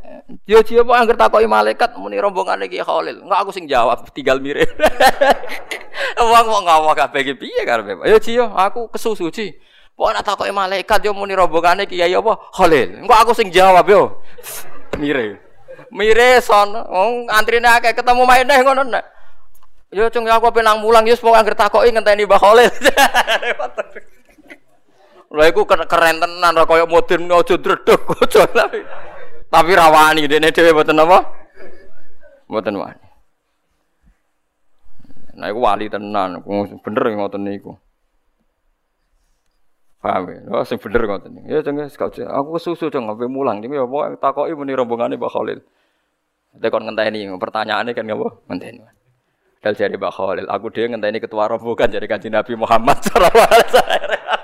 [0.48, 3.28] Ya Cio kok anggere takoki malaikat muni rombongan iki Khalil.
[3.28, 4.72] Enggak aku sing jawab, tinggal mirip.
[6.22, 8.00] Wong wong ngomong kabeh iki piye karepe?
[8.08, 9.52] Ayo Ci aku kesusu Ci.
[9.92, 12.40] Kok ana takoki malaikat yo muni rombongane kiai apa?
[12.56, 13.04] Khalil.
[13.04, 14.24] Engko aku sing jawab yo.
[15.02, 15.44] Mire.
[15.92, 19.04] Mire son wong antrine akeh ketemu maeneh ngono nek.
[19.92, 22.72] Yo cung aku penang mulang yo pokoke anggere takoki ngenteni Mbah Khalil.
[25.32, 28.84] Lha iku keren tenan ra koyo modern aja dredeg aja tapi.
[29.48, 31.18] Tapi rawani dene dhewe mboten apa?
[32.52, 33.08] Mboten wani.
[35.40, 36.44] Nah iku wali tenan,
[36.84, 37.80] bener ngoten niku.
[40.04, 40.40] Paham ya?
[40.52, 41.48] Oh, sing bener ngoten.
[41.48, 45.60] Ya jeng aku kesusu jeng ngapain mulang jeng ya apa takoki muni rombongane Mbak Khalil.
[46.60, 48.28] Tekon ngenteni pertanyaane kan ngapa?
[48.52, 48.84] Ngenteni.
[49.64, 53.70] Dal jari Mbak Khalil, aku dhewe ngenteni ketua rombongan jadi kanjeng Nabi Muhammad sallallahu alaihi
[53.72, 54.41] wasallam.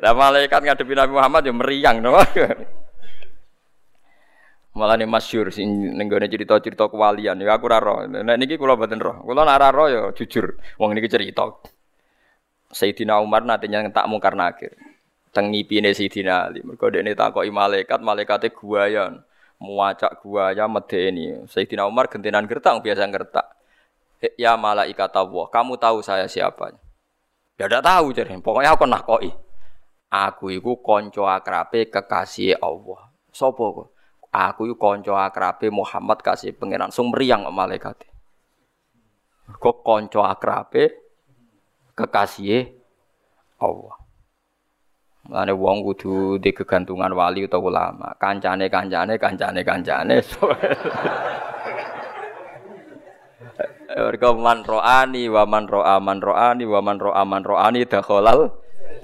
[0.00, 2.16] Lah malaikat ngadepi Nabi Muhammad ya meriang no.
[4.74, 8.02] Malah ini masyur sing nenggone cerita-cerita kewalian ya aku raro.
[8.10, 9.22] Nek niki kula mboten roh.
[9.22, 11.46] Kula nek raro ya jujur wong niki cerita.
[12.74, 14.74] Sayyidina Umar nantinya tak mungkar nakir.
[15.30, 16.66] Teng ngipine Sayyidina Ali.
[16.66, 19.22] Mergo dekne takoki malaikat, malaikate guayan.
[19.62, 21.46] Muacak guaya medeni.
[21.46, 23.46] Sayyidina Umar gentenan gertak biasa gertak.
[24.34, 26.74] Ya malaikat Allah, kamu tahu saya siapa?
[27.54, 28.34] Ya tidak tahu jadi.
[28.42, 29.43] Pokoknya aku nakoki.
[30.10, 33.10] Aku iku konco akrabe kekasih Allah.
[33.34, 33.88] Sopo kok?
[34.34, 36.90] Aku iku konco akrabe Muhammad kasih pangeran.
[36.90, 38.06] Sung meriang malaikat.
[39.58, 40.90] Kok konco akrabe
[41.94, 42.66] kekasih
[43.62, 43.96] Allah.
[45.24, 48.12] Mulane wong kudu di kegantungan wali atau ulama.
[48.20, 50.20] Kancane kancane kancane kancane.
[53.94, 58.50] Mereka man ro'ani wa man ro'a man ro'ani wa man ro'a man ro'ani dakhalal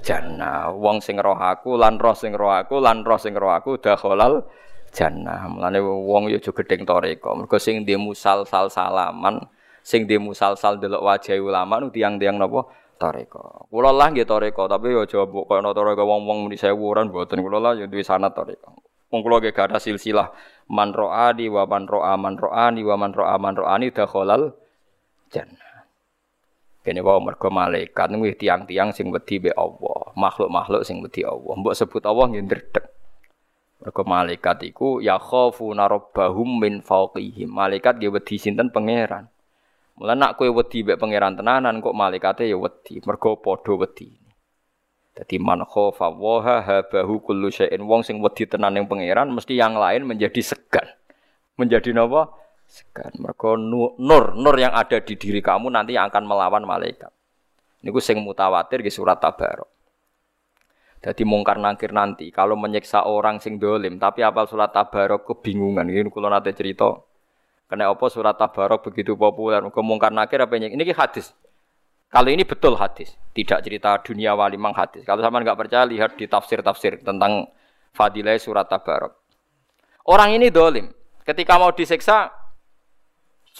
[0.01, 0.73] jannah.
[0.73, 4.43] Wong sing roh aku lan roh sing roh aku lan roh sing roh aku dakhalal
[4.91, 5.47] jannah.
[5.47, 7.37] Mulane wong yo aja gedeng toreko.
[7.37, 9.39] Mergo sing dhe musal sal salaman,
[9.85, 12.67] sing dhe musal sal delok wajah ulama nu tiang-tiang napa
[12.99, 13.69] toreko.
[13.71, 17.57] Kula lah nggih toreko, tapi yo aja mbok koyo toreko wong-wong muni sewuran mboten kula
[17.57, 18.77] lah yo duwe sanad toreko.
[19.09, 20.29] Wong kula nggih gak ada silsilah
[20.71, 24.53] man ro'ani wa man ro'a man ro'ani wa man ro'a man ro'ani dakhalal
[25.33, 25.70] jannah.
[26.81, 31.53] Kene wae mergo malaikat kuwi tiang-tiang sing wedi be Allah, makhluk-makhluk sing wedi Allah.
[31.53, 32.85] Mbok sebut Allah nggih ndredeg.
[33.85, 37.53] Mergo malaikat iku ya khafuna rabbahum min fawqihim.
[37.53, 39.29] Malaikat nggih wedi sinten pangeran.
[40.01, 44.17] Mula nak kowe wedi mbek pangeran tenanan kok malaikate ya wedi, mergo padha wedi.
[45.13, 49.77] Dadi man khofa waha habahu kullu syai'in wong sing wedi tenan ning pangeran mesti yang
[49.77, 50.89] lain menjadi segan.
[51.61, 52.33] Menjadi napa?
[52.71, 53.11] Segan.
[53.19, 57.11] Mergo nur, nur yang ada di diri kamu nanti yang akan melawan malaikat.
[57.83, 59.67] Niku sing mutawatir di surat Tabarok.
[61.01, 65.83] Jadi mungkar nangkir nanti kalau menyiksa orang sing dolim tapi apal surat Tabarok kebingungan.
[65.89, 66.95] Ini kalau nanti cerita
[67.67, 69.59] karena apa surat Tabarok begitu populer?
[69.73, 70.71] Kemungkar nakir apa ini?
[70.71, 71.35] Ini hadis.
[72.11, 75.07] Kalau ini betul hadis, tidak cerita dunia wali mang hadis.
[75.07, 77.47] Kalau sama nggak percaya lihat di tafsir-tafsir tentang
[77.95, 79.11] fadilah surat Tabarok.
[80.07, 80.91] Orang ini dolim.
[81.23, 82.40] Ketika mau disiksa,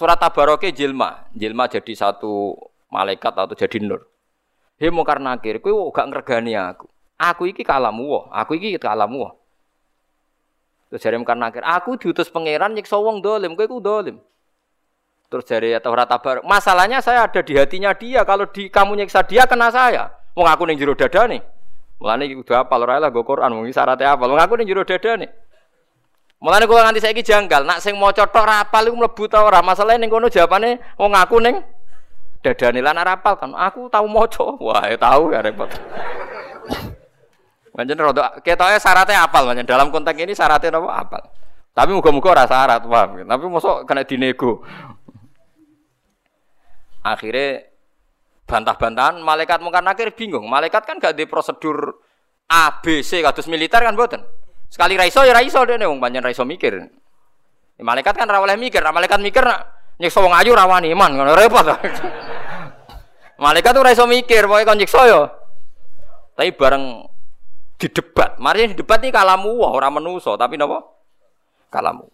[0.02, 2.58] surat Tabaroknya jilma, jilma jadi satu
[2.90, 4.02] malaikat atau jadi nur.
[4.74, 6.90] Hei mungkar nakir, kue gak ngergani aku.
[7.14, 9.30] Aku iki kalamu, aku iki kalamu.
[10.90, 14.18] Terus jari karena akhir, aku diutus pangeran nyiksa wong dolim, kowe ku dolim.
[15.30, 18.26] Terus jari atau rata bar, masalahnya saya ada di hatinya dia.
[18.26, 20.10] Kalau di kamu nyiksa dia kena saya.
[20.34, 21.40] Wong aku ning jero dada nih.
[22.02, 24.28] Mulane iki kudu apal ora lah go Quran wong syaratnya apal.
[24.28, 25.30] Wong aku ning jero dada nih.
[26.42, 29.62] Mulane kula nganti saiki janggal, nak sing maca tok ora apal iku mlebu ta ora.
[29.62, 31.62] Masalahe ning kono jawabane wong aku ning
[32.42, 33.54] dadane lan ora kan.
[33.54, 34.58] Aku tahu maca.
[34.58, 35.70] Wah, ya tahu ya repot.
[37.72, 41.22] Pancen rada ketoke syaratnya apal pancen dalam konteks ini syaratnya apa apal.
[41.72, 43.24] Tapi muga-muga ora syarat, paham.
[43.24, 44.60] Tapi mosok kena dinego.
[47.00, 47.64] Akhirnya
[48.44, 50.44] bantah-bantahan malaikat mungkar nakir bingung.
[50.50, 51.96] Malaikat kan gak di prosedur
[52.50, 54.20] A B C kados militer kan mboten.
[54.72, 56.80] Sekali raiso ya raiso dene wong pancen raiso mikir.
[57.76, 59.68] Ya, malaikat kan ora oleh mikir, nah, malaikat mikir nak
[60.00, 61.68] nyiksa wong ayu rawani iman ngono repot.
[63.44, 65.28] malaikat tuh raiso mikir, pokoke kon nyiksa yo.
[66.32, 67.04] Tapi bareng
[67.76, 68.40] di debat.
[68.40, 70.80] Mari di debat ini kalamu wah orang menuso, tapi nopo
[71.68, 72.08] kalamu.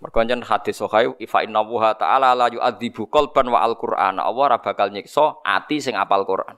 [0.00, 4.16] Mergo hadis sahih ifa inna wa ta'ala la yu'adzibu qalban wa al-Qur'an.
[4.16, 6.56] Allah ora bakal nyiksa ati sing apal Quran.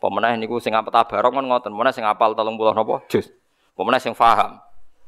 [0.00, 3.28] Pemenah niku sing apal tabarok kan ngoten, pemenah sing apal 30 napa juz.
[3.78, 4.58] Pemenah sing paham.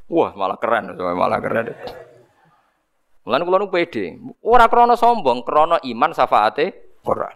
[0.07, 1.75] Wah, malah keren, malah keren.
[3.27, 4.15] Mulane kula nu pede.
[4.47, 7.35] Ora krana sombong, krana iman syafaate Quran.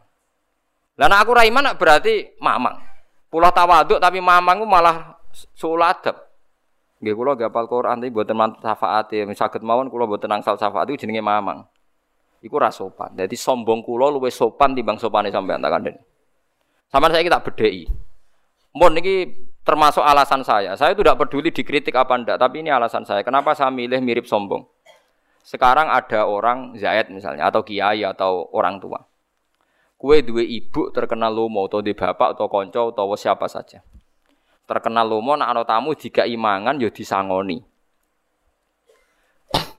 [0.94, 2.78] Lah aku ra iman berarti mamang.
[3.26, 5.18] Pulau tawaduk tapi mamang malah
[5.58, 6.14] suladab.
[7.02, 9.26] Nggih kula gak apal Quran tapi mboten mantep syafaat e.
[9.34, 11.66] Saged mawon kula mboten angsal syafaat itu jenenge mamang.
[12.40, 13.12] Iku ra sopan.
[13.12, 16.00] Dadi sombong kula luwih sopan timbang sopane sampean tak kandhani.
[16.88, 17.84] Sampeyan saya kita bedheki.
[18.78, 19.34] Mun niki
[19.64, 20.76] termasuk alasan saya.
[20.76, 23.24] Saya tidak peduli dikritik apa ndak, tapi ini alasan saya.
[23.24, 24.68] Kenapa saya milih mirip sombong?
[25.44, 29.04] Sekarang ada orang Zaid misalnya atau kiai atau orang tua.
[30.00, 33.80] Kue dua ibu terkenal lomo atau di bapak atau konco atau siapa saja.
[34.64, 37.60] Terkenal lomo nak ana tamu jika imangan ya disangoni.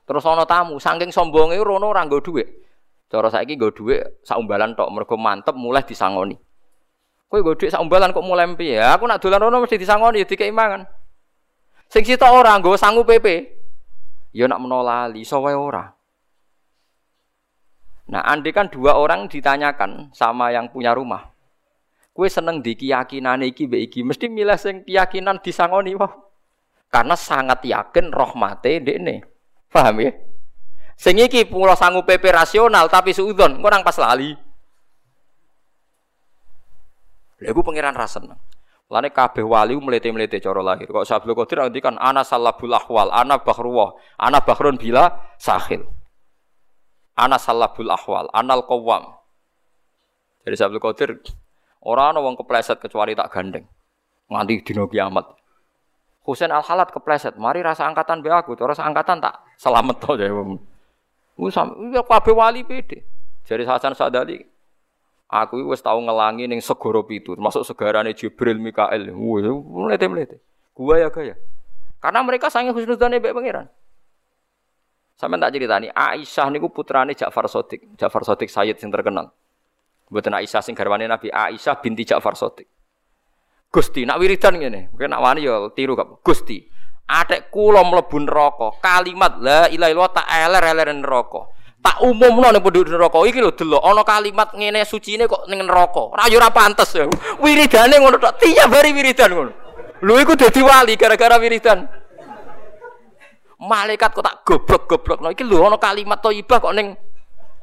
[0.06, 2.45] Terus ana tamu, saking sombonge rono ora nggo dhuwit.
[3.10, 6.38] Cara saiki nggo dhuwit sak umbalan tok mergo mantep mulai disangoni.
[7.26, 8.77] Kowe nggo dhuwit sak kok mulai piye?
[8.77, 10.85] Ya, aku nak dolan rono mesti disangoni ya dikei mangan.
[11.89, 13.52] Sing sitok ora nggo sangu PP.
[14.35, 15.95] Ya nak menolali, iso wae ora.
[18.06, 21.34] Nah, andai kan dua orang ditanyakan sama yang punya rumah.
[22.14, 26.14] Kue seneng di keyakinan iki be iki, mesti milih sing keyakinan disangoni wah.
[26.93, 29.26] Karena sangat yakin rahmate dekne.
[29.73, 30.14] Paham ya?
[30.95, 34.45] Sing iki pulau sanggup PP rasional tapi suudon, kurang pas lali.
[37.46, 38.42] Lha iku pangeran ra seneng.
[38.86, 40.86] Lane kabeh wali melete-melete cara lahir.
[40.90, 45.10] Kok Sabul Qadir kan ana salabul ahwal, ana bahruwah, ana bahrun bila
[45.42, 45.86] sahil.
[47.18, 49.14] Ana salabul ahwal, anal qawwam.
[50.46, 51.18] Jadi Sabul Qadir
[51.82, 53.66] ora ana wong kepleset kecuali tak gandeng.
[54.30, 55.34] Nganti dina kiamat.
[56.26, 60.30] Husain Al Halat kepleset, mari rasa angkatan be aku, terus angkatan tak selamat to ya.
[61.38, 63.06] Usam, ya kabeh wali pede.
[63.46, 64.42] Jadi Hasan Sadali,
[65.44, 69.12] aku wis tau ngelangi ning segara pitu, termasuk segarane Jibril Mikael.
[69.12, 69.44] Wah,
[69.91, 70.40] mlete-mlete.
[70.72, 71.36] Gua ya gaya.
[71.99, 73.68] Karena mereka sange husnudzane mbek pangeran.
[75.16, 77.88] Sampai tak ceritani, Aisyah niku putrane Ja'far Sodik.
[77.95, 79.32] Ja'far Sodik Sayyid sing terkenal.
[80.12, 82.68] Mboten Aisyah sing garwane Nabi, Aisyah binti Ja'far Sodik.
[83.72, 84.91] Gusti, nak wiridan ngene.
[84.91, 86.20] Kowe nak wani ya tiru kok.
[86.20, 86.68] Gusti,
[87.07, 88.76] atek kula mlebu neraka.
[88.84, 91.41] Kalimat la ilaha illallah tak eler-eler neraka.
[91.84, 96.18] Tak umumno ning penduduk neraka iki lho delok ana kalimat ngene sucine kok ning neraka.
[96.18, 97.06] Ora yo ora pantes ya.
[97.39, 98.41] Wiridane ngono tok.
[98.41, 99.52] Tiap hari wiridan ngono.
[100.02, 101.85] Lho iku dadi wali gara-gara wiridan.
[103.61, 106.97] Malaikat kok tak goblok-goblokno iki lho ana kalimat thayyibah kok ning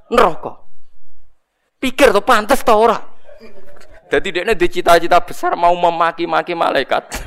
[0.09, 0.53] neraka.
[1.83, 2.99] Pikir to pantes to ora?
[4.13, 7.25] Jadi dia ini cita-cita besar mau memaki-maki malaikat.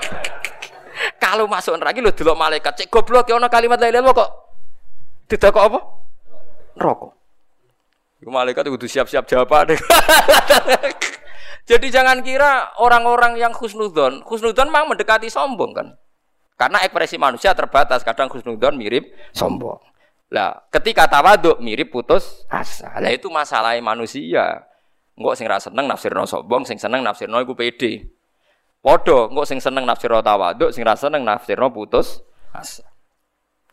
[1.22, 4.49] Kalau masuk neraka lu dulu malaikat, cek goblok ya ono kalimat lain lo kok
[5.30, 5.80] tidak kok apa?
[6.74, 7.12] Rokok.
[8.26, 9.48] Malaikat itu siap-siap jawab
[11.70, 15.88] Jadi jangan kira orang-orang yang khusnudon, khusnudon memang mendekati sombong kan.
[16.58, 19.78] Karena ekspresi manusia terbatas, kadang khusnudon mirip sombong.
[20.34, 22.98] Lah, ketika tawaduk mirip putus asa.
[22.98, 24.66] Lah itu masalah manusia.
[25.14, 28.10] Engkau sing rasa seneng nafsirno sombong, sing seneng nafsirno iku pede.
[28.82, 32.18] Padha, engkau sing seneng nafsirno tawaduk, sing rasa seneng nafsirno putus
[32.50, 32.89] asa.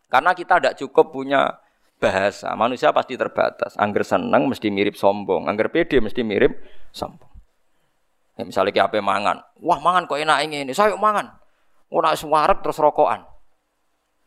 [0.07, 1.59] Karena kita tidak cukup punya
[1.99, 2.55] bahasa.
[2.55, 3.75] Manusia pasti terbatas.
[3.75, 6.57] Angger seneng mesti mirip sombong, angger pede mesti mirip
[6.95, 7.29] sombong.
[8.37, 11.33] Ya, misalnya kayak apa mangan, wah mangan kok enak ini, saya mangan.
[11.89, 13.25] Mau nak suarek terus rokokan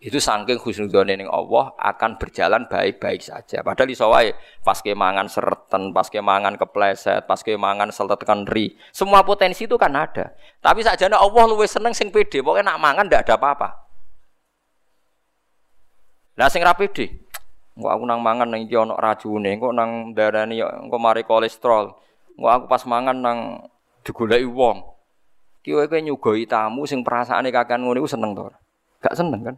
[0.01, 3.61] itu saking husnudone ning Allah akan berjalan baik-baik saja.
[3.61, 4.33] Padahal iso wae
[4.65, 8.81] pas kemangan sereten, pas kemangan kepleset, pas kemangan seletekan ri.
[8.97, 10.33] Semua potensi itu kan ada.
[10.65, 13.90] Tapi sakjane Allah luwih seneng sing pede, pokoknya nak mangan ndak ada apa-apa.
[16.41, 17.21] Lah sing ra pede,
[17.77, 21.93] kok aku nang mangan nang iki ana racune, kok nang darani kok mari kolesterol.
[22.41, 23.39] Kok aku pas mangan nang
[24.01, 24.81] digoleki wong.
[25.61, 28.49] Ki kowe nyugoi tamu sing perasaane kakean ngono iku seneng to
[29.05, 29.57] Gak seneng kan?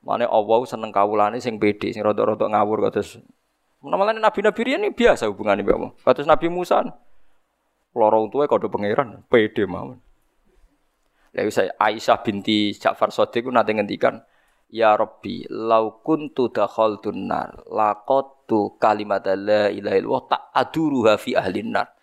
[0.00, 3.20] Mana Allah seneng kawulane sing pede, sing rodok-rodok ngawur kados.
[3.84, 5.92] Namanya nabi-nabi ini biasa hubungannya mbek Allah.
[6.00, 6.80] Kados Nabi Musa.
[7.92, 10.00] Loro untuke kode pangeran, pede mawon.
[11.52, 14.24] Saya Aisyah binti Ja'far Sadiq ku nate ngendikan,
[14.66, 21.70] Ya Rabbi, lau kuntu dakhaltun nar, laqattu kalimat la ilaha illallah tak aduruha fi ahlin
[21.70, 21.94] nar.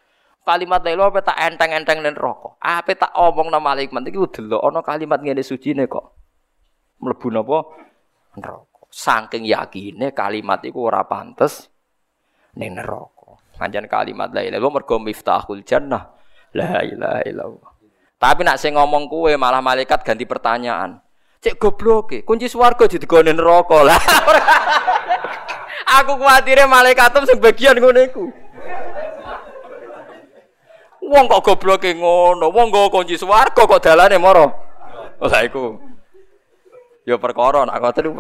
[0.47, 2.55] Kalimat la ilaha tak enteng-enteng ning neraka.
[2.63, 6.15] Apa tak omong nama malaikat iki delok ana kalimat ngene sucine kok.
[7.03, 7.59] Mlebu napa?
[8.39, 8.79] neraka.
[8.87, 11.67] Saking yakine kalimat iku ora pantes
[12.55, 13.39] ning neraka.
[13.59, 16.15] Pancen kalimat la ilaha illallah mergo miftahul jannah.
[16.55, 17.71] La ilaha illallah.
[18.23, 21.02] Tapi nak sing ngomong kue malah malaikat ganti pertanyaan.
[21.43, 23.83] Cek goblok kunci swarga didigone neraka.
[23.83, 23.99] Lah
[25.99, 28.31] Aku kuatire malaikat sing bagian ngono.
[31.03, 31.59] Wong kok
[31.99, 34.47] ngono, wong nggo kunci swarga kok dalane moro.
[35.19, 35.75] Lah iku.
[37.03, 38.15] Ya perkara, nak ngoten.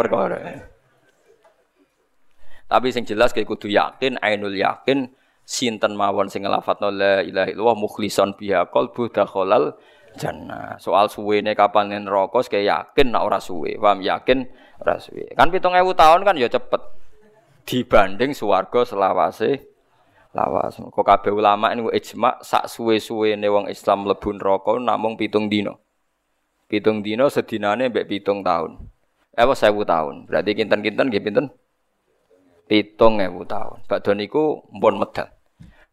[2.67, 5.07] Tapi sing jelas kayak kudu yakin, ainul yakin
[5.43, 9.11] sinten mawon sing nglafatno la ilaha illallah mukhlison biha qalbu
[10.17, 10.77] jannah.
[10.77, 13.77] Soal suwene kapan neraka kayak yakin nak ora suwe.
[13.77, 14.45] Paham yakin
[14.81, 15.29] ora suwe.
[15.33, 16.81] Kan 7000 tahun kan ya cepet.
[17.63, 19.71] dibanding swarga selawase
[20.35, 20.75] lawas.
[20.79, 25.71] Kok kabeh ulama niku ijma sak suwe-suwene wong Islam mlebu neraka namung pitung dina.
[26.67, 28.83] Pitung dina sedinane mbek pitung tahun.
[29.33, 30.15] Eh 1000 tahun.
[30.29, 31.45] Berarti kinten-kinten nggih pinten?
[32.67, 33.85] Pitung ewu tahun.
[33.85, 35.29] Badhe niku mpun medal.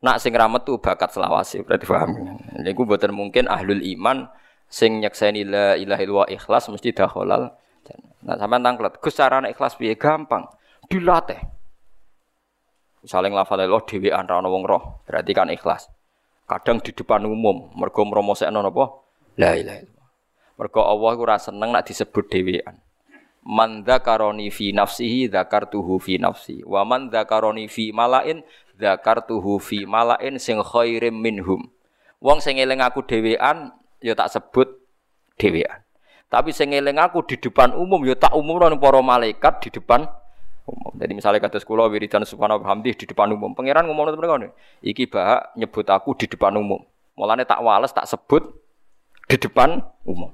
[0.00, 2.40] Nak sing ra metu bakat selawase berarti paham.
[2.64, 4.32] Niku mboten mungkin ahlul iman
[4.64, 7.52] sing nyekseni la ilaha illallah ikhlas mesti dakhalal.
[8.24, 9.96] Nah sampean tanglet, Gus ikhlas piye?
[9.96, 10.48] Gampang.
[10.88, 11.40] Dilatih.
[13.00, 15.88] Misalnya nglafal Allah dhewean ra wong roh, berarti kan ikhlas.
[16.44, 18.84] Kadang di depan umum, mergo mromosekno napa?
[19.40, 20.08] La ilaha illallah.
[20.60, 22.76] Mergo Allah ora seneng nak disebut dhewean.
[23.40, 26.60] Man dzakaroni fi nafsihi dzakartuhu fi nafsi.
[26.60, 28.44] Wa man dzakaroni fi malain
[28.80, 31.68] dzakartuhu fi malain sing khairim minhum.
[32.24, 34.68] Wong sing eling aku dhewean ya tak sebut
[35.36, 35.84] dhewean.
[36.32, 40.08] Tapi sing eling aku di depan umum ya tak umumno para malaikat di depan
[40.64, 40.92] umum.
[40.96, 43.52] Jadi misalnya kata sekolah wiridan subhanahu hamdi di depan umum.
[43.52, 46.80] Pangeran ngomong mereka nih, iki bahak nyebut aku di depan umum.
[47.18, 48.46] Mulane tak wales tak sebut
[49.26, 50.32] di depan umum.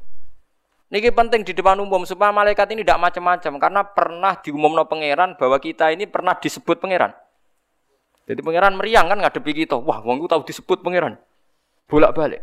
[0.86, 5.58] Niki penting di depan umum supaya malaikat ini tidak macam-macam karena pernah diumumno pangeran bahwa
[5.58, 7.10] kita ini pernah disebut pangeran.
[8.26, 9.78] Jadi pangeran meriang kan ngadepi kita.
[9.78, 11.14] Wah, wong tahu disebut pangeran.
[11.86, 12.42] Bolak-balik.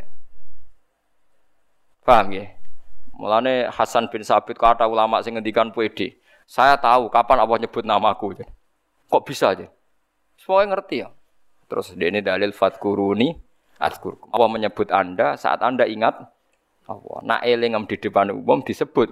[2.07, 2.47] Paham ya?
[3.19, 6.15] Mulane Hasan bin Sabit kata ulama sing ngendikan PD.
[6.47, 8.43] Saya tahu kapan Allah nyebut namaku.
[9.07, 9.67] Kok bisa aja?
[10.39, 11.09] Semuanya ngerti ya.
[11.67, 13.35] Terus ini dalil fatkuruni
[13.79, 14.31] atkurkum.
[14.31, 16.15] Allah menyebut Anda saat Anda ingat
[16.87, 17.17] Allah.
[17.23, 19.07] Nak elingam di depan umum disebut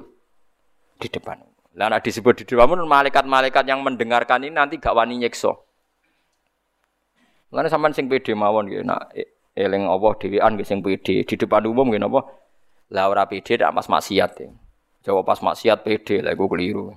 [1.00, 1.40] di depan.
[1.76, 5.71] Lah disebut di depan umum malaikat-malaikat yang mendengarkan ini nanti gak wani nyekso.
[7.52, 9.12] Lan sampean sing pede mawon nggih nak
[9.60, 12.24] eling Allah dhewean nggih sing pede di depan umum nggih napa?
[12.96, 14.48] Lah ora pede dak pas maksiat ya.
[15.04, 16.96] Jawab pas maksiat pede lah iku keliru.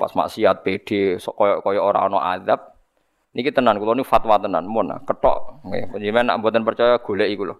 [0.00, 2.72] Pas maksiat PD koyo koyo orang no azab.
[3.36, 6.08] Niki tenan kula ini fatwa tenan mun ketok nggih.
[6.24, 7.56] Nak mboten percaya golek iku lho.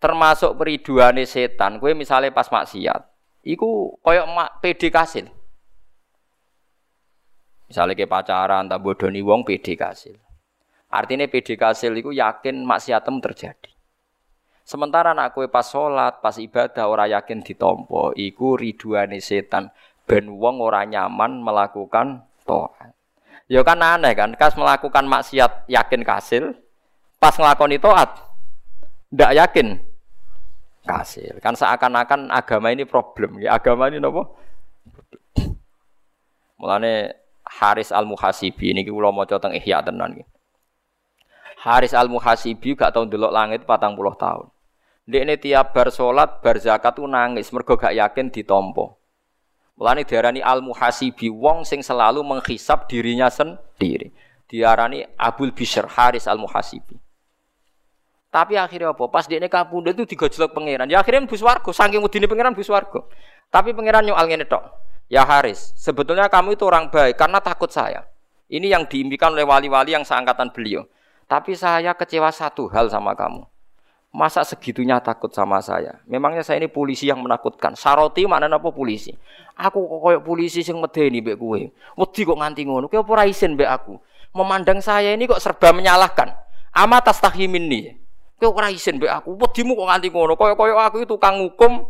[0.00, 3.04] Termasuk periduane setan kowe misalnya pas maksiat
[3.44, 5.28] iku koyo mak PD kasil
[7.74, 10.14] misalnya ke pacaran tak bodoni wong PD kasil
[10.94, 13.74] artinya PD kasil iku yakin maksiatem terjadi
[14.64, 19.68] Sementara nak kue pas sholat, pas ibadah ora yakin ditompo, iku riduane setan
[20.08, 22.96] ben wong ora nyaman melakukan taat.
[23.44, 26.56] Ya kan aneh kan, kas melakukan maksiat yakin kasil,
[27.20, 28.24] pas ngelakoni taat
[29.12, 29.68] ndak yakin
[30.88, 31.36] kasil.
[31.44, 34.32] Kan seakan-akan agama ini problem, ya agama ini nopo?
[36.56, 40.24] Mulane Haris Al Muhasibi ini kula maca teng Ihya tenan iki.
[41.64, 44.48] Haris Al Muhasibi gak tau ndelok langit patang puluh tahun.
[45.04, 48.96] Dia tiap bar salat, bar zakat tu nangis mergo gak yakin ditompo.
[49.74, 54.14] Mulane diarani al muhasibi wong sing selalu menghisap dirinya sendiri.
[54.46, 56.94] Diarani Abul Bishr Haris al muhasibi.
[58.30, 59.06] Tapi akhirnya apa?
[59.10, 60.90] Pas dia kapundhut itu digojlok pangeran.
[60.90, 63.02] Ya akhirnya bus warga, saking udine pangeran bus warga.
[63.50, 64.62] Tapi pangeran nyual ngene tok.
[65.12, 68.08] Ya Haris, sebetulnya kamu itu orang baik karena takut saya.
[68.48, 70.84] Ini yang diimpikan oleh wali-wali yang seangkatan beliau.
[71.24, 73.44] Tapi saya kecewa satu hal sama kamu.
[74.14, 75.98] Masa segitunya takut sama saya?
[76.06, 77.74] Memangnya saya ini polisi yang menakutkan.
[77.74, 79.10] Saroti mana apa polisi?
[79.58, 81.58] Aku kok koyok polisi sing medeni mbek kowe.
[81.98, 82.86] Wedi kok nganti ngono.
[82.86, 83.98] Kowe ora isin mbek aku.
[84.38, 86.30] Memandang saya ini kok serba menyalahkan.
[86.78, 87.98] Amat tahimin nih.
[88.38, 89.34] Kowe ora isin mbek aku.
[89.34, 90.38] Wedimu kok nganti ngono.
[90.38, 91.82] Koyok-koyok aku itu tukang hukum.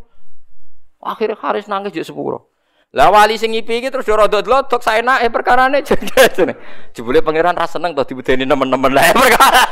[1.05, 2.54] Akhirnya Haris nangis juk sepuro.
[2.95, 6.55] Lah wali sing ngipi iki terus yo rodok-rodok saenake perkarane jane.
[6.95, 9.63] Jebule pangeran ra seneng to dibudeni nemen-nemen lah perkara.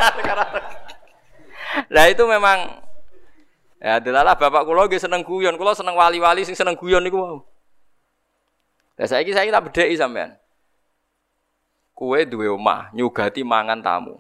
[1.86, 2.82] Lah itu memang
[3.78, 7.38] ya adalah bapak kula nggih seneng guyon, kula seneng wali-wali sing seneng guyon niku mau.
[8.98, 10.34] Lah saiki saiki tak bedheki sampean.
[11.94, 14.18] Kue duwe omah, nyugati mangan tamu.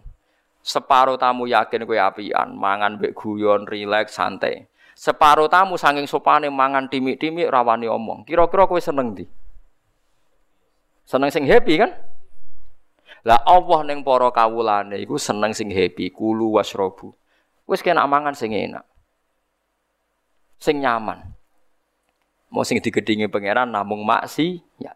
[0.62, 4.70] Separo tamu yakin kue apian, mangan mbek guyon, rileks, santai.
[4.92, 8.28] Separo tamu saking sopane mangan timik-timik rawani omong.
[8.28, 9.24] Kira-kira kue seneng di?
[11.08, 11.90] Seneng sing happy kan?
[13.22, 17.14] Lah Allah ning para kawulane iku seneng sing happy, kulu wasrobu.
[17.66, 18.82] Wis kena mangan sing enak.
[20.58, 21.22] Sing nyaman.
[22.52, 24.92] Mau sing digedingi pangeran namung maksi ya.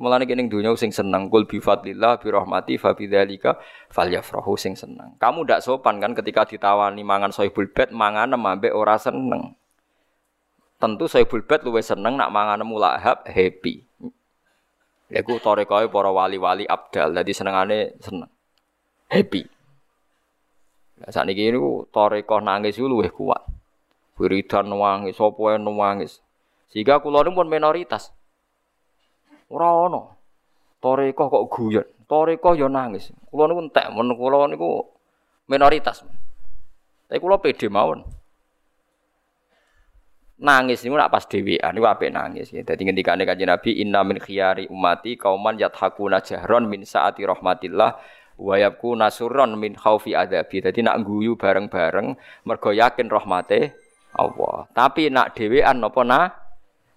[0.00, 3.60] Mulane kene dunya sing seneng kul bi fadlillah bi rahmati fa bidzalika
[3.92, 5.16] falyafrahu sing seneng.
[5.20, 9.52] Kamu ndak sopan kan ketika ditawani mangan soibul bed mangan ambek ora seneng.
[10.80, 13.84] Tentu soibul bed luwih seneng nak mangan mulahab happy.
[15.12, 17.12] Iku torekae para wali-wali abdal.
[17.12, 18.32] Dadi senengane seneng.
[19.12, 19.44] Happy.
[21.04, 21.58] Saat ini ini
[21.92, 23.44] toriko nangis itu lebih kuat.
[24.16, 26.22] Wiridan nangis, yang nangis.
[26.70, 28.14] Sehingga kulo pun minoritas.
[29.52, 30.02] Ora ono.
[30.80, 31.86] Toreko kok guyon.
[32.08, 33.12] Toreko yo nangis.
[33.28, 34.82] Kula niku entek men kula niku
[35.46, 36.02] minoritas.
[37.06, 38.02] Tapi kula pede mawon.
[40.42, 42.50] Nangis niku nak pas dhewean niku apik nangis.
[42.50, 42.66] Ya.
[42.66, 47.90] Dadi ngendikane Kanjeng Nabi inna min khiyari umati kauman yathakuna jahron min saati rahmatillah
[48.42, 50.64] wa yabku nasurron min khaufi adabi.
[50.64, 52.16] Dadi nak guyu bareng-bareng
[52.48, 53.76] mergo yakin rahmate
[54.18, 54.66] Allah.
[54.74, 56.41] Tapi nak dhewean napa na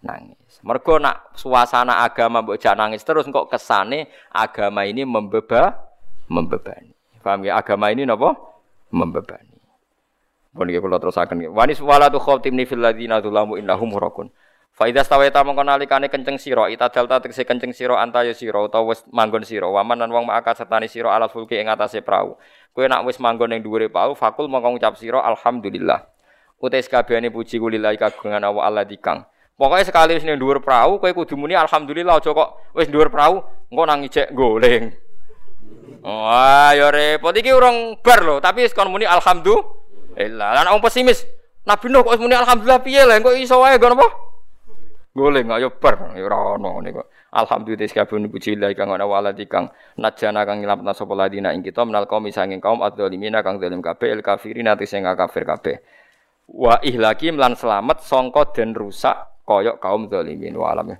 [0.05, 0.61] nangis.
[0.61, 5.73] Mergo nak suasana agama mbok nangis terus kok kesane agama ini membeba
[6.29, 6.93] membebani.
[7.25, 7.57] Paham ya?
[7.57, 8.37] Agama ini napa?
[8.93, 9.57] Membebani.
[10.55, 11.51] Pun nggih kula terusaken.
[11.51, 14.31] Wanis walatu khatimni fil ladina dzulamu innahum murakun.
[14.75, 18.91] Fa idza stawaita mongko nalikane kenceng sira itadal ta tegese kenceng sira antaya sira utawa
[18.91, 22.35] wis manggon sira waman lan wong maka sertani sira alat fulki ing atase prau.
[22.75, 26.07] Kowe nak wis manggon ning dhuwure prau fakul mongko ngucap sira alhamdulillah.
[26.59, 29.27] Utai sekabehane puji kulillahi kagungan Allah Allah dikang.
[29.55, 33.39] Pokoknya sekali wis ning dhuwur prau kowe kudu muni alhamdulillah aja kok wis dhuwur prau
[33.71, 34.91] engko nang ijek goleng.
[36.03, 40.49] Wah, ya repot iki urung bar lho, tapi wis kon muni alhamdulillah.
[40.59, 41.23] Lan wong pesimis.
[41.63, 44.07] Nabi Nuh kok muni alhamdulillah piye lah kok iso wae ngono apa?
[45.15, 47.07] Goleng ayo bar ya ora ono kok.
[47.31, 51.83] Alhamdulillah sekabeh puji Allah kang ana waladi kang najana kang nyelametna sapa ladina ing kita
[51.87, 55.79] menal kaum sanging kaum adzalimina kang zalim kabeh el kafirin ati sing kafir kabeh.
[56.47, 60.97] Wa ihlaki lan selamat sangka den rusak koyok kaum zalimin wa alam.